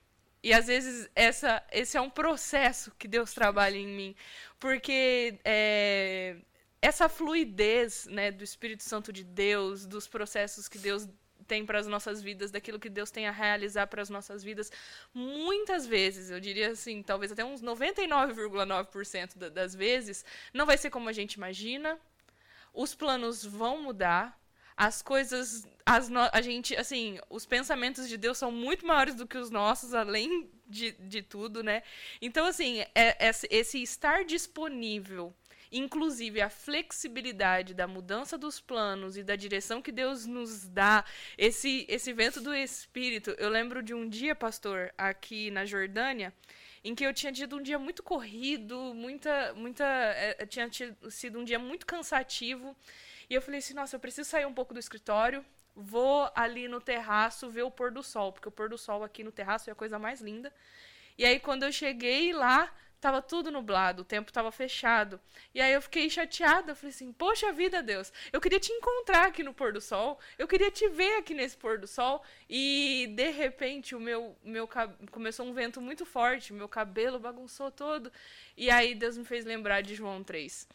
E 0.41 0.53
às 0.53 0.67
vezes 0.67 1.09
essa, 1.15 1.61
esse 1.71 1.97
é 1.97 2.01
um 2.01 2.09
processo 2.09 2.91
que 2.97 3.07
Deus 3.07 3.33
trabalha 3.33 3.75
em 3.77 3.87
mim. 3.87 4.15
Porque 4.59 5.37
é, 5.43 6.37
essa 6.81 7.09
fluidez 7.09 8.05
né, 8.07 8.31
do 8.31 8.43
Espírito 8.43 8.83
Santo 8.83 9.11
de 9.11 9.23
Deus, 9.23 9.85
dos 9.85 10.07
processos 10.07 10.67
que 10.69 10.77
Deus 10.77 11.07
tem 11.51 11.65
para 11.65 11.79
as 11.79 11.87
nossas 11.87 12.21
vidas, 12.21 12.51
daquilo 12.51 12.79
que 12.79 12.89
Deus 12.89 13.09
tem 13.11 13.25
a 13.27 13.31
realizar 13.31 13.87
para 13.87 14.01
as 14.01 14.09
nossas 14.09 14.43
vidas, 14.49 14.71
muitas 15.13 15.85
vezes, 15.95 16.29
eu 16.29 16.39
diria 16.39 16.69
assim, 16.71 17.01
talvez 17.03 17.31
até 17.31 17.43
uns 17.43 17.61
99,9% 17.61 19.37
da- 19.37 19.49
das 19.49 19.73
vezes, 19.75 20.23
não 20.53 20.65
vai 20.65 20.77
ser 20.77 20.89
como 20.89 21.09
a 21.09 21.13
gente 21.19 21.33
imagina. 21.33 21.99
Os 22.73 22.93
planos 22.95 23.43
vão 23.43 23.81
mudar. 23.81 24.37
As 24.77 25.01
coisas, 25.01 25.67
as 25.85 26.09
a 26.31 26.41
gente, 26.41 26.73
assim, 26.83 27.19
os 27.29 27.45
pensamentos 27.45 28.07
de 28.07 28.15
Deus 28.15 28.37
são 28.37 28.51
muito 28.51 28.85
maiores 28.85 29.15
do 29.15 29.27
que 29.27 29.37
os 29.37 29.49
nossos, 29.49 29.93
além 29.93 30.49
de, 30.67 30.91
de 30.91 31.21
tudo, 31.21 31.61
né? 31.63 31.83
Então, 32.21 32.45
assim, 32.45 32.85
é- 32.95 33.27
esse- 33.29 33.47
esse 33.51 33.81
estar 33.81 34.23
disponível 34.23 35.33
inclusive 35.71 36.41
a 36.41 36.49
flexibilidade 36.49 37.73
da 37.73 37.87
mudança 37.87 38.37
dos 38.37 38.59
planos 38.59 39.17
e 39.17 39.23
da 39.23 39.35
direção 39.35 39.81
que 39.81 39.91
Deus 39.91 40.25
nos 40.25 40.67
dá, 40.67 41.05
esse 41.37 41.85
esse 41.87 42.11
vento 42.13 42.41
do 42.41 42.53
espírito. 42.53 43.31
Eu 43.37 43.49
lembro 43.49 43.81
de 43.83 43.93
um 43.93 44.07
dia, 44.07 44.35
pastor, 44.35 44.93
aqui 44.97 45.51
na 45.51 45.65
Jordânia, 45.65 46.33
em 46.83 46.95
que 46.95 47.05
eu 47.05 47.13
tinha 47.13 47.31
tido 47.31 47.57
um 47.57 47.61
dia 47.61 47.77
muito 47.77 48.01
corrido, 48.03 48.93
muita 48.93 49.53
muita 49.53 49.85
eh, 49.85 50.45
tinha 50.45 50.69
tido, 50.69 51.11
sido 51.11 51.39
um 51.39 51.43
dia 51.43 51.59
muito 51.59 51.85
cansativo, 51.85 52.75
e 53.29 53.35
eu 53.35 53.41
falei 53.41 53.59
assim, 53.59 53.73
nossa, 53.73 53.95
eu 53.95 53.99
preciso 53.99 54.29
sair 54.29 54.45
um 54.45 54.53
pouco 54.53 54.73
do 54.73 54.79
escritório, 54.79 55.45
vou 55.75 56.29
ali 56.35 56.67
no 56.67 56.81
terraço 56.81 57.49
ver 57.49 57.63
o 57.63 57.71
pôr 57.71 57.91
do 57.91 58.01
sol, 58.03 58.33
porque 58.33 58.47
o 58.47 58.51
pôr 58.51 58.69
do 58.69 58.77
sol 58.77 59.03
aqui 59.03 59.23
no 59.23 59.31
terraço 59.31 59.69
é 59.69 59.73
a 59.73 59.75
coisa 59.75 59.99
mais 59.99 60.19
linda. 60.19 60.53
E 61.17 61.25
aí, 61.25 61.39
quando 61.39 61.63
eu 61.63 61.71
cheguei 61.71 62.31
lá, 62.33 62.73
tava 62.99 63.21
tudo 63.21 63.51
nublado, 63.51 64.01
o 64.01 64.05
tempo 64.05 64.31
tava 64.31 64.51
fechado. 64.51 65.19
E 65.53 65.61
aí 65.61 65.73
eu 65.73 65.81
fiquei 65.81 66.09
chateada, 66.09 66.75
falei 66.75 66.93
assim, 66.93 67.11
poxa 67.11 67.51
vida, 67.51 67.81
Deus, 67.81 68.11
eu 68.31 68.41
queria 68.41 68.59
te 68.59 68.71
encontrar 68.71 69.27
aqui 69.27 69.43
no 69.43 69.53
pôr 69.53 69.73
do 69.73 69.81
sol, 69.81 70.19
eu 70.37 70.47
queria 70.47 70.69
te 70.69 70.87
ver 70.89 71.17
aqui 71.17 71.33
nesse 71.33 71.57
pôr 71.57 71.77
do 71.77 71.87
sol, 71.87 72.23
e 72.49 73.11
de 73.15 73.29
repente 73.31 73.95
o 73.95 73.99
meu, 73.99 74.37
meu 74.43 74.69
começou 75.11 75.45
um 75.45 75.53
vento 75.53 75.81
muito 75.81 76.05
forte, 76.05 76.53
meu 76.53 76.67
cabelo 76.67 77.19
bagunçou 77.19 77.71
todo, 77.71 78.11
e 78.57 78.69
aí 78.69 78.93
Deus 78.93 79.17
me 79.17 79.25
fez 79.25 79.45
lembrar 79.45 79.81
de 79.81 79.95
João 79.95 80.23
3. 80.23 80.67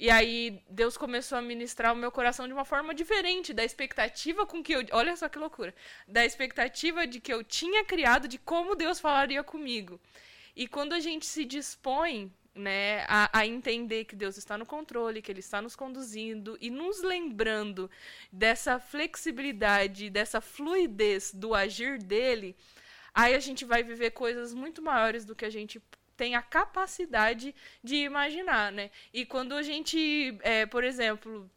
E 0.00 0.10
aí 0.10 0.62
Deus 0.70 0.96
começou 0.96 1.36
a 1.36 1.42
ministrar 1.42 1.92
o 1.92 1.96
meu 1.96 2.12
coração 2.12 2.46
de 2.46 2.52
uma 2.52 2.64
forma 2.64 2.94
diferente 2.94 3.52
da 3.52 3.64
expectativa 3.64 4.46
com 4.46 4.62
que 4.62 4.72
eu, 4.72 4.86
olha 4.92 5.16
só 5.16 5.28
que 5.28 5.38
loucura, 5.38 5.74
da 6.06 6.24
expectativa 6.24 7.04
de 7.04 7.18
que 7.18 7.32
eu 7.32 7.42
tinha 7.42 7.84
criado 7.84 8.28
de 8.28 8.38
como 8.38 8.76
Deus 8.76 9.00
falaria 9.00 9.42
comigo. 9.42 10.00
E 10.58 10.66
quando 10.66 10.92
a 10.92 10.98
gente 10.98 11.24
se 11.24 11.44
dispõe 11.44 12.32
né, 12.52 13.04
a, 13.06 13.30
a 13.32 13.46
entender 13.46 14.06
que 14.06 14.16
Deus 14.16 14.36
está 14.36 14.58
no 14.58 14.66
controle, 14.66 15.22
que 15.22 15.30
Ele 15.30 15.38
está 15.38 15.62
nos 15.62 15.76
conduzindo 15.76 16.58
e 16.60 16.68
nos 16.68 17.00
lembrando 17.00 17.88
dessa 18.32 18.80
flexibilidade, 18.80 20.10
dessa 20.10 20.40
fluidez 20.40 21.32
do 21.32 21.54
agir 21.54 22.02
dele, 22.02 22.56
aí 23.14 23.36
a 23.36 23.38
gente 23.38 23.64
vai 23.64 23.84
viver 23.84 24.10
coisas 24.10 24.52
muito 24.52 24.82
maiores 24.82 25.24
do 25.24 25.36
que 25.36 25.44
a 25.44 25.50
gente 25.50 25.80
tem 26.16 26.34
a 26.34 26.42
capacidade 26.42 27.54
de 27.80 27.94
imaginar, 27.94 28.72
né? 28.72 28.90
E 29.14 29.24
quando 29.24 29.54
a 29.54 29.62
gente, 29.62 30.36
é, 30.42 30.66
por 30.66 30.82
exemplo, 30.82 31.48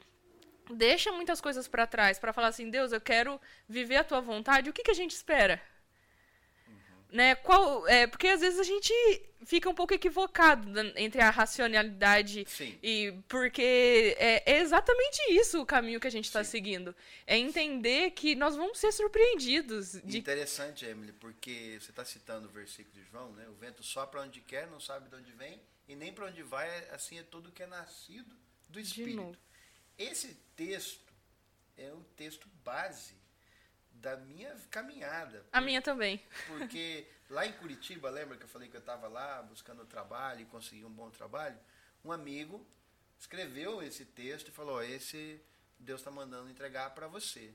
deixa 0.76 1.12
muitas 1.12 1.42
coisas 1.42 1.68
para 1.68 1.88
trás 1.88 2.20
para 2.20 2.32
falar 2.32 2.50
assim, 2.50 2.70
Deus, 2.70 2.92
eu 2.92 3.02
quero 3.02 3.42
viver 3.68 3.96
a 3.96 4.04
tua 4.04 4.22
vontade, 4.22 4.70
o 4.70 4.74
que, 4.74 4.84
que 4.84 4.92
a 4.92 5.00
gente 5.02 5.16
espera? 5.16 5.60
Né? 7.12 7.36
Qual, 7.36 7.86
é, 7.88 8.08
porque 8.08 8.28
às 8.28 8.40
vezes 8.40 8.58
a 8.58 8.64
gente 8.64 8.94
fica 9.46 9.70
um 9.70 9.74
pouco 9.74 9.94
equivocado 9.94 10.80
entre 10.96 11.22
a 11.22 11.30
racionalidade 11.30 12.46
Sim. 12.48 12.78
e 12.82 13.14
porque 13.28 14.16
é, 14.18 14.54
é 14.54 14.60
exatamente 14.60 15.20
isso 15.32 15.62
o 15.62 15.66
caminho 15.66 16.00
que 16.00 16.08
a 16.08 16.12
gente 16.12 16.26
está 16.26 16.44
seguindo. 16.44 16.96
É 17.28 17.38
entender 17.38 18.12
que 18.12 18.36
nós 18.36 18.56
vamos 18.56 18.80
ser 18.80 18.92
surpreendidos. 18.92 20.00
De... 20.04 20.18
Interessante, 20.18 20.86
Emily, 20.86 21.12
porque 21.14 21.78
você 21.82 21.90
está 21.90 22.06
citando 22.06 22.48
o 22.48 22.52
versículo 22.52 22.94
de 22.94 23.10
João, 23.12 23.32
né? 23.34 23.46
O 23.50 23.54
vento 23.56 23.84
sopra 23.84 24.22
onde 24.22 24.40
quer, 24.42 24.68
não 24.68 24.80
sabe 24.80 25.10
de 25.10 25.16
onde 25.16 25.32
vem, 25.34 25.60
e 25.88 25.96
nem 25.96 26.14
para 26.14 26.28
onde 26.28 26.44
vai, 26.44 26.70
assim 26.92 27.20
é 27.20 27.24
tudo 27.24 27.52
que 27.52 27.64
é 27.64 27.68
nascido 27.68 28.34
do 28.70 28.80
Espírito. 28.80 29.38
Esse 29.98 30.36
texto 30.56 31.12
é 31.78 31.92
o 31.92 32.04
texto 32.16 32.48
base 32.64 33.21
da 34.02 34.18
minha 34.18 34.54
caminhada. 34.70 35.46
A 35.52 35.62
minha 35.62 35.82
também. 35.82 36.22
Porque 36.48 37.08
lá 37.30 37.46
em 37.46 37.54
Curitiba, 37.54 38.10
lembra 38.10 38.36
que 38.36 38.44
eu 38.44 38.50
falei 38.50 38.68
que 38.68 38.76
eu 38.76 38.82
estava 38.82 39.08
lá 39.08 39.42
buscando 39.44 39.86
trabalho 39.86 40.42
e 40.42 40.46
consegui 40.46 40.84
um 40.84 40.92
bom 40.92 41.10
trabalho? 41.12 41.58
Um 42.04 42.12
amigo 42.12 42.66
escreveu 43.20 43.82
esse 43.84 44.04
texto 44.06 44.48
e 44.48 44.52
falou: 44.52 44.78
"Ó, 44.78 44.82
esse 44.82 45.40
Deus 45.80 46.02
está 46.02 46.10
mandando 46.10 46.50
entregar 46.50 46.90
para 46.96 47.08
você, 47.08 47.54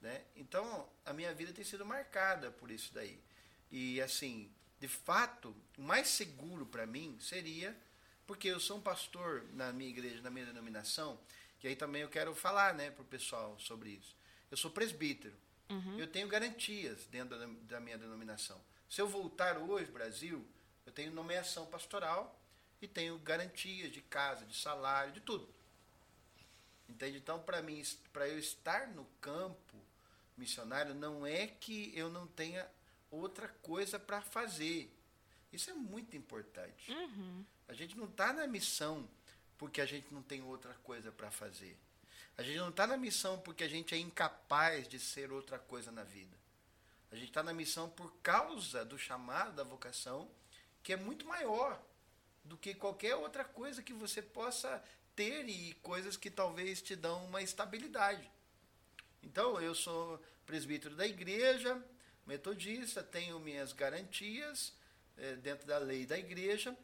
né? 0.00 0.22
Então 0.34 0.88
a 1.04 1.12
minha 1.12 1.32
vida 1.32 1.52
tem 1.52 1.64
sido 1.64 1.86
marcada 1.86 2.50
por 2.50 2.70
isso 2.70 2.92
daí. 2.92 3.22
E 3.70 4.00
assim, 4.00 4.52
de 4.80 4.88
fato, 4.88 5.56
o 5.78 5.82
mais 5.82 6.08
seguro 6.08 6.66
para 6.66 6.86
mim 6.86 7.16
seria 7.20 7.76
porque 8.26 8.48
eu 8.48 8.58
sou 8.58 8.78
um 8.78 8.80
pastor 8.80 9.44
na 9.52 9.72
minha 9.72 9.90
igreja, 9.90 10.22
na 10.22 10.30
minha 10.30 10.46
denominação, 10.46 11.20
que 11.60 11.68
aí 11.68 11.76
também 11.76 12.02
eu 12.02 12.08
quero 12.08 12.34
falar, 12.34 12.74
né, 12.74 12.90
pro 12.90 13.04
pessoal 13.04 13.58
sobre 13.58 13.90
isso. 13.90 14.16
Eu 14.50 14.56
sou 14.56 14.70
presbítero. 14.70 15.34
Eu 15.98 16.06
tenho 16.06 16.28
garantias 16.28 17.06
dentro 17.06 17.38
da, 17.38 17.46
da 17.62 17.80
minha 17.80 17.98
denominação. 17.98 18.60
Se 18.88 19.00
eu 19.00 19.08
voltar 19.08 19.58
hoje, 19.58 19.90
Brasil, 19.90 20.46
eu 20.86 20.92
tenho 20.92 21.12
nomeação 21.12 21.66
pastoral 21.66 22.38
e 22.80 22.86
tenho 22.86 23.18
garantias 23.18 23.90
de 23.90 24.00
casa, 24.02 24.44
de 24.44 24.56
salário, 24.56 25.12
de 25.12 25.20
tudo. 25.20 25.48
Entende? 26.88 27.16
Então, 27.16 27.40
para 27.40 27.62
mim, 27.62 27.82
para 28.12 28.28
eu 28.28 28.38
estar 28.38 28.88
no 28.88 29.04
campo 29.20 29.76
missionário, 30.36 30.94
não 30.94 31.26
é 31.26 31.46
que 31.46 31.92
eu 31.96 32.10
não 32.10 32.26
tenha 32.26 32.68
outra 33.10 33.48
coisa 33.62 33.98
para 33.98 34.20
fazer. 34.20 34.94
Isso 35.52 35.70
é 35.70 35.74
muito 35.74 36.16
importante. 36.16 36.92
Uhum. 36.92 37.44
A 37.68 37.72
gente 37.72 37.96
não 37.96 38.06
está 38.06 38.32
na 38.32 38.46
missão 38.46 39.08
porque 39.56 39.80
a 39.80 39.86
gente 39.86 40.12
não 40.12 40.22
tem 40.22 40.42
outra 40.42 40.74
coisa 40.82 41.10
para 41.10 41.30
fazer. 41.30 41.76
A 42.36 42.42
gente 42.42 42.58
não 42.58 42.70
está 42.70 42.86
na 42.86 42.96
missão 42.96 43.38
porque 43.38 43.64
a 43.64 43.68
gente 43.68 43.94
é 43.94 43.98
incapaz 43.98 44.88
de 44.88 44.98
ser 44.98 45.30
outra 45.30 45.58
coisa 45.58 45.92
na 45.92 46.02
vida. 46.02 46.36
A 47.12 47.14
gente 47.14 47.28
está 47.28 47.42
na 47.42 47.52
missão 47.52 47.88
por 47.88 48.12
causa 48.22 48.84
do 48.84 48.98
chamado, 48.98 49.54
da 49.54 49.62
vocação, 49.62 50.28
que 50.82 50.92
é 50.92 50.96
muito 50.96 51.24
maior 51.26 51.80
do 52.44 52.56
que 52.56 52.74
qualquer 52.74 53.14
outra 53.14 53.44
coisa 53.44 53.82
que 53.82 53.92
você 53.92 54.20
possa 54.20 54.82
ter 55.14 55.48
e 55.48 55.74
coisas 55.74 56.16
que 56.16 56.28
talvez 56.28 56.82
te 56.82 56.96
dão 56.96 57.24
uma 57.24 57.40
estabilidade. 57.40 58.28
Então, 59.22 59.60
eu 59.60 59.74
sou 59.74 60.20
presbítero 60.44 60.96
da 60.96 61.06
igreja, 61.06 61.80
metodista, 62.26 63.02
tenho 63.02 63.38
minhas 63.38 63.72
garantias 63.72 64.72
é, 65.16 65.36
dentro 65.36 65.66
da 65.66 65.78
lei 65.78 66.04
da 66.04 66.18
igreja, 66.18 66.76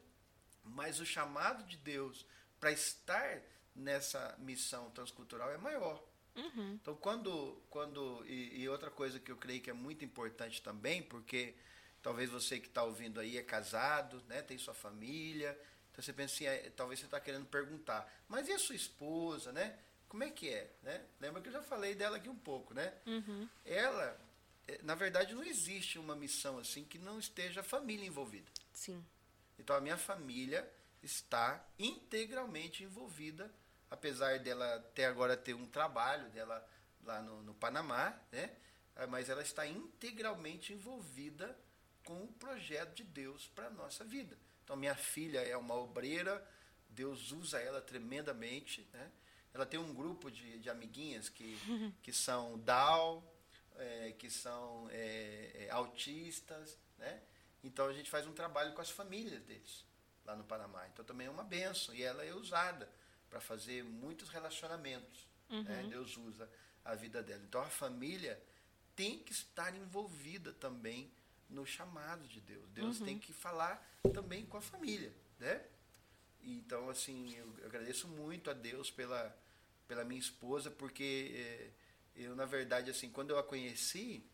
mas 0.63 0.99
o 0.99 1.05
chamado 1.05 1.63
de 1.65 1.77
Deus 1.77 2.25
para 2.59 2.71
estar 2.71 3.41
nessa 3.75 4.35
missão 4.39 4.89
transcultural 4.91 5.51
é 5.51 5.57
maior. 5.57 6.03
Uhum. 6.35 6.73
Então, 6.81 6.95
quando. 6.95 7.61
quando 7.69 8.23
e, 8.25 8.61
e, 8.61 8.69
outra 8.69 8.89
coisa 8.89 9.19
que 9.19 9.31
eu 9.31 9.37
creio 9.37 9.61
que 9.61 9.69
é 9.69 9.73
muito 9.73 10.05
importante 10.05 10.61
também, 10.61 11.03
porque 11.03 11.55
talvez 12.01 12.29
você 12.29 12.59
que 12.59 12.67
está 12.67 12.83
ouvindo 12.83 13.19
aí 13.19 13.37
é 13.37 13.43
casado, 13.43 14.23
né, 14.27 14.41
tem 14.41 14.57
sua 14.57 14.73
família, 14.73 15.57
então 15.91 16.03
você 16.03 16.13
pensa 16.13 16.33
assim, 16.33 16.45
é, 16.45 16.69
talvez 16.75 16.99
você 16.99 17.05
está 17.05 17.19
querendo 17.19 17.45
perguntar, 17.45 18.11
mas 18.27 18.47
e 18.47 18.53
a 18.53 18.59
sua 18.59 18.75
esposa, 18.75 19.51
né? 19.51 19.77
Como 20.07 20.23
é 20.23 20.29
que 20.29 20.49
é? 20.49 20.69
Né? 20.83 21.05
Lembra 21.19 21.41
que 21.41 21.49
eu 21.49 21.53
já 21.53 21.61
falei 21.61 21.95
dela 21.95 22.17
aqui 22.17 22.27
um 22.27 22.35
pouco, 22.35 22.73
né? 22.73 22.93
Uhum. 23.05 23.47
Ela, 23.65 24.19
é, 24.67 24.79
na 24.83 24.95
verdade, 24.95 25.33
não 25.33 25.43
existe 25.43 25.99
uma 25.99 26.15
missão 26.15 26.57
assim 26.57 26.83
que 26.83 26.97
não 26.97 27.19
esteja 27.19 27.61
a 27.61 27.63
família 27.63 28.05
envolvida. 28.05 28.49
Sim. 28.73 29.05
Então 29.57 29.75
a 29.75 29.81
minha 29.81 29.97
família 29.97 30.69
está 31.03 31.65
integralmente 31.77 32.83
envolvida, 32.83 33.53
apesar 33.91 34.39
dela 34.39 34.75
até 34.75 35.05
agora 35.05 35.35
ter 35.35 35.53
um 35.53 35.67
trabalho 35.67 36.29
dela 36.29 36.65
lá 37.03 37.21
no, 37.21 37.43
no 37.43 37.53
Panamá, 37.53 38.17
né? 38.31 38.55
Ah, 38.95 39.05
mas 39.05 39.29
ela 39.29 39.41
está 39.41 39.67
integralmente 39.67 40.73
envolvida 40.73 41.57
com 42.05 42.23
o 42.23 42.27
projeto 42.33 42.95
de 42.95 43.03
Deus 43.03 43.47
para 43.49 43.67
a 43.67 43.69
nossa 43.69 44.03
vida. 44.03 44.37
Então 44.63 44.75
minha 44.75 44.95
filha 44.95 45.39
é 45.39 45.55
uma 45.57 45.75
obreira, 45.75 46.45
Deus 46.89 47.31
usa 47.31 47.59
ela 47.59 47.81
tremendamente, 47.81 48.87
né? 48.93 49.11
ela 49.53 49.65
tem 49.65 49.79
um 49.79 49.93
grupo 49.93 50.31
de, 50.31 50.59
de 50.59 50.69
amiguinhas 50.69 51.29
que, 51.29 51.57
que 52.01 52.13
são 52.13 52.57
Down, 52.59 53.23
é, 53.75 54.13
que 54.17 54.29
são 54.29 54.87
é, 54.91 55.65
é, 55.65 55.69
autistas, 55.71 56.77
né? 56.97 57.21
Então 57.63 57.87
a 57.87 57.93
gente 57.93 58.09
faz 58.09 58.25
um 58.25 58.33
trabalho 58.33 58.73
com 58.73 58.81
as 58.81 58.89
famílias 58.89 59.43
deles 59.43 59.85
lá 60.25 60.35
no 60.35 60.43
Panamá. 60.43 60.87
Então 60.87 61.03
também 61.03 61.27
é 61.27 61.29
uma 61.29 61.43
benção 61.43 61.93
e 61.93 62.01
ela 62.01 62.23
é 62.25 62.33
usada 62.33 62.89
para 63.31 63.39
fazer 63.39 63.83
muitos 63.83 64.29
relacionamentos. 64.29 65.27
Né? 65.49 65.57
Uhum. 65.57 65.63
Né? 65.63 65.87
Deus 65.89 66.17
usa 66.17 66.47
a 66.83 66.93
vida 66.93 67.23
dela. 67.23 67.41
Então 67.43 67.61
a 67.61 67.69
família 67.69 68.39
tem 68.95 69.17
que 69.17 69.31
estar 69.31 69.73
envolvida 69.73 70.51
também 70.53 71.09
no 71.49 71.65
chamado 71.65 72.27
de 72.27 72.41
Deus. 72.41 72.69
Deus 72.69 72.99
uhum. 72.99 73.05
tem 73.05 73.17
que 73.17 73.31
falar 73.31 73.81
também 74.13 74.45
com 74.45 74.57
a 74.57 74.61
família, 74.61 75.13
né? 75.39 75.65
Então, 76.43 76.89
assim, 76.89 77.35
eu 77.35 77.65
agradeço 77.65 78.07
muito 78.07 78.49
a 78.49 78.53
Deus 78.53 78.89
pela, 78.89 79.35
pela 79.87 80.03
minha 80.03 80.19
esposa, 80.19 80.71
porque 80.71 81.31
é, 81.35 81.69
eu, 82.15 82.35
na 82.35 82.45
verdade, 82.45 82.89
assim, 82.89 83.11
quando 83.11 83.29
eu 83.29 83.37
a 83.37 83.43
conheci, 83.43 84.25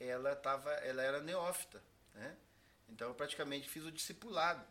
ela, 0.00 0.34
tava, 0.34 0.70
ela 0.72 1.02
era 1.02 1.22
neófita, 1.22 1.82
né? 2.14 2.36
Então, 2.88 3.08
eu 3.08 3.14
praticamente 3.14 3.68
fiz 3.68 3.84
o 3.84 3.92
discipulado 3.92 4.66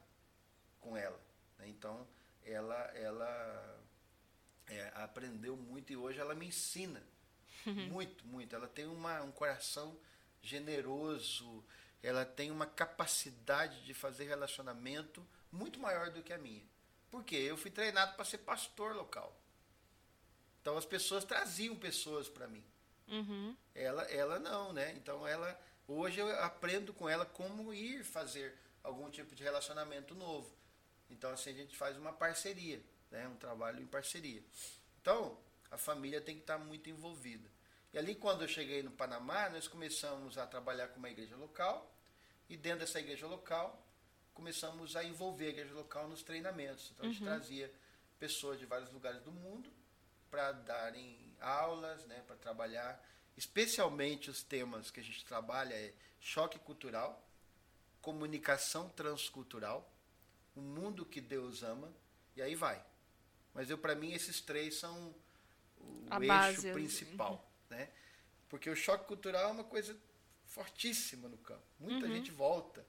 com 0.82 0.98
ela. 0.98 1.20
Né? 1.58 1.70
Então, 1.70 2.06
ela, 2.48 2.76
ela 2.96 3.80
é, 4.68 4.92
aprendeu 4.96 5.56
muito 5.56 5.92
e 5.92 5.98
hoje 5.98 6.20
ela 6.20 6.34
me 6.34 6.48
ensina 6.48 7.02
muito, 7.66 8.26
muito. 8.26 8.56
Ela 8.56 8.68
tem 8.68 8.86
uma, 8.86 9.22
um 9.22 9.32
coração 9.32 9.98
generoso, 10.42 11.64
ela 12.02 12.26
tem 12.26 12.52
uma 12.52 12.66
capacidade 12.66 13.84
de 13.84 13.94
fazer 13.94 14.26
relacionamento 14.26 15.26
muito 15.52 15.80
maior 15.80 16.10
do 16.10 16.24
que 16.24 16.34
a 16.34 16.38
minha. 16.38 16.66
Por 17.10 17.24
quê? 17.24 17.36
Eu 17.36 17.58
fui 17.58 17.72
treinado 17.72 18.16
para 18.16 18.26
ser 18.26 18.40
pastor 18.40 18.96
local. 18.96 19.36
Então 20.62 20.78
as 20.78 20.86
pessoas 20.86 21.24
traziam 21.24 21.76
pessoas 21.76 22.28
para 22.28 22.48
mim. 22.48 22.64
Uhum. 23.08 23.56
Ela, 23.74 24.04
ela 24.04 24.40
não, 24.40 24.74
né? 24.74 24.94
Então 24.98 25.26
ela, 25.26 25.60
hoje 25.88 26.20
eu 26.20 26.30
aprendo 26.44 26.94
com 26.94 27.08
ela 27.08 27.26
como 27.26 27.74
ir 27.74 28.04
fazer 28.04 28.58
algum 28.84 29.10
tipo 29.10 29.34
de 29.34 29.44
relacionamento 29.44 30.14
novo. 30.14 30.57
Então 31.10 31.32
assim 31.32 31.52
a 31.52 31.54
gente 31.54 31.76
faz 31.76 31.98
uma 31.98 32.14
parceria, 32.14 32.82
né? 33.12 33.28
Um 33.28 33.36
trabalho 33.36 33.82
em 33.82 33.88
parceria. 33.88 34.44
Então 35.02 35.38
a 35.72 35.78
família 35.78 36.22
tem 36.22 36.36
que 36.36 36.42
estar 36.42 36.58
muito 36.58 36.90
envolvida. 36.90 37.50
E 37.94 37.98
ali 37.98 38.16
quando 38.16 38.44
eu 38.44 38.48
cheguei 38.48 38.84
no 38.84 38.92
Panamá, 38.92 39.50
nós 39.50 39.68
começamos 39.68 40.38
a 40.38 40.46
trabalhar 40.46 40.90
com 40.90 41.00
uma 41.00 41.10
igreja 41.10 41.36
local 41.36 41.94
e 42.50 42.56
dentro 42.58 42.80
dessa 42.80 43.00
igreja 43.00 43.28
local 43.28 43.84
começamos 44.34 44.96
a 44.96 45.04
envolver 45.04 45.48
a 45.48 45.50
igreja 45.50 45.74
local 45.74 46.08
nos 46.08 46.22
treinamentos. 46.22 46.92
Então 46.92 47.06
a 47.06 47.10
gente 47.10 47.22
uhum. 47.22 47.28
trazia 47.28 47.74
pessoas 48.20 48.60
de 48.60 48.66
vários 48.66 48.92
lugares 48.92 49.22
do 49.22 49.32
mundo 49.32 49.72
para 50.30 50.52
darem 50.52 51.36
aulas, 51.40 52.06
né, 52.06 52.22
para 52.28 52.36
trabalhar, 52.36 53.04
especialmente 53.36 54.30
os 54.30 54.44
temas 54.44 54.92
que 54.92 55.00
a 55.00 55.04
gente 55.04 55.24
trabalha 55.26 55.74
é 55.74 55.94
choque 56.20 56.60
cultural, 56.60 57.24
comunicação 58.02 58.90
transcultural, 58.90 59.90
o 60.58 60.62
mundo 60.62 61.06
que 61.06 61.22
Deus 61.22 61.64
ama 61.64 61.94
e 62.36 62.42
aí 62.42 62.56
vai. 62.56 62.84
Mas 63.54 63.70
eu 63.70 63.78
para 63.78 63.96
mim 63.96 64.12
esses 64.12 64.42
três 64.42 64.76
são 64.76 65.16
o 65.78 66.08
a 66.10 66.18
eixo 66.18 66.28
base, 66.28 66.72
principal, 66.74 67.34
uhum. 67.34 67.78
né? 67.78 67.90
Porque 68.50 68.70
o 68.70 68.76
choque 68.76 69.06
cultural 69.06 69.50
é 69.50 69.52
uma 69.52 69.64
coisa 69.64 69.98
fortíssima 70.46 71.28
no 71.28 71.38
campo. 71.38 71.66
Muita 71.80 72.06
uhum. 72.06 72.14
gente 72.14 72.32
volta 72.32 72.86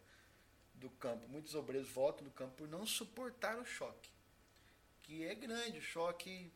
do 0.74 0.88
campo. 0.90 1.28
Muitos 1.28 1.54
obreiros 1.54 1.88
voltam 1.88 2.24
do 2.24 2.30
campo 2.30 2.54
por 2.54 2.68
não 2.68 2.86
suportar 2.86 3.58
o 3.58 3.64
choque. 3.64 4.10
Que 5.02 5.24
é 5.24 5.34
grande, 5.34 5.78
o 5.78 5.82
choque 5.82 6.52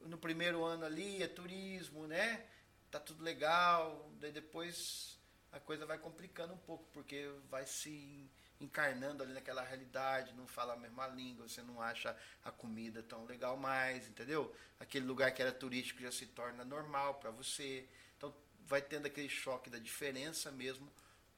no 0.00 0.18
primeiro 0.18 0.64
ano 0.64 0.84
ali 0.84 1.22
é 1.22 1.28
turismo, 1.28 2.06
né? 2.06 2.46
Tá 2.90 3.00
tudo 3.00 3.22
legal, 3.22 4.10
daí 4.20 4.32
depois 4.32 5.18
a 5.52 5.60
coisa 5.60 5.84
vai 5.84 5.98
complicando 5.98 6.54
um 6.54 6.58
pouco, 6.58 6.86
porque 6.92 7.28
vai 7.50 7.66
se 7.66 8.30
encarnando 8.60 9.22
ali 9.22 9.32
naquela 9.32 9.62
realidade, 9.62 10.32
não 10.34 10.46
fala 10.46 10.74
a 10.74 10.76
mesma 10.76 11.06
língua, 11.08 11.48
você 11.48 11.62
não 11.62 11.80
acha 11.80 12.16
a 12.44 12.50
comida 12.50 13.02
tão 13.02 13.24
legal 13.24 13.56
mais, 13.56 14.08
entendeu? 14.08 14.54
Aquele 14.80 15.04
lugar 15.06 15.32
que 15.32 15.42
era 15.42 15.52
turístico 15.52 16.00
já 16.00 16.10
se 16.10 16.26
torna 16.26 16.64
normal 16.64 17.14
para 17.14 17.30
você. 17.30 17.88
Então 18.16 18.34
vai 18.66 18.80
tendo 18.80 19.06
aquele 19.06 19.28
choque 19.28 19.68
da 19.68 19.78
diferença 19.78 20.50
mesmo 20.50 20.90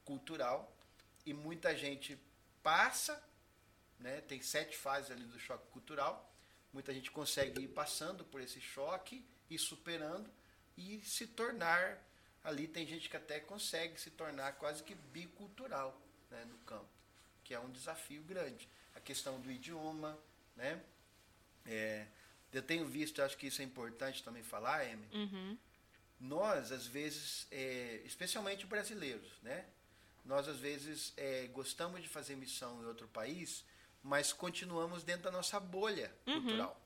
cultural 0.05 0.75
e 1.25 1.33
muita 1.33 1.75
gente 1.75 2.17
passa, 2.63 3.21
né? 3.99 4.21
tem 4.21 4.41
sete 4.41 4.77
fases 4.77 5.11
ali 5.11 5.23
do 5.25 5.39
choque 5.39 5.67
cultural, 5.71 6.33
muita 6.71 6.93
gente 6.93 7.11
consegue 7.11 7.63
ir 7.63 7.67
passando 7.67 8.23
por 8.23 8.41
esse 8.41 8.61
choque 8.61 9.25
e 9.49 9.57
superando 9.57 10.29
e 10.77 11.01
se 11.01 11.27
tornar 11.27 12.01
ali 12.43 12.67
tem 12.67 12.87
gente 12.87 13.09
que 13.09 13.17
até 13.17 13.39
consegue 13.39 13.99
se 13.99 14.11
tornar 14.11 14.53
quase 14.53 14.83
que 14.83 14.95
bicultural 14.95 15.99
né, 16.29 16.45
no 16.45 16.57
campo, 16.59 16.89
que 17.49 17.55
é 17.55 17.59
um 17.59 17.71
desafio 17.71 18.21
grande. 18.21 18.69
A 18.93 18.99
questão 18.99 19.41
do 19.41 19.51
idioma, 19.51 20.15
né? 20.55 20.79
É, 21.65 22.05
eu 22.53 22.61
tenho 22.61 22.85
visto, 22.85 23.23
acho 23.23 23.35
que 23.35 23.47
isso 23.47 23.59
é 23.63 23.65
importante 23.65 24.23
também 24.23 24.43
falar, 24.43 24.81
Amy. 24.81 25.07
Uhum. 25.11 25.57
Nós, 26.19 26.71
às 26.71 26.85
vezes, 26.85 27.47
é, 27.49 28.03
especialmente 28.05 28.67
brasileiros, 28.67 29.27
né? 29.41 29.65
Nós, 30.23 30.47
às 30.47 30.57
vezes, 30.57 31.11
é, 31.17 31.47
gostamos 31.47 32.03
de 32.03 32.07
fazer 32.07 32.35
missão 32.35 32.83
em 32.83 32.85
outro 32.85 33.07
país, 33.07 33.65
mas 34.03 34.31
continuamos 34.31 35.01
dentro 35.01 35.23
da 35.23 35.31
nossa 35.31 35.59
bolha 35.59 36.13
uhum. 36.27 36.41
cultural. 36.41 36.79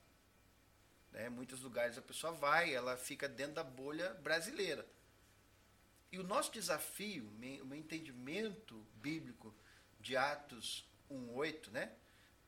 Né? 1.12 1.28
Muitos 1.28 1.60
lugares 1.60 1.98
a 1.98 2.02
pessoa 2.02 2.32
vai, 2.32 2.72
ela 2.72 2.96
fica 2.96 3.28
dentro 3.28 3.56
da 3.56 3.64
bolha 3.64 4.14
brasileira. 4.14 4.86
E 6.10 6.18
o 6.18 6.24
nosso 6.24 6.50
desafio, 6.50 7.28
o 7.28 7.66
meu 7.66 7.76
entendimento 7.76 8.74
bíblico 8.94 9.54
de 10.04 10.16
Atos 10.18 10.86
1,8, 11.10 11.70
né? 11.70 11.90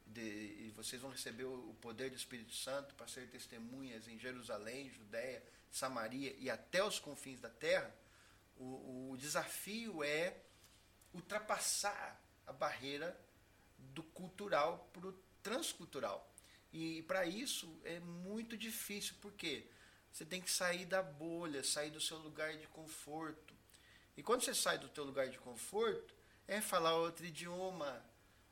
De, 0.06 0.20
e 0.20 0.72
vocês 0.76 1.00
vão 1.00 1.10
receber 1.10 1.44
o 1.44 1.74
poder 1.80 2.10
do 2.10 2.16
Espírito 2.16 2.54
Santo 2.54 2.94
para 2.94 3.08
ser 3.08 3.28
testemunhas 3.28 4.06
em 4.06 4.18
Jerusalém, 4.18 4.90
Judéia, 4.90 5.42
Samaria 5.72 6.36
e 6.38 6.48
até 6.50 6.84
os 6.84 6.98
confins 6.98 7.40
da 7.40 7.48
terra. 7.48 7.92
O, 8.58 9.10
o 9.10 9.16
desafio 9.16 10.04
é 10.04 10.36
ultrapassar 11.12 12.22
a 12.46 12.52
barreira 12.52 13.18
do 13.78 14.02
cultural 14.02 14.88
para 14.92 15.08
o 15.08 15.12
transcultural. 15.42 16.30
E 16.72 17.02
para 17.02 17.24
isso 17.24 17.80
é 17.84 17.98
muito 18.00 18.56
difícil, 18.56 19.16
porque 19.22 19.66
você 20.12 20.26
tem 20.26 20.42
que 20.42 20.50
sair 20.50 20.84
da 20.84 21.02
bolha, 21.02 21.64
sair 21.64 21.90
do 21.90 22.00
seu 22.00 22.18
lugar 22.18 22.54
de 22.56 22.66
conforto. 22.68 23.54
E 24.14 24.22
quando 24.22 24.42
você 24.42 24.54
sai 24.54 24.78
do 24.78 24.88
teu 24.88 25.04
lugar 25.04 25.28
de 25.28 25.38
conforto, 25.38 26.14
é 26.48 26.60
falar 26.60 26.94
outro 26.96 27.24
idioma. 27.26 28.02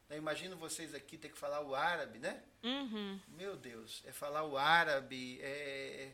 Eu 0.09 0.19
imagino 0.19 0.57
vocês 0.57 0.95
aqui 0.95 1.17
ter 1.17 1.31
que 1.31 1.39
falar 1.39 1.61
o 1.61 1.75
árabe, 1.75 2.19
né? 2.19 2.43
Uhum. 2.63 3.19
Meu 3.29 3.57
Deus, 3.57 4.03
é 4.07 4.13
falar 4.13 4.45
o 4.45 4.57
árabe, 4.57 5.41
é, 5.43 6.13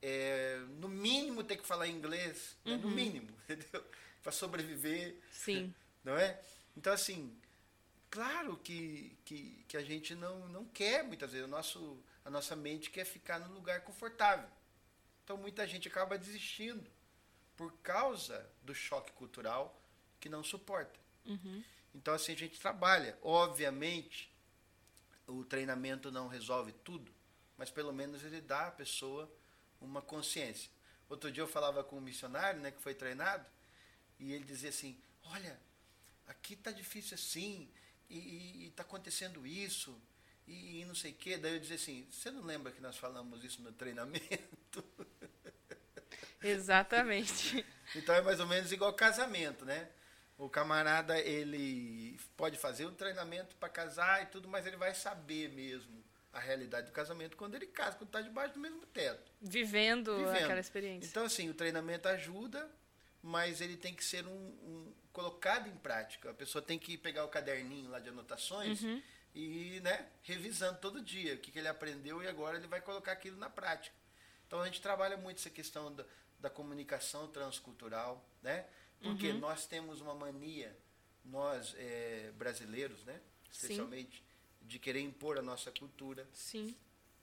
é 0.00 0.58
no 0.78 0.88
mínimo 0.88 1.42
ter 1.42 1.56
que 1.56 1.66
falar 1.66 1.88
inglês, 1.88 2.56
né? 2.64 2.76
no 2.76 2.88
Uhum. 2.88 2.94
mínimo, 2.94 3.36
entendeu? 3.48 3.84
Para 4.22 4.32
sobreviver, 4.32 5.16
Sim. 5.32 5.74
não 6.04 6.16
é? 6.16 6.40
Então 6.76 6.92
assim, 6.92 7.36
claro 8.10 8.56
que, 8.58 9.16
que, 9.24 9.64
que 9.66 9.76
a 9.76 9.82
gente 9.82 10.14
não, 10.14 10.46
não 10.48 10.64
quer 10.66 11.02
muitas 11.02 11.32
vezes, 11.32 11.46
o 11.46 11.50
nosso, 11.50 11.98
a 12.24 12.30
nossa 12.30 12.54
mente 12.54 12.90
quer 12.90 13.04
ficar 13.04 13.38
no 13.38 13.52
lugar 13.54 13.80
confortável. 13.80 14.48
Então 15.24 15.36
muita 15.36 15.66
gente 15.66 15.88
acaba 15.88 16.18
desistindo 16.18 16.88
por 17.56 17.72
causa 17.78 18.48
do 18.62 18.74
choque 18.74 19.12
cultural 19.12 19.80
que 20.20 20.28
não 20.28 20.44
suporta. 20.44 21.01
Uhum. 21.24 21.62
Então, 21.94 22.14
assim, 22.14 22.32
a 22.32 22.36
gente 22.36 22.58
trabalha. 22.58 23.18
Obviamente, 23.22 24.32
o 25.26 25.44
treinamento 25.44 26.10
não 26.10 26.28
resolve 26.28 26.72
tudo, 26.84 27.12
mas 27.56 27.70
pelo 27.70 27.92
menos 27.92 28.22
ele 28.24 28.40
dá 28.40 28.68
à 28.68 28.70
pessoa 28.70 29.30
uma 29.80 30.02
consciência. 30.02 30.70
Outro 31.08 31.30
dia 31.30 31.42
eu 31.42 31.48
falava 31.48 31.84
com 31.84 31.98
um 31.98 32.00
missionário, 32.00 32.60
né, 32.60 32.70
que 32.70 32.80
foi 32.80 32.94
treinado, 32.94 33.44
e 34.18 34.32
ele 34.32 34.44
dizia 34.44 34.70
assim: 34.70 34.98
Olha, 35.24 35.58
aqui 36.26 36.56
tá 36.56 36.70
difícil 36.70 37.14
assim, 37.14 37.68
e, 38.08 38.66
está 38.68 38.82
acontecendo 38.82 39.46
isso, 39.46 40.00
e, 40.46 40.80
e 40.80 40.84
não 40.84 40.94
sei 40.94 41.12
o 41.12 41.14
quê. 41.14 41.36
Daí 41.36 41.54
eu 41.54 41.60
dizia 41.60 41.76
assim: 41.76 42.06
Você 42.10 42.30
não 42.30 42.42
lembra 42.42 42.72
que 42.72 42.80
nós 42.80 42.96
falamos 42.96 43.44
isso 43.44 43.60
no 43.62 43.72
treinamento? 43.72 44.84
Exatamente. 46.42 47.64
Então 47.94 48.14
é 48.14 48.22
mais 48.22 48.40
ou 48.40 48.46
menos 48.46 48.72
igual 48.72 48.92
casamento, 48.94 49.64
né? 49.64 49.88
O 50.38 50.48
camarada, 50.48 51.18
ele 51.20 52.18
pode 52.36 52.58
fazer 52.58 52.86
um 52.86 52.94
treinamento 52.94 53.54
para 53.56 53.68
casar 53.68 54.22
e 54.22 54.26
tudo, 54.26 54.48
mas 54.48 54.66
ele 54.66 54.76
vai 54.76 54.94
saber 54.94 55.48
mesmo 55.50 56.02
a 56.32 56.40
realidade 56.40 56.86
do 56.86 56.92
casamento 56.92 57.36
quando 57.36 57.54
ele 57.54 57.66
casa, 57.66 57.96
quando 57.96 58.08
está 58.08 58.20
debaixo 58.22 58.54
do 58.54 58.60
mesmo 58.60 58.84
teto. 58.86 59.30
Vivendo, 59.40 60.16
Vivendo. 60.16 60.44
aquela 60.44 60.58
experiência. 60.60 61.06
Então, 61.08 61.24
assim, 61.24 61.48
o 61.50 61.54
treinamento 61.54 62.08
ajuda, 62.08 62.68
mas 63.22 63.60
ele 63.60 63.76
tem 63.76 63.94
que 63.94 64.02
ser 64.04 64.26
um, 64.26 64.30
um- 64.32 64.94
colocado 65.12 65.68
em 65.68 65.76
prática. 65.76 66.30
A 66.30 66.34
pessoa 66.34 66.62
tem 66.62 66.78
que 66.78 66.96
pegar 66.96 67.24
o 67.24 67.28
caderninho 67.28 67.90
lá 67.90 68.00
de 68.00 68.08
anotações 68.08 68.82
Uhum. 68.82 69.02
e 69.34 69.78
né, 69.84 70.06
revisando 70.22 70.78
todo 70.80 71.02
dia 71.02 71.34
o 71.34 71.38
que, 71.38 71.52
que 71.52 71.58
ele 71.58 71.68
aprendeu 71.68 72.22
e 72.22 72.26
agora 72.26 72.56
ele 72.56 72.66
vai 72.66 72.80
colocar 72.80 73.12
aquilo 73.12 73.36
na 73.36 73.50
prática. 73.50 73.94
Então 74.46 74.60
a 74.60 74.64
gente 74.64 74.80
trabalha 74.80 75.16
muito 75.18 75.36
essa 75.38 75.50
questão 75.50 75.94
da, 75.94 76.04
da 76.40 76.48
comunicação 76.50 77.28
transcultural, 77.28 78.24
né? 78.42 78.64
Porque 79.02 79.30
Uhum. 79.32 79.38
nós 79.38 79.66
temos 79.66 80.00
uma 80.00 80.14
mania, 80.14 80.76
nós 81.24 81.74
eh, 81.76 82.32
brasileiros, 82.36 83.04
né? 83.04 83.14
Sim. 83.50 83.50
Especialmente, 83.50 84.22
de 84.62 84.78
querer 84.78 85.00
impor 85.00 85.38
a 85.38 85.42
nossa 85.42 85.70
cultura. 85.72 86.26
Sim. 86.32 86.74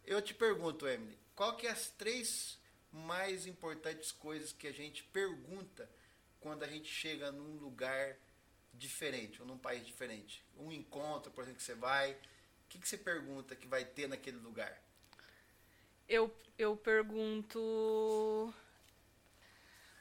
Eu 0.06 0.22
te 0.22 0.34
pergunto, 0.34 0.88
Emily, 0.88 1.18
qual 1.36 1.56
que 1.56 1.68
é 1.68 1.72
as 1.72 1.90
três 1.92 2.60
mais 2.92 3.46
importantes 3.46 4.12
coisas 4.12 4.52
que 4.52 4.68
a 4.68 4.72
gente 4.74 5.04
pergunta 5.06 5.90
quando 6.40 6.64
a 6.64 6.68
gente 6.68 6.92
chega 6.92 7.32
num 7.32 7.56
lugar 7.58 8.18
diferente 8.74 9.42
ou 9.42 9.48
num 9.48 9.58
país 9.58 9.86
diferente? 9.86 10.44
Um 10.58 10.72
encontro, 10.72 11.32
por 11.32 11.44
exemplo, 11.44 11.58
que 11.60 11.64
você 11.64 11.76
vai, 11.76 12.12
o 12.14 12.18
que, 12.70 12.78
que 12.78 12.88
você 12.90 12.98
pergunta 12.98 13.56
que 13.56 13.68
vai 13.68 13.86
ter 13.86 14.08
naquele 14.08 14.38
lugar? 14.38 14.82
Eu, 16.08 16.36
eu 16.58 16.76
pergunto. 16.76 18.54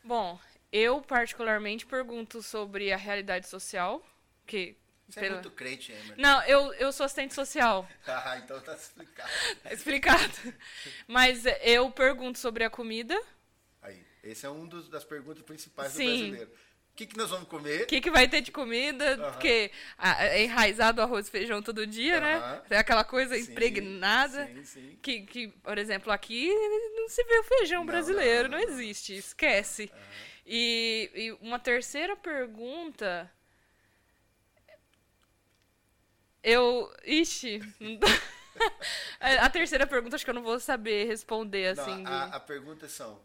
Bom, 0.03 0.41
eu 0.73 1.01
particularmente 1.01 1.87
pergunto 1.87 2.43
sobre 2.43 2.93
a 2.93 2.97
realidade 2.97 3.49
social. 3.49 4.05
Que. 4.47 4.77
Você 5.09 5.21
é 5.21 5.23
pela- 5.23 5.35
muito 5.37 5.51
crente, 5.53 5.91
Emily. 5.91 6.21
Não, 6.21 6.43
eu, 6.45 6.73
eu 6.75 6.93
sou 6.93 7.05
assistente 7.07 7.33
social. 7.35 7.89
Ah, 8.07 8.39
então 8.39 8.61
tá 8.61 8.75
explicado. 8.75 9.31
Tá 9.63 9.73
explicado. 9.73 10.55
Mas 11.07 11.45
eu 11.63 11.91
pergunto 11.91 12.39
sobre 12.39 12.63
a 12.65 12.71
comida. 12.71 13.19
Aí, 13.83 14.03
esse 14.23 14.45
é 14.45 14.51
um 14.51 14.67
dos, 14.67 14.89
das 14.89 15.05
perguntas 15.05 15.43
principais 15.43 15.93
Sim. 15.93 16.05
do 16.05 16.11
brasileiro. 16.11 16.51
O 16.93 16.97
que, 16.99 17.07
que 17.07 17.17
nós 17.17 17.31
vamos 17.31 17.49
comer? 17.49 17.83
O 17.85 17.87
que, 17.87 18.01
que 18.01 18.11
vai 18.11 18.27
ter 18.27 18.41
de 18.41 18.51
comida? 18.51 19.15
Aham. 19.15 19.31
Porque 19.31 19.71
ah, 19.97 20.25
é 20.27 20.43
enraizado 20.43 21.01
arroz 21.01 21.29
e 21.29 21.31
feijão 21.31 21.63
todo 21.63 21.87
dia, 21.87 22.21
né? 22.21 22.37
Aham. 22.37 22.63
É 22.71 22.77
aquela 22.79 23.05
coisa 23.05 23.37
Sim, 23.37 23.53
impregnada. 23.53 24.47
Sim, 24.49 24.65
sim. 24.65 24.99
Que, 25.01 25.23
que, 25.23 25.49
por 25.49 25.79
exemplo, 25.79 26.13
aqui 26.13 26.49
não 26.97 27.09
se 27.09 27.23
vê 27.25 27.39
o 27.39 27.45
feijão 27.45 27.81
Não, 27.81 27.87
brasileiro, 27.87 28.49
não, 28.49 28.59
não, 28.59 28.67
não, 28.67 28.73
não. 28.75 28.81
existe, 28.81 29.15
esquece. 29.17 29.91
E, 30.51 31.11
e 31.15 31.33
uma 31.47 31.59
terceira 31.59 32.17
pergunta. 32.17 33.31
Eu. 36.43 36.91
Ixi. 37.05 37.59
dá. 37.99 38.07
a 39.45 39.51
terceira 39.51 39.87
pergunta 39.87 40.17
acho 40.17 40.25
que 40.25 40.31
eu 40.31 40.35
não 40.35 40.43
vou 40.43 40.59
saber 40.59 41.05
responder 41.05 41.77
Não, 41.77 41.83
assim. 41.83 42.07
a, 42.07 42.27
de- 42.27 42.37
a 42.37 42.41
pergunta 42.41 42.89
são: 42.89 43.17
o 43.17 43.21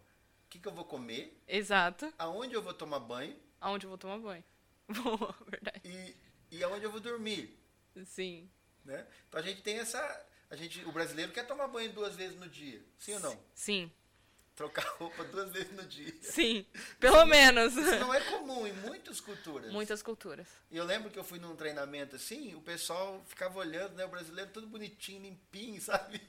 que, 0.50 0.60
que 0.60 0.68
eu 0.68 0.74
vou 0.74 0.84
comer? 0.84 1.42
Exato. 1.48 2.14
Aonde 2.18 2.56
eu 2.56 2.62
vou 2.62 2.74
tomar 2.74 3.00
banho? 3.00 3.40
Aonde 3.62 3.86
eu 3.86 3.90
vou 3.90 3.98
tomar 3.98 4.20
banho? 4.20 4.44
Boa, 4.90 5.34
verdade. 5.48 5.80
E, 5.86 6.58
e 6.58 6.62
aonde 6.62 6.84
eu 6.84 6.92
vou 6.92 7.00
dormir? 7.00 7.58
Sim. 8.06 8.50
Né? 8.84 9.08
Então 9.30 9.40
a 9.40 9.44
gente 9.44 9.62
tem 9.62 9.80
essa. 9.80 10.28
A 10.50 10.58
gente, 10.58 10.84
o 10.84 10.92
brasileiro 10.92 11.32
quer 11.32 11.48
tomar 11.48 11.70
banho 11.70 11.94
duas 11.94 12.18
vezes 12.18 12.38
no 12.38 12.50
dia. 12.50 12.84
Sim 13.00 13.14
ou 13.14 13.20
não? 13.22 13.40
Sim. 13.56 13.90
Trocar 14.56 14.86
roupa 15.00 15.24
duas 15.24 15.52
vezes 15.52 15.72
no 15.72 15.84
dia. 15.84 16.14
Sim. 16.22 16.64
Pelo 17.00 17.26
menos. 17.26 17.76
Isso 17.76 18.00
não 18.00 18.14
é 18.14 18.22
comum 18.22 18.68
em 18.68 18.74
muitas 18.74 19.20
culturas. 19.20 19.72
Muitas 19.74 20.04
culturas. 20.04 20.48
E 20.70 20.78
eu 20.78 20.84
lembro 20.86 21.10
que 21.10 21.18
eu 21.18 21.24
fui 21.24 21.40
num 21.40 21.56
treinamento 21.56 22.16
assim, 22.16 22.54
o 22.54 22.62
pessoal 22.62 23.24
ficava 23.28 23.58
olhando, 23.58 23.96
né? 23.96 24.06
O 24.06 24.10
brasileiro 24.10 24.52
todo 24.52 24.68
bonitinho, 24.68 25.24
limpinho, 25.24 25.82
sabe? 25.82 26.22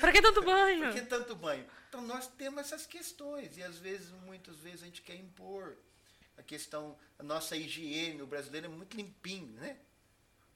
Pra 0.00 0.12
que 0.12 0.22
tanto 0.22 0.42
banho? 0.42 0.84
Por 0.84 0.92
que 0.94 1.02
tanto 1.02 1.34
banho? 1.34 1.66
Então 1.88 2.02
nós 2.02 2.28
temos 2.28 2.60
essas 2.60 2.86
questões 2.86 3.56
e 3.56 3.62
às 3.64 3.78
vezes, 3.78 4.10
muitas 4.24 4.56
vezes 4.60 4.82
a 4.82 4.86
gente 4.86 5.02
quer 5.02 5.16
impor 5.16 5.76
a 6.38 6.42
questão, 6.42 6.96
a 7.18 7.22
nossa 7.24 7.56
higiene, 7.56 8.22
o 8.22 8.26
brasileiro 8.28 8.66
é 8.66 8.70
muito 8.70 8.96
limpinho, 8.96 9.52
né? 9.54 9.76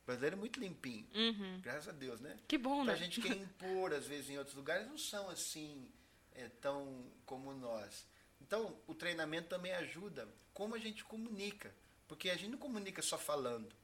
O 0.03 0.07
brasileiro 0.07 0.37
é 0.37 0.39
muito 0.39 0.59
limpinho, 0.61 1.07
Uhum. 1.15 1.61
graças 1.61 1.89
a 1.89 1.93
Deus, 1.93 2.21
né? 2.21 2.37
Que 2.47 2.57
bom, 2.57 2.83
Então 2.83 2.85
né? 2.87 2.93
a 2.93 2.97
gente 2.97 3.21
quer 3.21 3.37
impor, 3.37 3.93
às 3.93 4.07
vezes, 4.07 4.31
em 4.31 4.39
outros 4.39 4.57
lugares, 4.57 4.87
não 4.87 4.97
são 4.97 5.29
assim 5.29 5.91
é, 6.39 6.49
tão 6.61 7.05
como 7.27 7.53
nós. 7.53 8.07
Então, 8.41 8.79
o 8.87 8.95
treinamento 8.95 9.49
também 9.49 9.73
ajuda 9.73 10.29
como 10.55 10.75
a 10.75 10.79
gente 10.79 11.05
comunica. 11.05 11.75
Porque 12.07 12.31
a 12.31 12.37
gente 12.37 12.51
não 12.51 12.59
comunica 12.59 13.03
só 13.03 13.19
falando. 13.19 13.75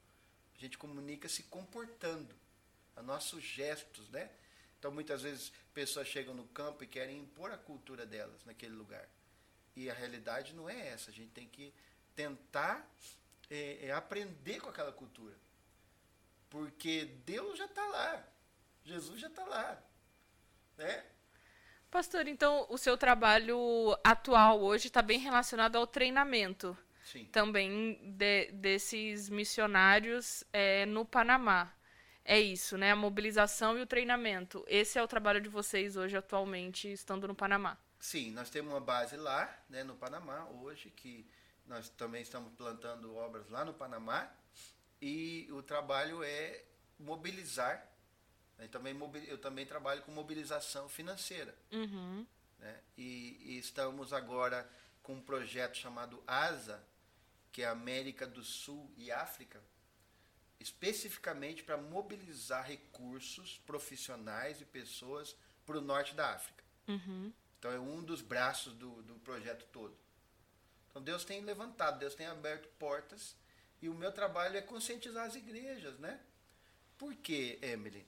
A 0.57 0.59
gente 0.59 0.77
comunica 0.77 1.29
se 1.29 1.43
comportando. 1.43 2.33
A 2.95 3.03
nossos 3.03 3.43
gestos, 3.43 4.09
né? 4.09 4.31
Então, 4.79 4.91
muitas 4.91 5.21
vezes, 5.21 5.51
pessoas 5.73 6.07
chegam 6.07 6.33
no 6.33 6.47
campo 6.47 6.83
e 6.83 6.87
querem 6.87 7.19
impor 7.19 7.51
a 7.51 7.57
cultura 7.57 8.05
delas 8.05 8.43
naquele 8.45 8.73
lugar. 8.73 9.07
E 9.75 9.89
a 9.89 9.93
realidade 9.93 10.53
não 10.53 10.69
é 10.69 10.87
essa. 10.87 11.11
A 11.11 11.13
gente 11.13 11.31
tem 11.31 11.47
que 11.47 11.73
tentar 12.15 12.89
é, 13.49 13.87
é, 13.87 13.91
aprender 13.91 14.61
com 14.61 14.69
aquela 14.69 14.91
cultura. 14.91 15.35
Porque 16.49 17.05
Deus 17.25 17.57
já 17.57 17.65
está 17.65 17.85
lá. 17.85 18.27
Jesus 18.85 19.19
já 19.19 19.27
está 19.27 19.43
lá. 19.43 19.83
Né? 20.77 21.05
Pastor, 21.95 22.27
então 22.27 22.65
o 22.67 22.77
seu 22.77 22.97
trabalho 22.97 23.97
atual 24.03 24.61
hoje 24.61 24.87
está 24.87 25.01
bem 25.01 25.17
relacionado 25.17 25.77
ao 25.77 25.87
treinamento 25.87 26.77
Sim. 27.05 27.23
também 27.31 27.97
de- 28.03 28.51
desses 28.51 29.29
missionários 29.29 30.43
é, 30.51 30.85
no 30.87 31.05
Panamá. 31.05 31.71
É 32.25 32.37
isso, 32.37 32.77
né? 32.77 32.91
A 32.91 32.97
mobilização 32.97 33.77
e 33.77 33.81
o 33.81 33.85
treinamento. 33.85 34.65
Esse 34.67 34.99
é 34.99 35.03
o 35.03 35.07
trabalho 35.07 35.39
de 35.39 35.47
vocês 35.47 35.95
hoje, 35.95 36.17
atualmente, 36.17 36.91
estando 36.91 37.29
no 37.29 37.33
Panamá. 37.33 37.77
Sim, 37.97 38.31
nós 38.31 38.49
temos 38.49 38.73
uma 38.73 38.81
base 38.81 39.15
lá, 39.15 39.57
né, 39.69 39.81
no 39.85 39.95
Panamá, 39.95 40.49
hoje, 40.49 40.89
que 40.89 41.25
nós 41.65 41.87
também 41.87 42.21
estamos 42.21 42.51
plantando 42.57 43.15
obras 43.15 43.49
lá 43.49 43.63
no 43.63 43.73
Panamá. 43.73 44.29
E 45.01 45.47
o 45.49 45.63
trabalho 45.63 46.21
é 46.25 46.61
mobilizar. 46.99 47.89
Né, 48.57 48.67
também 48.67 48.95
Eu 49.27 49.37
também 49.37 49.65
trabalho 49.65 50.01
com 50.03 50.11
mobilização 50.11 50.87
financeira. 50.89 51.55
Uhum. 51.71 52.25
né? 52.59 52.79
E, 52.97 53.37
e 53.43 53.57
estamos 53.57 54.13
agora 54.13 54.69
com 55.03 55.13
um 55.13 55.21
projeto 55.21 55.77
chamado 55.77 56.23
ASA, 56.25 56.83
que 57.51 57.61
é 57.61 57.67
América 57.67 58.25
do 58.25 58.43
Sul 58.43 58.91
e 58.97 59.11
África, 59.11 59.61
especificamente 60.59 61.63
para 61.63 61.77
mobilizar 61.77 62.65
recursos 62.65 63.59
profissionais 63.65 64.61
e 64.61 64.65
pessoas 64.65 65.35
para 65.65 65.77
o 65.77 65.81
norte 65.81 66.15
da 66.15 66.33
África. 66.33 66.63
Uhum. 66.87 67.31
Então 67.59 67.71
é 67.71 67.79
um 67.79 68.03
dos 68.03 68.21
braços 68.21 68.73
do, 68.73 69.01
do 69.03 69.15
projeto 69.15 69.65
todo. 69.71 69.95
Então 70.89 71.01
Deus 71.01 71.25
tem 71.25 71.41
levantado, 71.41 71.99
Deus 71.99 72.15
tem 72.15 72.25
aberto 72.25 72.67
portas 72.79 73.35
E 73.81 73.89
o 73.89 73.93
meu 73.93 74.11
trabalho 74.11 74.57
é 74.57 74.61
conscientizar 74.61 75.25
as 75.25 75.35
igrejas, 75.35 75.99
né? 75.99 76.19
Por 76.97 77.13
quê, 77.15 77.59
Emily? 77.61 78.07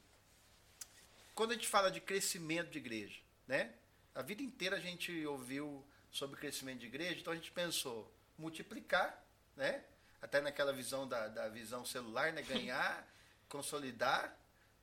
Quando 1.38 1.52
a 1.52 1.54
gente 1.54 1.68
fala 1.68 1.92
de 1.92 2.02
crescimento 2.02 2.72
de 2.72 2.80
igreja, 2.80 3.22
né? 3.48 3.72
A 4.16 4.24
vida 4.24 4.42
inteira 4.42 4.76
a 4.76 4.80
gente 4.80 5.24
ouviu 5.28 5.88
sobre 6.10 6.36
crescimento 6.36 6.80
de 6.80 6.88
igreja, 6.88 7.20
então 7.20 7.32
a 7.32 7.36
gente 7.36 7.52
pensou 7.52 8.12
multiplicar, 8.36 9.24
né? 9.56 9.84
Até 10.20 10.42
naquela 10.42 10.74
visão 10.74 11.08
da, 11.08 11.28
da 11.28 11.48
visão 11.48 11.86
celular, 11.86 12.34
né? 12.34 12.42
Ganhar, 12.42 13.08
consolidar, 13.48 14.36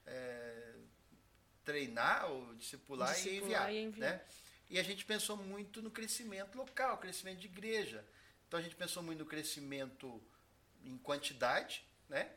é, 0.07 0.76
treinar 1.64 2.30
ou 2.30 2.55
discipular, 2.55 3.12
discipular 3.12 3.42
e 3.42 3.44
enviar, 3.44 3.72
e 3.72 3.78
enviar. 3.78 4.11
Né? 4.12 4.24
E 4.70 4.78
a 4.78 4.82
gente 4.84 5.05
pensou 5.05 5.36
muito 5.36 5.82
no 5.82 5.90
crescimento 5.90 6.57
local, 6.57 6.98
crescimento 6.98 7.40
de 7.40 7.48
igreja. 7.48 8.07
Então 8.46 8.61
a 8.61 8.62
gente 8.62 8.76
pensou 8.76 9.02
muito 9.02 9.18
no 9.18 9.26
crescimento 9.26 10.22
em 10.84 10.96
quantidade, 10.98 11.84
né? 12.09 12.30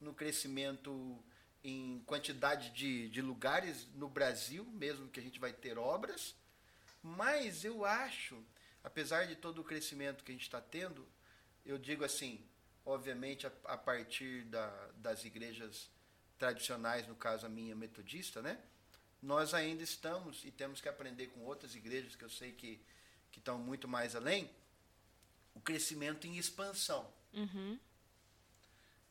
no 0.00 0.12
crescimento 0.12 1.24
em 1.62 2.00
quantidade 2.06 2.70
de, 2.70 3.08
de 3.08 3.20
lugares 3.20 3.86
no 3.94 4.08
Brasil, 4.08 4.64
mesmo 4.64 5.08
que 5.08 5.20
a 5.20 5.22
gente 5.22 5.40
vai 5.40 5.52
ter 5.52 5.78
obras. 5.78 6.34
Mas 7.02 7.64
eu 7.64 7.84
acho, 7.84 8.42
apesar 8.82 9.26
de 9.26 9.36
todo 9.36 9.60
o 9.60 9.64
crescimento 9.64 10.24
que 10.24 10.30
a 10.30 10.34
gente 10.34 10.42
está 10.42 10.60
tendo, 10.60 11.06
eu 11.64 11.78
digo 11.78 12.04
assim, 12.04 12.44
obviamente 12.84 13.46
a, 13.46 13.52
a 13.64 13.76
partir 13.76 14.44
da, 14.44 14.68
das 14.96 15.24
igrejas 15.24 15.90
tradicionais, 16.38 17.06
no 17.06 17.16
caso 17.16 17.46
a 17.46 17.48
minha 17.48 17.74
metodista, 17.74 18.40
né? 18.40 18.58
Nós 19.20 19.52
ainda 19.52 19.82
estamos 19.82 20.44
e 20.44 20.50
temos 20.50 20.80
que 20.80 20.88
aprender 20.88 21.26
com 21.28 21.40
outras 21.40 21.74
igrejas 21.74 22.14
que 22.14 22.24
eu 22.24 22.30
sei 22.30 22.52
que, 22.52 22.80
que 23.32 23.40
estão 23.40 23.58
muito 23.58 23.88
mais 23.88 24.14
além, 24.14 24.48
o 25.54 25.60
crescimento 25.60 26.26
em 26.26 26.36
expansão. 26.38 27.12
Uhum. 27.34 27.78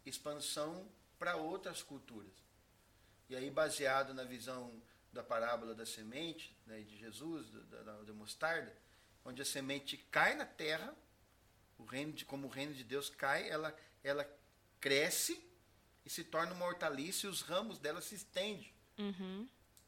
Expansão 0.05 0.87
para 1.17 1.35
outras 1.35 1.81
culturas. 1.81 2.33
E 3.29 3.35
aí, 3.35 3.49
baseado 3.49 4.13
na 4.13 4.23
visão 4.23 4.81
da 5.11 5.23
parábola 5.23 5.73
da 5.73 5.85
semente, 5.85 6.55
né, 6.65 6.81
de 6.81 6.97
Jesus, 6.97 7.49
da, 7.49 7.81
da, 7.81 8.03
da, 8.03 8.13
mostarda, 8.13 8.73
onde 9.25 9.41
a 9.41 9.45
semente 9.45 9.97
cai 10.11 10.35
na 10.35 10.45
terra, 10.45 10.95
o 11.77 11.83
reino 11.83 12.13
de, 12.13 12.23
como 12.23 12.47
o 12.47 12.49
reino 12.49 12.73
de 12.73 12.83
Deus 12.83 13.09
cai, 13.09 13.49
ela, 13.49 13.75
ela 14.03 14.29
cresce 14.79 15.43
e 16.05 16.09
se 16.09 16.23
torna 16.23 16.53
uma 16.53 16.65
hortaliça 16.65 17.25
e 17.25 17.29
os 17.29 17.41
ramos 17.41 17.79
dela 17.79 18.01
se 18.01 18.15
estendem. 18.15 18.71
Uhum. 18.97 19.47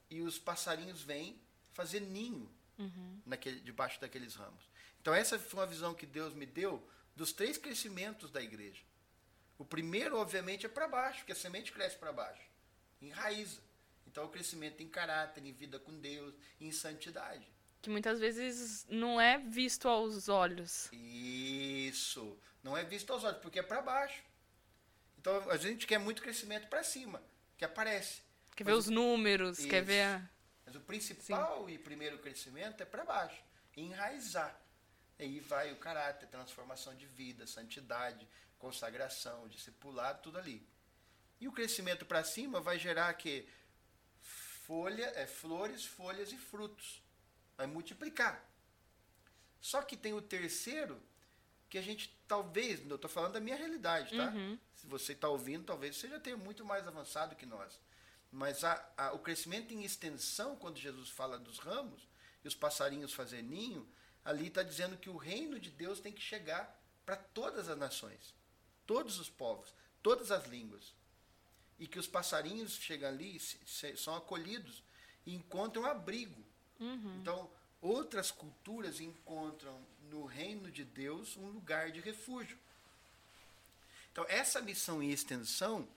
E 0.09 0.21
os 0.21 0.37
passarinhos 0.37 1.01
vêm 1.01 1.39
fazer 1.71 2.01
ninho 2.01 2.51
uhum. 2.77 3.21
naquele, 3.25 3.61
debaixo 3.61 4.01
daqueles 4.01 4.35
ramos. 4.35 4.63
Então 5.01 5.13
essa 5.13 5.39
foi 5.39 5.59
uma 5.59 5.67
visão 5.67 5.93
que 5.93 6.05
Deus 6.05 6.33
me 6.33 6.45
deu 6.45 6.85
dos 7.15 7.31
três 7.31 7.57
crescimentos 7.57 8.31
da 8.31 8.41
igreja. 8.41 8.81
O 9.59 9.65
primeiro, 9.65 10.17
obviamente, 10.17 10.65
é 10.65 10.69
para 10.69 10.87
baixo, 10.87 11.25
que 11.25 11.33
a 11.33 11.35
semente 11.35 11.73
cresce 11.73 11.97
para 11.97 12.13
baixo, 12.13 12.41
enraiza. 13.01 13.59
Então, 14.07 14.23
o 14.25 14.29
crescimento 14.29 14.81
em 14.81 14.87
caráter, 14.87 15.45
em 15.45 15.51
vida 15.51 15.77
com 15.77 15.99
Deus, 15.99 16.33
em 16.59 16.71
santidade. 16.71 17.45
Que 17.81 17.89
muitas 17.89 18.19
vezes 18.19 18.87
não 18.89 19.19
é 19.19 19.37
visto 19.37 19.87
aos 19.87 20.29
olhos. 20.29 20.89
Isso. 20.93 22.39
Não 22.63 22.75
é 22.75 22.83
visto 22.83 23.11
aos 23.11 23.23
olhos, 23.23 23.39
porque 23.41 23.59
é 23.59 23.63
para 23.63 23.81
baixo. 23.81 24.23
Então 25.19 25.51
a 25.51 25.57
gente 25.57 25.85
quer 25.85 25.97
muito 25.97 26.21
crescimento 26.21 26.67
para 26.67 26.81
cima, 26.81 27.21
que 27.57 27.65
aparece. 27.65 28.21
Quer 28.55 28.63
Mas 28.63 28.73
ver 28.73 28.79
os 28.79 28.87
o... 28.87 28.91
números, 28.91 29.59
Isso. 29.59 29.67
quer 29.67 29.83
ver. 29.83 30.03
A... 30.03 30.29
Mas 30.65 30.75
o 30.75 30.79
principal 30.81 31.65
Sim. 31.65 31.73
e 31.73 31.77
primeiro 31.77 32.17
crescimento 32.19 32.81
é 32.81 32.85
para 32.85 33.03
baixo, 33.03 33.43
enraizar. 33.75 34.57
E 35.17 35.23
aí 35.23 35.39
vai 35.41 35.71
o 35.73 35.75
caráter, 35.75 36.27
transformação 36.27 36.95
de 36.95 37.05
vida, 37.05 37.45
santidade, 37.45 38.25
consagração, 38.59 39.47
discipulado, 39.47 40.21
tudo 40.21 40.37
ali. 40.37 40.67
E 41.39 41.47
o 41.47 41.51
crescimento 41.51 42.05
para 42.05 42.23
cima 42.23 42.59
vai 42.59 42.77
gerar 42.77 43.13
que 43.13 43.47
folha, 44.19 45.11
é 45.15 45.25
flores, 45.25 45.85
folhas 45.85 46.31
e 46.31 46.37
frutos. 46.37 47.01
Vai 47.57 47.65
multiplicar. 47.65 48.45
Só 49.59 49.81
que 49.81 49.97
tem 49.97 50.13
o 50.13 50.21
terceiro, 50.21 51.01
que 51.69 51.77
a 51.77 51.81
gente 51.81 52.15
talvez, 52.27 52.85
eu 52.87 52.95
estou 52.95 53.09
falando 53.09 53.33
da 53.33 53.39
minha 53.39 53.55
realidade, 53.55 54.15
tá? 54.15 54.29
Uhum. 54.29 54.59
Se 54.75 54.85
você 54.85 55.13
está 55.13 55.27
ouvindo, 55.27 55.65
talvez 55.65 55.97
você 55.97 56.07
já 56.07 56.19
tenha 56.19 56.37
muito 56.37 56.63
mais 56.63 56.87
avançado 56.87 57.35
que 57.35 57.45
nós. 57.45 57.79
Mas 58.31 58.63
a, 58.63 58.87
a, 58.95 59.13
o 59.13 59.19
crescimento 59.19 59.73
em 59.73 59.83
extensão, 59.83 60.55
quando 60.55 60.77
Jesus 60.77 61.09
fala 61.09 61.39
dos 61.39 61.57
ramos 61.59 62.07
e 62.43 62.47
os 62.47 62.55
passarinhos 62.55 63.13
fazer 63.13 63.41
ninho, 63.41 63.89
ali 64.23 64.47
está 64.47 64.61
dizendo 64.61 64.97
que 64.97 65.09
o 65.09 65.17
reino 65.17 65.59
de 65.59 65.71
Deus 65.71 65.99
tem 65.99 66.13
que 66.13 66.21
chegar 66.21 66.79
para 67.05 67.15
todas 67.15 67.67
as 67.69 67.77
nações, 67.77 68.35
todos 68.89 69.19
os 69.19 69.29
povos, 69.29 69.71
todas 70.01 70.31
as 70.31 70.47
línguas. 70.47 70.95
E 71.77 71.85
que 71.85 71.99
os 71.99 72.07
passarinhos 72.07 72.73
chegam 72.73 73.07
ali, 73.07 73.39
se, 73.39 73.59
se, 73.67 73.95
são 73.95 74.15
acolhidos 74.15 74.81
e 75.27 75.35
encontram 75.35 75.85
abrigo. 75.85 76.43
Uhum. 76.79 77.19
Então, 77.21 77.47
outras 77.79 78.31
culturas 78.31 78.99
encontram 78.99 79.79
no 80.09 80.25
reino 80.25 80.71
de 80.71 80.83
Deus 80.83 81.37
um 81.37 81.49
lugar 81.51 81.91
de 81.91 81.99
refúgio. 81.99 82.57
Então, 84.11 84.25
essa 84.27 84.59
missão 84.59 85.03
e 85.03 85.13
extensão, 85.13 85.87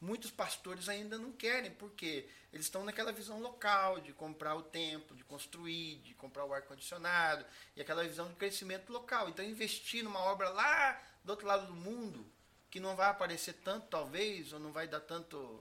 muitos 0.00 0.30
pastores 0.30 0.88
ainda 0.88 1.18
não 1.18 1.30
querem, 1.30 1.70
porque 1.72 2.26
eles 2.50 2.64
estão 2.64 2.82
naquela 2.82 3.12
visão 3.12 3.42
local 3.42 4.00
de 4.00 4.14
comprar 4.14 4.54
o 4.54 4.62
templo, 4.62 5.14
de 5.14 5.22
construir, 5.22 5.96
de 5.98 6.14
comprar 6.14 6.46
o 6.46 6.54
ar-condicionado, 6.54 7.44
e 7.76 7.82
aquela 7.82 8.02
visão 8.04 8.26
de 8.26 8.36
crescimento 8.36 8.90
local. 8.90 9.28
Então, 9.28 9.44
investir 9.44 10.02
numa 10.02 10.20
obra 10.20 10.48
lá 10.48 10.98
do 11.22 11.28
outro 11.28 11.46
lado 11.46 11.66
do 11.66 11.74
mundo, 11.74 12.26
que 12.70 12.80
não 12.80 12.94
vai 12.94 13.08
aparecer 13.08 13.54
tanto, 13.64 13.86
talvez, 13.88 14.52
ou 14.52 14.58
não 14.58 14.72
vai 14.72 14.86
dar 14.86 15.00
tanto 15.00 15.60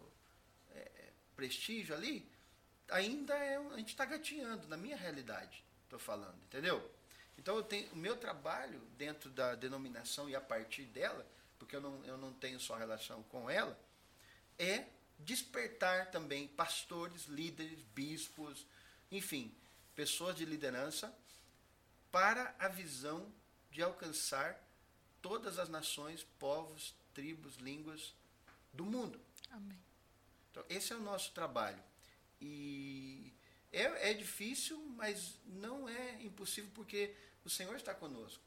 é, 0.72 1.12
prestígio 1.36 1.96
ali, 1.96 2.30
ainda 2.90 3.34
é, 3.36 3.58
a 3.58 3.78
gente 3.78 3.90
está 3.90 4.06
gatinhando, 4.06 4.68
na 4.68 4.78
minha 4.78 4.98
realidade, 4.98 5.64
estou 5.84 6.00
falando, 6.00 6.38
entendeu? 6.44 6.92
Então 7.38 7.56
eu 7.56 7.64
tenho 7.64 7.92
o 7.92 7.96
meu 7.96 8.18
trabalho 8.18 8.80
dentro 8.98 9.30
da 9.30 9.56
denominação 9.56 10.30
e 10.30 10.36
a 10.36 10.42
partir 10.42 10.84
dela, 10.84 11.26
porque 11.60 11.76
eu 11.76 11.82
não, 11.82 12.04
eu 12.06 12.18
não 12.18 12.34
tenho 12.34 12.60
só 12.60 12.76
relação 12.76 13.24
com 13.24 13.50
ela, 13.50 13.78
é 14.58 14.86
despertar 15.20 16.12
também 16.12 16.48
pastores, 16.48 17.26
líderes, 17.26 17.80
bispos, 17.96 18.66
enfim, 19.12 19.54
pessoas 19.96 20.36
de 20.36 20.46
liderança 20.46 21.14
para 22.12 22.56
a 22.60 22.68
visão 22.68 23.32
de 23.72 23.82
alcançar 23.82 24.60
todas 25.28 25.60
as 25.60 25.70
nações, 25.70 26.26
povos, 26.40 26.94
tribos, 27.14 27.58
línguas 27.58 28.14
do 28.72 28.86
mundo. 28.86 29.20
Amém. 29.52 29.78
Então, 30.52 30.64
esse 30.70 30.94
é 30.94 30.96
o 30.96 31.02
nosso 31.02 31.32
trabalho. 31.34 31.82
E 32.40 33.34
é, 33.72 34.12
é 34.12 34.14
difícil, 34.14 34.80
mas 34.96 35.40
não 35.46 35.90
é 35.90 36.22
impossível, 36.22 36.72
porque 36.74 37.14
o 37.44 37.50
Senhor 37.50 37.76
está 37.76 37.94
conosco. 37.94 38.44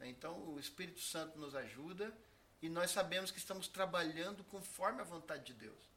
Então 0.00 0.54
o 0.54 0.60
Espírito 0.60 1.00
Santo 1.00 1.38
nos 1.38 1.54
ajuda 1.54 2.16
e 2.62 2.68
nós 2.68 2.90
sabemos 2.90 3.30
que 3.30 3.38
estamos 3.38 3.66
trabalhando 3.68 4.44
conforme 4.44 5.00
a 5.00 5.04
vontade 5.04 5.44
de 5.46 5.54
Deus 5.54 5.88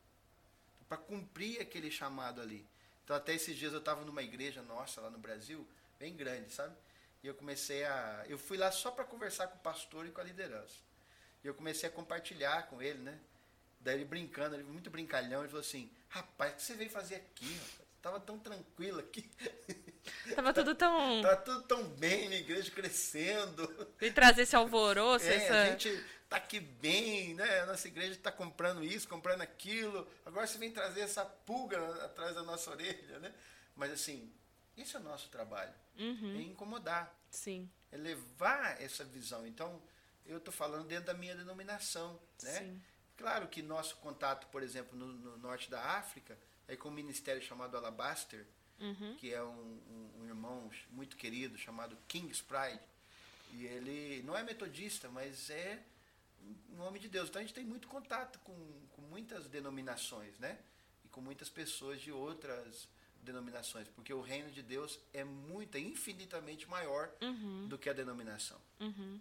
para 0.88 0.97
cumprir 0.97 1.62
aquele 1.62 1.91
chamado 1.91 2.41
ali. 2.41 2.66
Então 3.04 3.16
até 3.16 3.34
esses 3.34 3.56
dias 3.56 3.74
eu 3.74 3.80
estava 3.80 4.04
numa 4.04 4.24
igreja 4.24 4.62
nossa 4.64 5.02
lá 5.02 5.10
no 5.10 5.20
Brasil, 5.20 5.68
bem 5.99 6.16
grande, 6.16 6.52
sabe? 6.52 6.76
E 7.24 7.28
eu 7.28 7.36
comecei 7.36 7.84
a, 7.84 8.26
eu 8.28 8.38
fui 8.38 8.57
lá 8.57 8.72
só 8.72 8.89
para 8.91 9.05
conversar 9.05 9.47
com 9.47 9.57
o 9.57 9.61
pastor 9.61 10.07
e 10.07 10.11
com 10.11 10.22
a 10.22 10.24
liderança. 10.24 10.76
E 11.43 11.47
eu 11.47 11.53
comecei 11.53 11.88
a 11.88 11.91
compartilhar 11.91 12.67
com 12.67 12.82
ele, 12.82 12.99
né? 12.99 13.19
Daí 13.80 13.95
ele 13.95 14.05
brincando, 14.05 14.55
ele 14.55 14.63
muito 14.63 14.89
brincalhão, 14.89 15.41
ele 15.41 15.49
falou 15.49 15.61
assim: 15.61 15.91
"Rapaz, 16.09 16.53
o 16.53 16.55
que 16.55 16.61
você 16.63 16.74
veio 16.76 16.89
fazer 16.89 17.15
aqui? 17.15 17.53
Rapaz? 17.53 17.82
Tava 18.01 18.19
tão 18.19 18.39
tranquilo 18.39 18.99
aqui." 18.99 19.30
Tava 20.36 20.53
tudo 20.53 20.74
tão. 20.76 21.22
Tava 21.22 21.38
tudo 21.38 21.61
tão 21.63 21.84
bem, 21.84 22.28
a 22.28 22.36
igreja 22.36 22.72
crescendo. 22.72 23.89
E 23.99 24.11
trazer 24.11 24.43
esse 24.43 24.55
alvoroço, 24.55 25.26
é, 25.26 25.36
essa. 25.36 25.61
A 25.61 25.65
gente 25.67 26.05
tá 26.28 26.38
aqui 26.38 26.59
bem, 26.59 27.36
né? 27.36 27.59
A 27.61 27.65
nossa 27.67 27.88
igreja 27.88 28.13
está 28.13 28.32
comprando 28.32 28.84
isso, 28.84 29.07
comprando 29.07 29.41
aquilo. 29.41 30.07
Agora 30.26 30.47
você 30.47 30.57
vem 30.57 30.72
trazer 30.72 31.01
essa 31.01 31.26
pulga 31.26 31.78
atrás 32.05 32.34
da 32.34 32.41
nossa 32.43 32.72
orelha, 32.72 33.19
né? 33.19 33.34
Mas 33.76 33.91
assim, 33.91 34.32
esse 34.78 34.95
é 34.95 34.99
o 34.99 35.03
nosso 35.03 35.30
trabalho. 35.30 35.74
Uhum. 35.97 36.36
É 36.38 36.41
incomodar. 36.41 37.13
Sim. 37.30 37.69
É 37.91 37.97
levar 37.97 38.82
essa 38.82 39.03
visão. 39.03 39.45
Então, 39.45 39.82
eu 40.26 40.38
estou 40.38 40.53
falando 40.53 40.88
dentro 40.88 41.05
da 41.05 41.13
minha 41.13 41.36
denominação, 41.36 42.19
né? 42.43 42.59
Sim. 42.59 42.82
Claro 43.17 43.47
que 43.47 43.61
nosso 43.61 43.97
contato, 43.97 44.47
por 44.47 44.63
exemplo, 44.63 44.97
no, 44.97 45.07
no 45.07 45.38
norte 45.38 45.69
da 45.69 45.97
África, 45.97 46.38
é 46.67 46.76
com 46.76 46.89
um 46.89 46.93
ministério 46.93 47.41
chamado 47.41 47.78
Alabaster, 47.78 48.47
uhum. 48.80 49.15
que 49.17 49.34
é 49.34 49.43
um, 49.43 49.47
um, 49.47 50.22
um, 50.22 50.26
irmão 50.26 50.72
muito 50.89 51.15
querido 51.17 51.57
chamado 51.57 51.97
King's 52.07 52.41
Pride. 52.41 52.82
E 53.53 53.65
ele 53.65 54.24
não 54.24 54.36
é 54.36 54.43
metodista, 54.43 55.09
mas 55.09 55.49
é 55.49 55.84
um 56.74 56.82
homem 56.82 56.99
de 56.99 57.09
Deus. 57.09 57.30
Então 57.30 57.41
a 57.41 57.43
gente 57.43 57.53
tem 57.53 57.65
muito 57.65 57.88
contato 57.88 58.39
com, 58.39 58.55
com 58.91 59.01
muitas 59.03 59.47
denominações, 59.47 60.39
né? 60.39 60.57
E 61.05 61.09
com 61.09 61.22
muitas 61.22 61.49
pessoas 61.49 62.01
de 62.01 62.11
outras 62.11 62.88
denominações, 63.22 63.88
porque 63.89 64.13
o 64.13 64.22
reino 64.22 64.49
de 64.51 64.61
Deus 64.61 64.99
é 65.13 65.24
muito, 65.24 65.76
é 65.76 65.80
infinitamente 65.80 66.69
maior 66.69 67.09
uhum. 67.22 67.67
do 67.67 67.78
que 67.78 67.89
a 67.89 67.93
denominação. 67.93 68.59
Uhum. 68.80 69.19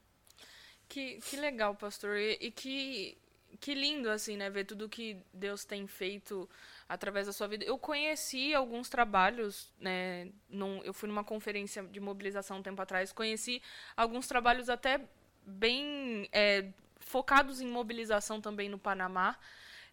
Que, 0.89 1.21
que 1.21 1.37
legal, 1.37 1.75
pastor. 1.75 2.17
E, 2.17 2.39
e, 2.41 2.51
que, 2.51 3.17
que 3.61 3.75
lindo, 3.75 4.11
assim, 4.11 4.37
né? 4.37 4.51
Ver 4.51 4.65
tudo 4.65 4.89
que 4.89 5.17
Deus 5.33 5.65
tem 5.65 5.87
feito 5.87 6.49
através 6.89 7.27
da 7.27 7.33
sua 7.33 7.47
vida. 7.47 7.65
Eu 7.65 7.79
conheci 7.79 8.53
alguns 8.53 8.89
trabalhos, 8.89 9.73
né? 9.79 10.33
Num, 10.49 10.83
eu 10.83 10.93
fui 10.93 11.09
numa 11.09 11.23
conferência 11.23 11.83
de 11.85 12.01
mobilização 12.01 12.59
um 12.59 12.63
tempo 12.63 12.83
atrás, 12.83 13.13
conheci 13.13 13.63
alguns 13.97 14.27
trabalhos 14.27 14.69
até 14.69 15.01
bem 15.47 16.29
é, 16.33 16.73
focados 16.99 17.61
em 17.61 17.67
mobilização 17.67 18.41
também 18.41 18.69
no 18.69 18.79
Panamá. 18.79 19.39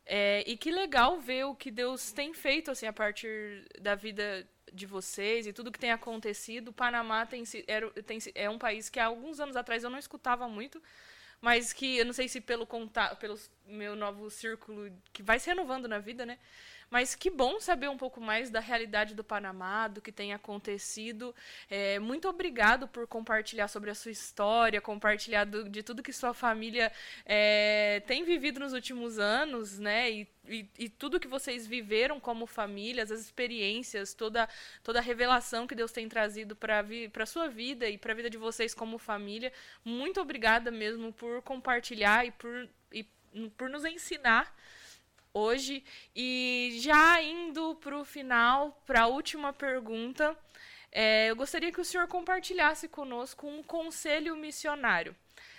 É, 0.09 0.41
e 0.47 0.55
que 0.55 0.71
legal 0.71 1.19
ver 1.19 1.45
o 1.45 1.53
que 1.53 1.69
Deus 1.69 2.13
tem 2.13 2.33
feito 2.33 2.71
assim 2.71 2.87
a 2.87 2.93
partir 2.93 3.67
da 3.81 3.93
vida 3.93 4.47
de 4.71 4.85
vocês 4.85 5.45
e 5.45 5.51
tudo 5.51 5.71
que 5.71 5.79
tem 5.79 5.91
acontecido. 5.91 6.69
O 6.69 6.73
Panamá 6.73 7.25
tem, 7.25 7.43
era, 7.67 7.89
tem, 8.03 8.17
é 8.33 8.49
um 8.49 8.57
país 8.57 8.89
que 8.89 8.99
há 8.99 9.07
alguns 9.07 9.39
anos 9.39 9.57
atrás 9.57 9.83
eu 9.83 9.89
não 9.89 9.99
escutava 9.99 10.47
muito, 10.47 10.81
mas 11.41 11.73
que 11.73 11.97
eu 11.97 12.05
não 12.05 12.13
sei 12.13 12.29
se 12.29 12.39
pelo 12.39 12.65
contato, 12.65 13.17
pelo 13.17 13.37
meu 13.65 13.97
novo 13.97 14.29
círculo 14.29 14.89
que 15.11 15.21
vai 15.21 15.39
se 15.39 15.47
renovando 15.47 15.87
na 15.89 15.99
vida, 15.99 16.25
né? 16.25 16.39
Mas 16.89 17.15
que 17.15 17.29
bom 17.29 17.59
saber 17.59 17.89
um 17.89 17.97
pouco 17.97 18.21
mais 18.21 18.49
da 18.49 18.61
realidade 18.61 19.13
do 19.13 19.23
Panamá, 19.23 19.89
do 19.89 20.01
que 20.01 20.11
tem 20.11 20.33
acontecido. 20.33 21.35
É, 21.69 21.99
muito 21.99 22.29
obrigado 22.29 22.87
por 22.87 23.05
compartilhar 23.05 23.67
sobre 23.67 23.89
a 23.89 23.95
sua 23.95 24.11
história, 24.11 24.79
compartilhar 24.79 25.43
do, 25.43 25.67
de 25.67 25.83
tudo 25.83 26.01
que 26.01 26.13
sua 26.13 26.33
família 26.33 26.91
é, 27.25 28.01
tem 28.07 28.23
vivido 28.23 28.59
nos 28.61 28.71
últimos 28.71 29.19
anos, 29.19 29.77
né? 29.77 30.09
E, 30.09 30.27
e, 30.47 30.69
e, 30.79 30.89
tudo 30.89 31.19
que 31.19 31.27
vocês 31.27 31.67
viveram 31.67 32.21
como 32.21 32.47
família, 32.47 33.03
as 33.03 33.11
experiências, 33.11 34.13
toda, 34.13 34.47
toda 34.81 34.99
a 34.99 35.01
revelação 35.01 35.67
que 35.67 35.75
Deus 35.75 35.91
tem 35.91 36.07
trazido 36.07 36.55
para 36.55 36.85
a 37.19 37.25
sua 37.25 37.49
vida 37.49 37.89
e 37.89 37.97
para 37.97 38.13
a 38.13 38.15
vida 38.15 38.29
de 38.29 38.37
vocês 38.37 38.73
como 38.73 38.97
família. 38.97 39.51
Muito 39.83 40.21
obrigada 40.21 40.71
mesmo 40.71 41.11
por 41.11 41.41
compartilhar 41.41 42.25
e 42.25 42.31
por, 42.31 42.69
e 42.93 43.05
por 43.57 43.69
nos 43.69 43.83
ensinar 43.83 44.55
hoje. 45.37 45.83
E 46.15 46.77
já 46.81 47.21
indo 47.21 47.75
para 47.75 47.97
o 47.97 48.05
final, 48.05 48.81
para 48.85 49.01
a 49.01 49.07
última 49.07 49.53
pergunta, 49.53 50.37
é, 50.91 51.29
eu 51.29 51.35
gostaria 51.35 51.71
que 51.71 51.81
o 51.81 51.85
senhor 51.85 52.07
compartilhasse 52.07 52.87
conosco 52.87 53.47
um 53.47 53.61
conselho 53.61 54.35
missionário. 54.35 55.15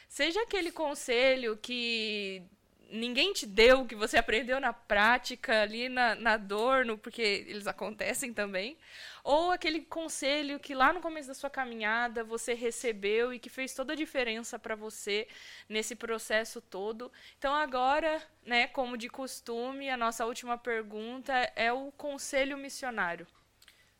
Seja 0.08 0.40
aquele 0.42 0.72
conselho 0.72 1.56
que 1.56 2.42
ninguém 2.90 3.32
te 3.32 3.46
deu, 3.46 3.86
que 3.86 3.94
você 3.94 4.16
aprendeu 4.16 4.58
na 4.58 4.72
prática, 4.72 5.62
ali 5.62 5.88
na, 5.88 6.14
na 6.14 6.36
dor, 6.36 6.84
no, 6.84 6.96
porque 6.96 7.22
eles 7.22 7.66
acontecem 7.66 8.32
também, 8.32 8.78
ou 9.22 9.50
aquele 9.50 9.82
conselho 9.82 10.58
que 10.58 10.74
lá 10.74 10.92
no 10.92 11.00
começo 11.00 11.28
da 11.28 11.34
sua 11.34 11.50
caminhada 11.50 12.24
você 12.24 12.54
recebeu 12.54 13.32
e 13.32 13.38
que 13.38 13.50
fez 13.50 13.74
toda 13.74 13.92
a 13.92 13.96
diferença 13.96 14.58
para 14.58 14.74
você 14.74 15.28
nesse 15.68 15.94
processo 15.94 16.60
todo. 16.60 17.12
Então 17.38 17.54
agora, 17.54 18.22
né, 18.44 18.66
como 18.68 18.96
de 18.96 19.08
costume, 19.08 19.90
a 19.90 19.96
nossa 19.96 20.24
última 20.24 20.56
pergunta 20.56 21.32
é 21.54 21.72
o 21.72 21.92
conselho 21.92 22.56
missionário. 22.56 23.26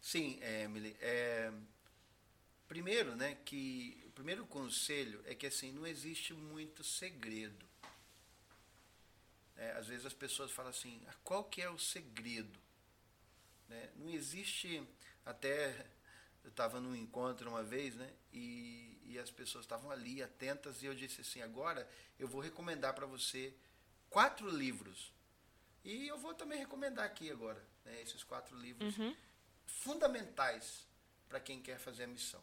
Sim, 0.00 0.40
Emily. 0.42 0.96
É, 1.00 1.52
primeiro, 2.66 3.14
né, 3.16 3.36
que 3.44 4.02
o 4.06 4.10
primeiro 4.12 4.46
conselho 4.46 5.22
é 5.26 5.34
que 5.34 5.46
assim 5.46 5.72
não 5.72 5.86
existe 5.86 6.32
muito 6.32 6.82
segredo 6.82 7.67
é, 9.58 9.72
às 9.72 9.88
vezes 9.88 10.06
as 10.06 10.14
pessoas 10.14 10.52
falam 10.52 10.70
assim, 10.70 11.02
ah, 11.08 11.14
qual 11.24 11.44
que 11.44 11.60
é 11.60 11.68
o 11.68 11.78
segredo? 11.78 12.58
Né? 13.68 13.90
Não 13.96 14.08
existe, 14.08 14.82
até 15.26 15.86
eu 16.44 16.50
estava 16.50 16.80
num 16.80 16.94
encontro 16.94 17.50
uma 17.50 17.62
vez, 17.62 17.96
né? 17.96 18.10
E, 18.32 18.98
e 19.04 19.18
as 19.18 19.30
pessoas 19.30 19.64
estavam 19.64 19.90
ali 19.90 20.22
atentas 20.22 20.82
e 20.82 20.86
eu 20.86 20.94
disse 20.94 21.20
assim, 21.20 21.42
agora 21.42 21.88
eu 22.18 22.28
vou 22.28 22.40
recomendar 22.40 22.94
para 22.94 23.04
você 23.04 23.52
quatro 24.08 24.48
livros. 24.48 25.12
E 25.84 26.06
eu 26.06 26.16
vou 26.18 26.34
também 26.34 26.58
recomendar 26.58 27.04
aqui 27.04 27.30
agora, 27.30 27.62
né, 27.84 28.00
esses 28.02 28.22
quatro 28.22 28.56
livros 28.56 28.96
uhum. 28.96 29.14
fundamentais 29.66 30.86
para 31.28 31.40
quem 31.40 31.60
quer 31.60 31.78
fazer 31.78 32.04
a 32.04 32.06
missão. 32.06 32.42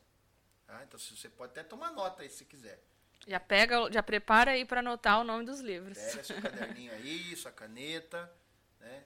Tá? 0.67 0.83
Então 0.83 0.99
você 0.99 1.29
pode 1.29 1.51
até 1.51 1.63
tomar 1.63 1.91
nota 1.91 2.23
aí 2.23 2.29
se 2.29 2.43
quiser. 2.45 2.83
Já 3.27 3.39
pega, 3.39 3.91
já 3.91 4.03
prepara 4.03 4.51
aí 4.51 4.65
para 4.65 4.81
anotar 4.81 5.19
o 5.19 5.23
nome 5.23 5.45
dos 5.45 5.59
livros. 5.59 5.97
Pega 5.97 6.23
seu 6.23 6.41
caderninho 6.41 6.91
aí, 6.93 7.35
sua 7.35 7.51
caneta, 7.51 8.31
né? 8.79 9.05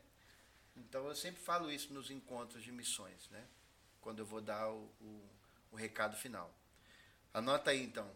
Então 0.76 1.08
eu 1.08 1.16
sempre 1.16 1.42
falo 1.42 1.72
isso 1.72 1.94
nos 1.94 2.12
encontros 2.12 2.64
de 2.64 2.72
missões, 2.72 3.30
né? 3.30 3.46
Quando 4.02 4.20
eu 4.20 4.26
vou 4.26 4.42
dar 4.42 4.70
o, 4.70 4.92
o, 5.00 5.30
o 5.72 5.76
recado 5.76 6.18
final. 6.18 6.54
Anota 7.34 7.72
aí 7.72 7.82
então. 7.82 8.10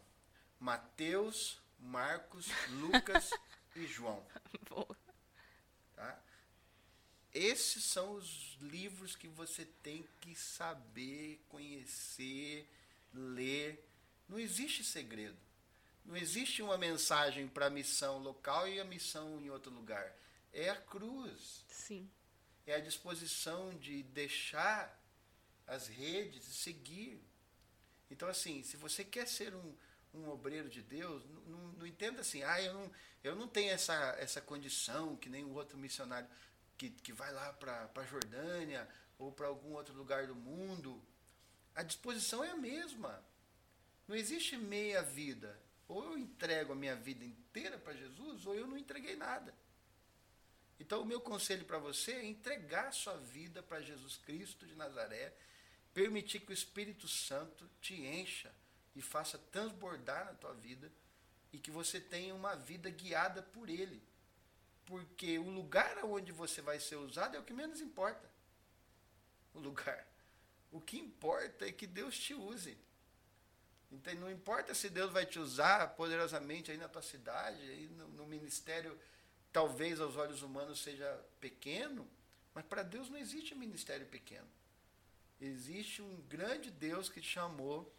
Mateus, 0.60 1.62
Marcos, 1.80 2.47
Lucas 2.70 3.32
e 3.76 3.86
João. 3.86 4.26
Boa. 4.70 4.97
Tá? 5.95 6.20
Esses 7.34 7.84
são 7.84 8.14
os 8.14 8.58
livros 8.62 9.16
que 9.16 9.28
você 9.28 9.66
tem 9.82 10.06
que 10.22 10.36
saber, 10.36 11.43
conhecer, 11.49 12.68
ler. 13.14 13.88
Não 14.28 14.39
existe 14.39 14.84
segredo. 14.84 15.38
Não 16.06 16.18
existe 16.18 16.62
uma 16.62 16.78
mensagem 16.78 17.47
para 17.47 17.68
a 17.68 17.70
missão 17.70 18.18
local 18.20 18.68
e 18.68 18.80
a 18.80 18.86
missão 18.86 19.39
em 19.39 19.49
outro 19.49 19.72
lugar. 19.72 20.16
É 20.51 20.70
a 20.70 20.76
cruz. 20.76 21.64
Sim. 21.70 22.10
É 22.66 22.76
a 22.76 22.80
disposição 22.80 23.76
de 23.78 24.04
deixar 24.04 25.01
as 25.66 25.88
redes 25.88 26.47
e 26.47 26.54
seguir. 26.54 27.22
Então, 28.12 28.28
assim, 28.28 28.64
se 28.64 28.78
você 28.78 29.04
quer 29.04 29.28
ser 29.28 29.56
um, 29.56 29.76
um 30.14 30.30
obreiro 30.30 30.70
de 30.70 30.82
Deus, 30.82 31.26
não, 31.26 31.41
não, 31.41 31.68
não, 31.74 31.88
entenda 31.88 32.22
assim, 32.22 32.43
ah, 32.43 32.62
eu 32.62 32.74
não, 32.74 32.91
eu 33.24 33.36
não 33.36 33.47
tenho 33.47 33.72
essa, 33.72 33.93
essa 34.20 34.41
condição 34.41 35.16
que 35.16 35.30
nem 35.30 35.43
o 35.43 35.54
outro 35.54 35.78
missionário 35.78 36.30
que, 36.78 36.89
que 36.89 37.14
vai 37.14 37.32
lá 37.32 37.51
para 37.54 37.89
a 37.95 38.06
Jordânia 38.06 38.88
ou 39.18 39.32
para 39.32 39.47
algum 39.47 39.74
outro 39.74 39.93
lugar 39.95 40.28
do 40.28 40.36
mundo. 40.36 41.01
A 41.76 41.82
disposição 41.82 42.43
é 42.43 42.51
a 42.51 42.58
mesma. 42.58 43.24
Não 44.08 44.16
existe 44.16 44.58
meia 44.58 45.01
vida. 45.01 45.60
Ou 45.94 46.04
eu 46.04 46.18
entrego 46.18 46.74
a 46.74 46.76
minha 46.76 46.96
vida 46.96 47.24
inteira 47.24 47.78
para 47.78 47.94
Jesus, 47.94 48.48
ou 48.48 48.56
eu 48.56 48.66
não 48.66 48.76
entreguei 48.76 49.16
nada. 49.16 49.54
Então, 50.80 51.04
o 51.04 51.06
meu 51.06 51.22
conselho 51.22 51.66
para 51.66 51.78
você 51.78 52.14
é 52.14 52.26
entregar 52.26 52.91
sua 52.91 53.16
vida 53.16 53.62
para 53.62 53.80
Jesus 53.80 54.18
Cristo 54.18 54.66
de 54.66 54.74
Nazaré, 54.76 55.32
permitir 55.94 56.39
que 56.39 56.50
o 56.50 56.54
Espírito 56.54 57.08
Santo 57.08 57.70
te 57.80 57.94
encha 57.94 58.52
e 58.96 59.04
faça 59.04 59.38
transbordar 59.38 60.26
na 60.26 60.34
tua 60.34 60.56
vida 60.56 60.91
e 61.52 61.60
que 61.60 61.70
você 61.70 62.02
tenha 62.02 62.34
uma 62.34 62.56
vida 62.56 62.89
guiada 62.89 63.44
por 63.44 63.70
Ele. 63.70 64.02
Porque 64.88 65.38
o 65.38 65.48
lugar 65.48 66.04
onde 66.04 66.32
você 66.32 66.60
vai 66.60 66.80
ser 66.80 66.96
usado 66.96 67.38
é 67.38 67.39
o 67.39 67.44
que 67.44 67.54
menos 67.54 67.80
importa. 67.82 68.28
O 69.54 69.60
lugar. 69.60 70.08
O 70.72 70.82
que 70.82 70.98
importa 70.98 71.68
é 71.68 71.72
que 71.72 71.86
Deus 71.86 72.18
te 72.18 72.34
use. 72.34 72.76
Então, 73.94 74.14
não 74.16 74.32
importa 74.32 74.74
se 74.74 74.89
Deus 74.89 75.12
vai 75.12 75.26
te 75.26 75.38
usar 75.38 75.96
poderosamente 75.96 76.72
aí 76.72 76.78
na 76.78 76.88
tua 76.88 77.02
cidade, 77.02 77.62
aí 77.62 77.88
no, 77.89 78.08
no 78.10 78.26
ministério, 78.26 79.00
talvez 79.52 80.02
aos 80.02 80.16
olhos 80.18 80.41
humanos 80.41 80.82
seja 80.82 81.08
pequeno, 81.39 82.08
mas 82.56 82.66
para 82.66 82.82
Deus 82.82 83.10
não 83.10 83.18
existe 83.18 83.54
ministério 83.54 84.08
pequeno. 84.08 84.48
Existe 85.39 86.02
um 86.02 86.22
grande 86.28 86.72
Deus 86.72 87.08
que 87.08 87.22
te 87.22 87.28
chamou, 87.28 87.94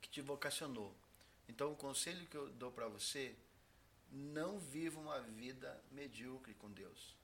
que 0.00 0.08
te 0.08 0.20
vocacionou. 0.20 0.94
Então, 1.48 1.72
o 1.72 1.76
conselho 1.76 2.26
que 2.26 2.36
eu 2.36 2.48
dou 2.50 2.70
para 2.70 2.86
você, 2.86 3.34
não 4.12 4.60
viva 4.60 5.00
uma 5.00 5.20
vida 5.20 5.82
medíocre 5.90 6.54
com 6.54 6.70
Deus. 6.70 7.16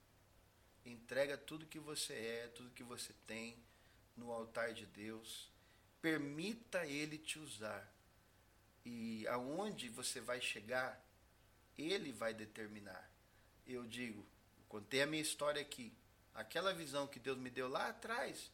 Entrega 0.85 1.37
tudo 1.37 1.65
que 1.65 1.79
você 1.79 2.13
é, 2.13 2.47
tudo 2.53 2.71
que 2.71 2.83
você 2.83 3.13
tem 3.25 3.55
no 4.17 4.31
altar 4.31 4.73
de 4.73 4.85
Deus 4.85 5.49
Permita 6.01 6.85
Ele 6.85 7.17
te 7.17 7.39
usar. 7.39 7.89
E 8.83 9.27
aonde 9.27 9.89
você 9.89 10.19
vai 10.19 10.41
chegar, 10.41 10.99
Ele 11.77 12.11
vai 12.11 12.33
determinar. 12.33 13.09
Eu 13.67 13.85
digo, 13.85 14.25
contei 14.67 15.01
a 15.01 15.07
minha 15.07 15.21
história 15.21 15.61
aqui. 15.61 15.93
Aquela 16.33 16.73
visão 16.73 17.07
que 17.07 17.19
Deus 17.19 17.37
me 17.37 17.49
deu 17.49 17.67
lá 17.67 17.89
atrás 17.89 18.51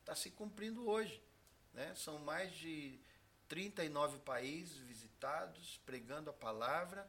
está 0.00 0.14
se 0.14 0.30
cumprindo 0.30 0.88
hoje. 0.88 1.22
Né? 1.74 1.94
São 1.94 2.18
mais 2.20 2.54
de 2.54 2.98
39 3.48 4.18
países 4.20 4.78
visitados, 4.78 5.80
pregando 5.84 6.30
a 6.30 6.32
palavra. 6.32 7.08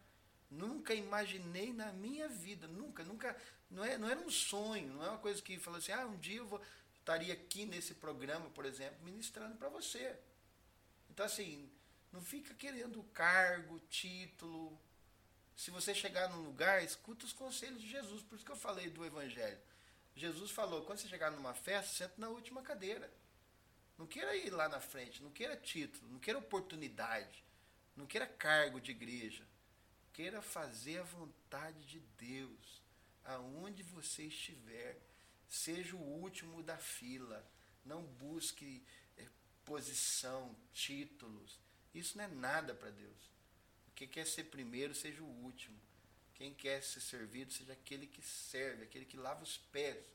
Nunca 0.49 0.93
imaginei 0.93 1.73
na 1.73 1.91
minha 1.91 2.27
vida, 2.27 2.67
nunca, 2.67 3.03
nunca, 3.03 3.35
não, 3.69 3.83
é, 3.83 3.97
não 3.97 4.09
era 4.09 4.19
um 4.19 4.29
sonho, 4.29 4.93
não 4.93 5.03
é 5.03 5.09
uma 5.09 5.17
coisa 5.17 5.41
que 5.41 5.59
falou 5.59 5.77
assim, 5.77 5.91
ah, 5.91 6.05
um 6.05 6.17
dia 6.17 6.37
eu 6.37 6.47
vou, 6.47 6.61
estaria 7.07 7.33
aqui 7.33 7.65
nesse 7.65 7.93
programa, 7.93 8.49
por 8.49 8.65
exemplo, 8.65 9.01
ministrando 9.01 9.55
para 9.55 9.69
você. 9.69 10.13
Então, 11.09 11.25
assim, 11.25 11.71
não 12.11 12.21
fica 12.21 12.53
querendo 12.53 13.01
cargo, 13.13 13.79
título. 13.89 14.77
Se 15.55 15.71
você 15.71 15.95
chegar 15.95 16.29
num 16.29 16.43
lugar, 16.43 16.83
escuta 16.83 17.25
os 17.25 17.31
conselhos 17.31 17.81
de 17.81 17.89
Jesus. 17.89 18.21
Por 18.23 18.35
isso 18.35 18.45
que 18.45 18.51
eu 18.51 18.57
falei 18.57 18.89
do 18.89 19.05
Evangelho. 19.05 19.57
Jesus 20.17 20.51
falou: 20.51 20.83
quando 20.83 20.99
você 20.99 21.07
chegar 21.07 21.31
numa 21.31 21.53
festa, 21.53 21.95
senta 21.95 22.15
na 22.17 22.27
última 22.27 22.61
cadeira. 22.61 23.09
Não 23.97 24.05
queira 24.05 24.35
ir 24.35 24.49
lá 24.49 24.67
na 24.67 24.81
frente, 24.81 25.23
não 25.23 25.31
queira 25.31 25.55
título, 25.55 26.11
não 26.11 26.19
queira 26.19 26.37
oportunidade. 26.37 27.41
Não 27.95 28.05
queira 28.05 28.27
cargo 28.27 28.81
de 28.81 28.91
igreja. 28.91 29.47
Queira 30.11 30.41
fazer 30.41 30.99
a 30.99 31.03
vontade 31.03 31.83
de 31.85 31.99
Deus. 32.17 32.83
Aonde 33.23 33.81
você 33.81 34.23
estiver, 34.23 34.99
seja 35.47 35.95
o 35.95 36.01
último 36.01 36.61
da 36.63 36.77
fila. 36.77 37.45
Não 37.85 38.03
busque 38.03 38.83
é, 39.17 39.25
posição, 39.65 40.55
títulos. 40.73 41.59
Isso 41.93 42.17
não 42.17 42.25
é 42.25 42.27
nada 42.27 42.73
para 42.73 42.89
Deus. 42.89 43.31
Quem 43.95 44.07
quer 44.07 44.27
ser 44.27 44.45
primeiro, 44.45 44.93
seja 44.93 45.23
o 45.23 45.43
último. 45.43 45.77
Quem 46.35 46.53
quer 46.53 46.83
ser 46.83 47.01
servido, 47.01 47.51
seja 47.51 47.73
aquele 47.73 48.05
que 48.05 48.21
serve, 48.21 48.83
aquele 48.83 49.05
que 49.05 49.17
lava 49.17 49.43
os 49.43 49.57
pés 49.57 50.05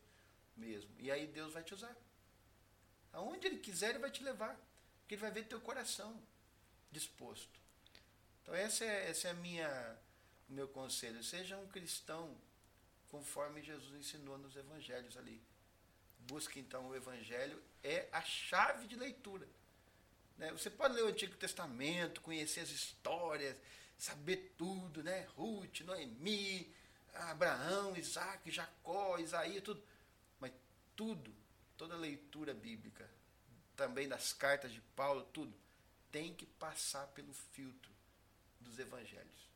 mesmo. 0.56 0.90
E 0.98 1.10
aí 1.10 1.26
Deus 1.26 1.52
vai 1.52 1.64
te 1.64 1.74
usar. 1.74 1.96
Aonde 3.12 3.46
Ele 3.46 3.58
quiser, 3.58 3.90
Ele 3.90 3.98
vai 3.98 4.10
te 4.10 4.22
levar. 4.22 4.54
Porque 5.00 5.14
Ele 5.14 5.22
vai 5.22 5.30
ver 5.32 5.46
teu 5.46 5.60
coração 5.60 6.22
disposto. 6.92 7.60
Então 8.42 8.54
esse 8.54 8.84
é, 8.84 9.10
esse 9.10 9.26
é 9.26 9.30
a 9.30 9.34
minha, 9.34 9.98
o 10.48 10.52
meu 10.52 10.68
conselho. 10.68 11.22
Seja 11.24 11.58
um 11.58 11.66
cristão 11.66 12.36
conforme 13.12 13.62
Jesus 13.62 13.94
ensinou 13.94 14.38
nos 14.38 14.56
evangelhos 14.56 15.18
ali. 15.18 15.40
Busque 16.20 16.58
então 16.58 16.88
o 16.88 16.96
evangelho, 16.96 17.62
é 17.84 18.08
a 18.10 18.22
chave 18.22 18.86
de 18.86 18.96
leitura. 18.96 19.46
Né? 20.38 20.50
Você 20.50 20.70
pode 20.70 20.94
ler 20.94 21.04
o 21.04 21.08
Antigo 21.08 21.36
Testamento, 21.36 22.22
conhecer 22.22 22.60
as 22.60 22.70
histórias, 22.70 23.54
saber 23.98 24.54
tudo, 24.56 25.02
né? 25.02 25.28
Ruth, 25.36 25.80
Noemi, 25.80 26.74
Abraão, 27.12 27.94
Isaac, 27.96 28.50
Jacó, 28.50 29.18
Isaías, 29.18 29.62
tudo. 29.62 29.82
Mas 30.40 30.50
tudo, 30.96 31.30
toda 31.76 31.94
leitura 31.94 32.54
bíblica, 32.54 33.08
também 33.76 34.08
das 34.08 34.32
cartas 34.32 34.72
de 34.72 34.80
Paulo, 34.96 35.22
tudo, 35.34 35.54
tem 36.10 36.32
que 36.32 36.46
passar 36.46 37.06
pelo 37.08 37.34
filtro 37.34 37.92
dos 38.58 38.78
evangelhos. 38.78 39.51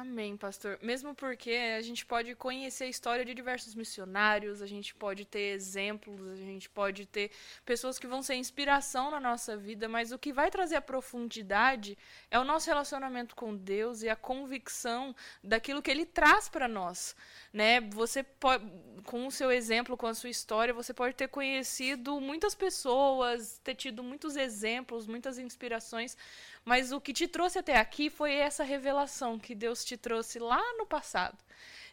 Amém, 0.00 0.34
pastor. 0.34 0.78
Mesmo 0.80 1.14
porque 1.14 1.50
a 1.50 1.82
gente 1.82 2.06
pode 2.06 2.34
conhecer 2.34 2.84
a 2.84 2.88
história 2.88 3.22
de 3.22 3.34
diversos 3.34 3.74
missionários, 3.74 4.62
a 4.62 4.66
gente 4.66 4.94
pode 4.94 5.26
ter 5.26 5.52
exemplos, 5.52 6.26
a 6.30 6.36
gente 6.36 6.70
pode 6.70 7.04
ter 7.04 7.30
pessoas 7.66 7.98
que 7.98 8.06
vão 8.06 8.22
ser 8.22 8.36
inspiração 8.36 9.10
na 9.10 9.20
nossa 9.20 9.58
vida, 9.58 9.90
mas 9.90 10.10
o 10.10 10.18
que 10.18 10.32
vai 10.32 10.50
trazer 10.50 10.76
a 10.76 10.80
profundidade 10.80 11.98
é 12.30 12.38
o 12.38 12.44
nosso 12.44 12.70
relacionamento 12.70 13.36
com 13.36 13.54
Deus 13.54 14.00
e 14.00 14.08
a 14.08 14.16
convicção 14.16 15.14
daquilo 15.44 15.82
que 15.82 15.90
ele 15.90 16.06
traz 16.06 16.48
para 16.48 16.66
nós, 16.66 17.14
né? 17.52 17.82
Você 17.82 18.22
pode 18.22 18.64
com 19.04 19.26
o 19.26 19.30
seu 19.30 19.50
exemplo, 19.50 19.96
com 19.96 20.06
a 20.06 20.14
sua 20.14 20.30
história, 20.30 20.72
você 20.72 20.92
pode 20.94 21.14
ter 21.14 21.28
conhecido 21.28 22.20
muitas 22.20 22.54
pessoas, 22.54 23.60
ter 23.62 23.74
tido 23.74 24.02
muitos 24.02 24.36
exemplos, 24.36 25.06
muitas 25.06 25.38
inspirações, 25.38 26.16
mas 26.64 26.92
o 26.92 27.00
que 27.00 27.12
te 27.12 27.26
trouxe 27.26 27.58
até 27.58 27.76
aqui 27.76 28.10
foi 28.10 28.34
essa 28.34 28.62
revelação 28.62 29.38
que 29.38 29.54
Deus 29.54 29.84
te 29.84 29.96
trouxe 29.96 30.38
lá 30.38 30.60
no 30.76 30.86
passado. 30.86 31.38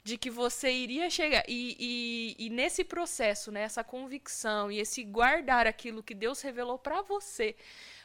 De 0.04 0.18
que 0.18 0.30
você 0.30 0.72
iria 0.72 1.10
chegar. 1.10 1.44
E, 1.50 1.76
e, 2.40 2.46
e 2.46 2.50
nesse 2.50 2.84
processo, 2.84 3.52
né, 3.52 3.64
essa 3.64 3.84
convicção 3.84 4.72
e 4.72 4.80
esse 4.80 5.04
guardar 5.04 5.68
aquilo 5.68 6.02
que 6.02 6.14
Deus 6.14 6.42
revelou 6.42 6.80
para 6.80 7.02
você. 7.02 7.56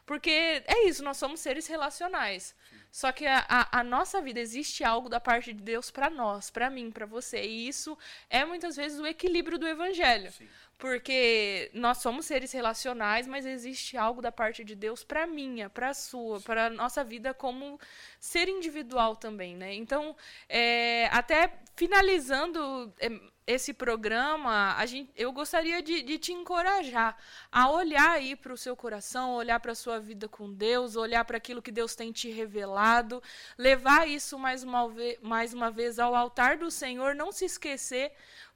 Porque 0.04 0.30
é 0.66 0.88
isso, 0.88 1.04
nós 1.04 1.16
somos 1.16 1.38
seres 1.40 1.66
relacionais. 1.68 2.56
Só 2.90 3.10
que 3.10 3.24
a, 3.24 3.46
a, 3.48 3.80
a, 3.80 3.84
nossa 3.84 4.20
vida 4.20 4.38
existe 4.38 4.84
algo 4.84 5.08
da 5.08 5.18
parte 5.18 5.52
de 5.54 5.62
Deus 5.62 5.90
para 5.90 6.10
nós, 6.10 6.50
para 6.50 6.68
mim, 6.68 6.90
para 6.90 7.06
você. 7.06 7.42
E 7.42 7.68
isso 7.68 7.96
é 8.28 8.44
muitas 8.44 8.76
vezes 8.76 8.98
o 8.98 9.06
equilíbrio 9.06 9.58
do 9.58 9.66
evangelho. 9.66 10.30
Sim. 10.32 10.48
Porque 10.82 11.70
nós 11.72 11.98
somos 11.98 12.26
seres 12.26 12.50
relacionais, 12.50 13.28
mas 13.28 13.46
existe 13.46 13.96
algo 13.96 14.20
da 14.20 14.32
parte 14.32 14.64
de 14.64 14.74
Deus 14.74 15.04
para 15.04 15.28
minha, 15.28 15.70
para 15.70 15.94
sua, 15.94 16.40
para 16.40 16.68
nossa 16.68 17.04
vida 17.04 17.32
como 17.32 17.78
ser 18.18 18.48
individual 18.48 19.14
também, 19.14 19.54
né? 19.54 19.72
Então, 19.74 20.16
é, 20.48 21.06
até 21.12 21.52
finalizando 21.76 22.92
é, 22.98 23.08
esse 23.46 23.72
programa, 23.72 24.74
a 24.76 24.84
gente, 24.84 25.08
eu 25.14 25.30
gostaria 25.30 25.80
de, 25.80 26.02
de 26.02 26.18
te 26.18 26.32
encorajar 26.32 27.16
a 27.52 27.70
olhar 27.70 28.10
aí 28.10 28.34
para 28.34 28.52
o 28.52 28.56
seu 28.56 28.74
coração, 28.74 29.36
olhar 29.36 29.60
para 29.60 29.70
a 29.70 29.76
sua 29.76 30.00
vida 30.00 30.28
com 30.28 30.52
Deus, 30.52 30.96
olhar 30.96 31.24
para 31.24 31.36
aquilo 31.36 31.62
que 31.62 31.70
Deus 31.70 31.94
tem 31.94 32.10
te 32.10 32.28
revelado, 32.28 33.22
levar 33.56 34.08
isso 34.08 34.36
mais 34.36 34.64
uma, 34.64 34.88
mais 35.22 35.54
uma 35.54 35.70
vez 35.70 36.00
ao 36.00 36.12
altar 36.12 36.56
do 36.56 36.72
Senhor, 36.72 37.14
não 37.14 37.30
se 37.30 37.44
esquecer 37.44 38.12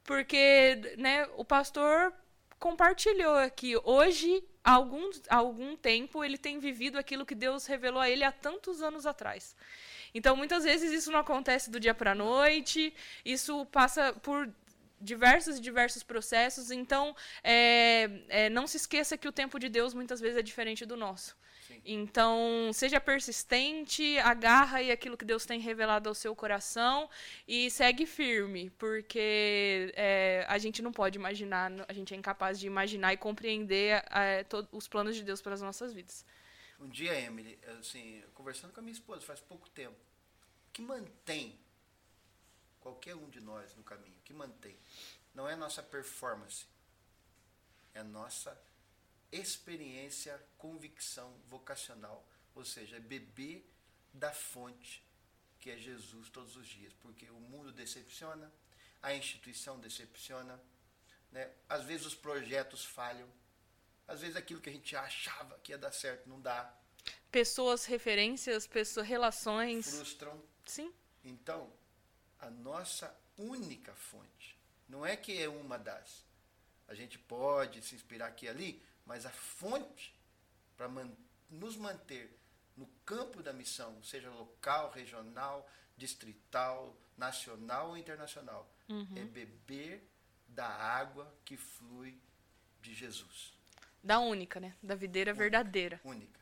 porque 0.06 0.94
né, 0.96 1.28
o 1.36 1.44
pastor 1.44 2.12
compartilhou 2.58 3.36
aqui. 3.36 3.74
Hoje, 3.84 4.42
há 4.64 4.72
algum, 4.72 5.10
há 5.28 5.36
algum 5.36 5.76
tempo, 5.76 6.24
ele 6.24 6.38
tem 6.38 6.58
vivido 6.58 6.98
aquilo 6.98 7.26
que 7.26 7.34
Deus 7.34 7.66
revelou 7.66 8.00
a 8.00 8.08
ele 8.08 8.24
há 8.24 8.32
tantos 8.32 8.82
anos 8.82 9.04
atrás. 9.06 9.54
Então, 10.14 10.36
muitas 10.36 10.64
vezes 10.64 10.92
isso 10.92 11.12
não 11.12 11.20
acontece 11.20 11.70
do 11.70 11.78
dia 11.78 11.94
para 11.94 12.12
a 12.12 12.14
noite, 12.14 12.94
isso 13.24 13.66
passa 13.66 14.12
por 14.14 14.48
diversos 15.00 15.58
e 15.58 15.60
diversos 15.60 16.02
processos. 16.02 16.70
Então, 16.70 17.14
é, 17.42 18.10
é, 18.28 18.48
não 18.48 18.66
se 18.66 18.76
esqueça 18.78 19.18
que 19.18 19.28
o 19.28 19.32
tempo 19.32 19.58
de 19.58 19.68
Deus 19.68 19.92
muitas 19.92 20.20
vezes 20.20 20.38
é 20.38 20.42
diferente 20.42 20.86
do 20.86 20.96
nosso. 20.96 21.36
Então, 21.88 22.70
seja 22.74 23.00
persistente, 23.00 24.18
agarra 24.18 24.78
aí 24.78 24.90
aquilo 24.90 25.16
que 25.16 25.24
Deus 25.24 25.46
tem 25.46 25.60
revelado 25.60 26.08
ao 26.08 26.14
seu 26.16 26.34
coração 26.34 27.08
e 27.46 27.70
segue 27.70 28.04
firme, 28.04 28.70
porque 28.70 29.92
é, 29.94 30.44
a 30.48 30.58
gente 30.58 30.82
não 30.82 30.92
pode 30.92 31.16
imaginar, 31.16 31.70
a 31.86 31.92
gente 31.92 32.12
é 32.12 32.16
incapaz 32.16 32.58
de 32.58 32.66
imaginar 32.66 33.12
e 33.12 33.16
compreender 33.16 34.04
é, 34.10 34.42
todos 34.42 34.68
os 34.72 34.88
planos 34.88 35.14
de 35.14 35.22
Deus 35.22 35.40
para 35.40 35.54
as 35.54 35.62
nossas 35.62 35.92
vidas. 35.92 36.24
Um 36.80 36.88
dia, 36.88 37.18
Emily, 37.20 37.56
assim, 37.78 38.20
conversando 38.34 38.72
com 38.72 38.80
a 38.80 38.82
minha 38.82 38.92
esposa 38.92 39.22
faz 39.22 39.38
pouco 39.40 39.68
tempo, 39.70 39.96
que 40.72 40.82
mantém 40.82 41.56
qualquer 42.80 43.14
um 43.14 43.28
de 43.30 43.40
nós 43.40 43.74
no 43.76 43.84
caminho, 43.84 44.16
que 44.24 44.32
mantém, 44.32 44.76
não 45.32 45.48
é 45.48 45.52
a 45.52 45.56
nossa 45.56 45.84
performance, 45.84 46.66
é 47.94 48.00
a 48.00 48.04
nossa 48.04 48.65
experiência, 49.36 50.40
convicção 50.58 51.32
vocacional, 51.48 52.26
ou 52.54 52.64
seja, 52.64 52.96
é 52.96 53.00
beber 53.00 53.70
da 54.12 54.32
fonte 54.32 55.06
que 55.66 55.70
é 55.70 55.76
Jesus 55.76 56.30
todos 56.30 56.54
os 56.54 56.66
dias, 56.68 56.92
porque 57.02 57.28
o 57.28 57.40
mundo 57.40 57.72
decepciona, 57.72 58.52
a 59.02 59.12
instituição 59.14 59.80
decepciona, 59.80 60.62
né? 61.32 61.50
às 61.68 61.82
vezes 61.82 62.06
os 62.06 62.14
projetos 62.14 62.84
falham, 62.84 63.28
às 64.06 64.20
vezes 64.20 64.36
aquilo 64.36 64.60
que 64.60 64.70
a 64.70 64.72
gente 64.72 64.94
achava 64.94 65.58
que 65.58 65.72
ia 65.72 65.78
dar 65.78 65.90
certo 65.90 66.28
não 66.28 66.40
dá. 66.40 66.72
Pessoas, 67.32 67.84
referências, 67.84 68.66
pessoas, 68.66 69.08
relações. 69.08 69.90
Frustram. 69.90 70.40
Sim. 70.64 70.94
Então, 71.24 71.72
a 72.38 72.48
nossa 72.48 73.12
única 73.36 73.92
fonte, 73.94 74.56
não 74.88 75.04
é 75.04 75.16
que 75.16 75.36
é 75.36 75.48
uma 75.48 75.76
das. 75.76 76.24
A 76.86 76.94
gente 76.94 77.18
pode 77.18 77.82
se 77.82 77.96
inspirar 77.96 78.28
aqui 78.28 78.46
e 78.46 78.48
ali, 78.48 78.82
mas 79.06 79.24
a 79.24 79.30
fonte 79.30 80.14
para 80.76 80.88
man 80.88 81.10
nos 81.48 81.76
manter 81.76 82.36
no 82.76 82.86
campo 83.06 83.42
da 83.42 83.52
missão, 83.52 84.02
seja 84.02 84.28
local, 84.30 84.90
regional, 84.90 85.66
distrital, 85.96 86.94
nacional 87.16 87.90
ou 87.90 87.96
internacional, 87.96 88.68
uhum. 88.88 89.16
é 89.16 89.24
beber 89.24 90.06
da 90.48 90.66
água 90.66 91.32
que 91.44 91.56
flui 91.56 92.18
de 92.82 92.92
Jesus. 92.94 93.54
Da 94.02 94.18
única, 94.18 94.60
né? 94.60 94.74
Da 94.82 94.94
videira 94.94 95.30
única, 95.30 95.42
verdadeira. 95.42 96.00
Única. 96.04 96.40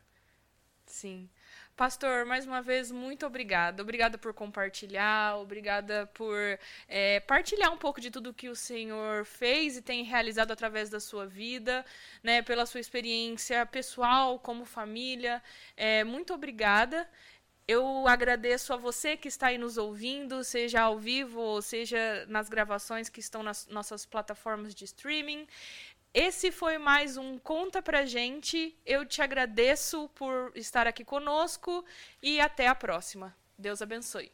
Sim. 0.86 1.30
Pastor, 1.76 2.24
mais 2.24 2.46
uma 2.46 2.62
vez, 2.62 2.92
muito 2.92 3.26
obrigada. 3.26 3.82
Obrigada 3.82 4.16
por 4.16 4.32
compartilhar, 4.32 5.36
obrigada 5.38 6.06
por 6.14 6.38
é, 6.86 7.18
partilhar 7.20 7.72
um 7.72 7.76
pouco 7.76 8.00
de 8.00 8.12
tudo 8.12 8.32
que 8.32 8.48
o 8.48 8.54
Senhor 8.54 9.24
fez 9.24 9.76
e 9.76 9.82
tem 9.82 10.04
realizado 10.04 10.52
através 10.52 10.88
da 10.88 11.00
sua 11.00 11.26
vida, 11.26 11.84
né, 12.22 12.42
pela 12.42 12.64
sua 12.64 12.78
experiência 12.78 13.66
pessoal, 13.66 14.38
como 14.38 14.64
família. 14.64 15.42
É, 15.76 16.04
muito 16.04 16.32
obrigada. 16.32 17.08
Eu 17.66 18.06
agradeço 18.06 18.74
a 18.74 18.76
você 18.76 19.16
que 19.16 19.26
está 19.26 19.46
aí 19.46 19.56
nos 19.56 19.78
ouvindo, 19.78 20.44
seja 20.44 20.82
ao 20.82 20.98
vivo 20.98 21.40
ou 21.40 21.62
seja 21.62 22.26
nas 22.28 22.48
gravações 22.48 23.08
que 23.08 23.20
estão 23.20 23.42
nas 23.42 23.66
nossas 23.68 24.04
plataformas 24.04 24.74
de 24.74 24.84
streaming. 24.84 25.46
Esse 26.14 26.52
foi 26.52 26.78
mais 26.78 27.16
um 27.16 27.36
Conta 27.36 27.82
Pra 27.82 28.06
Gente. 28.06 28.78
Eu 28.86 29.04
te 29.04 29.20
agradeço 29.20 30.08
por 30.14 30.52
estar 30.54 30.86
aqui 30.86 31.04
conosco 31.04 31.84
e 32.22 32.38
até 32.38 32.68
a 32.68 32.74
próxima. 32.74 33.36
Deus 33.58 33.82
abençoe. 33.82 34.30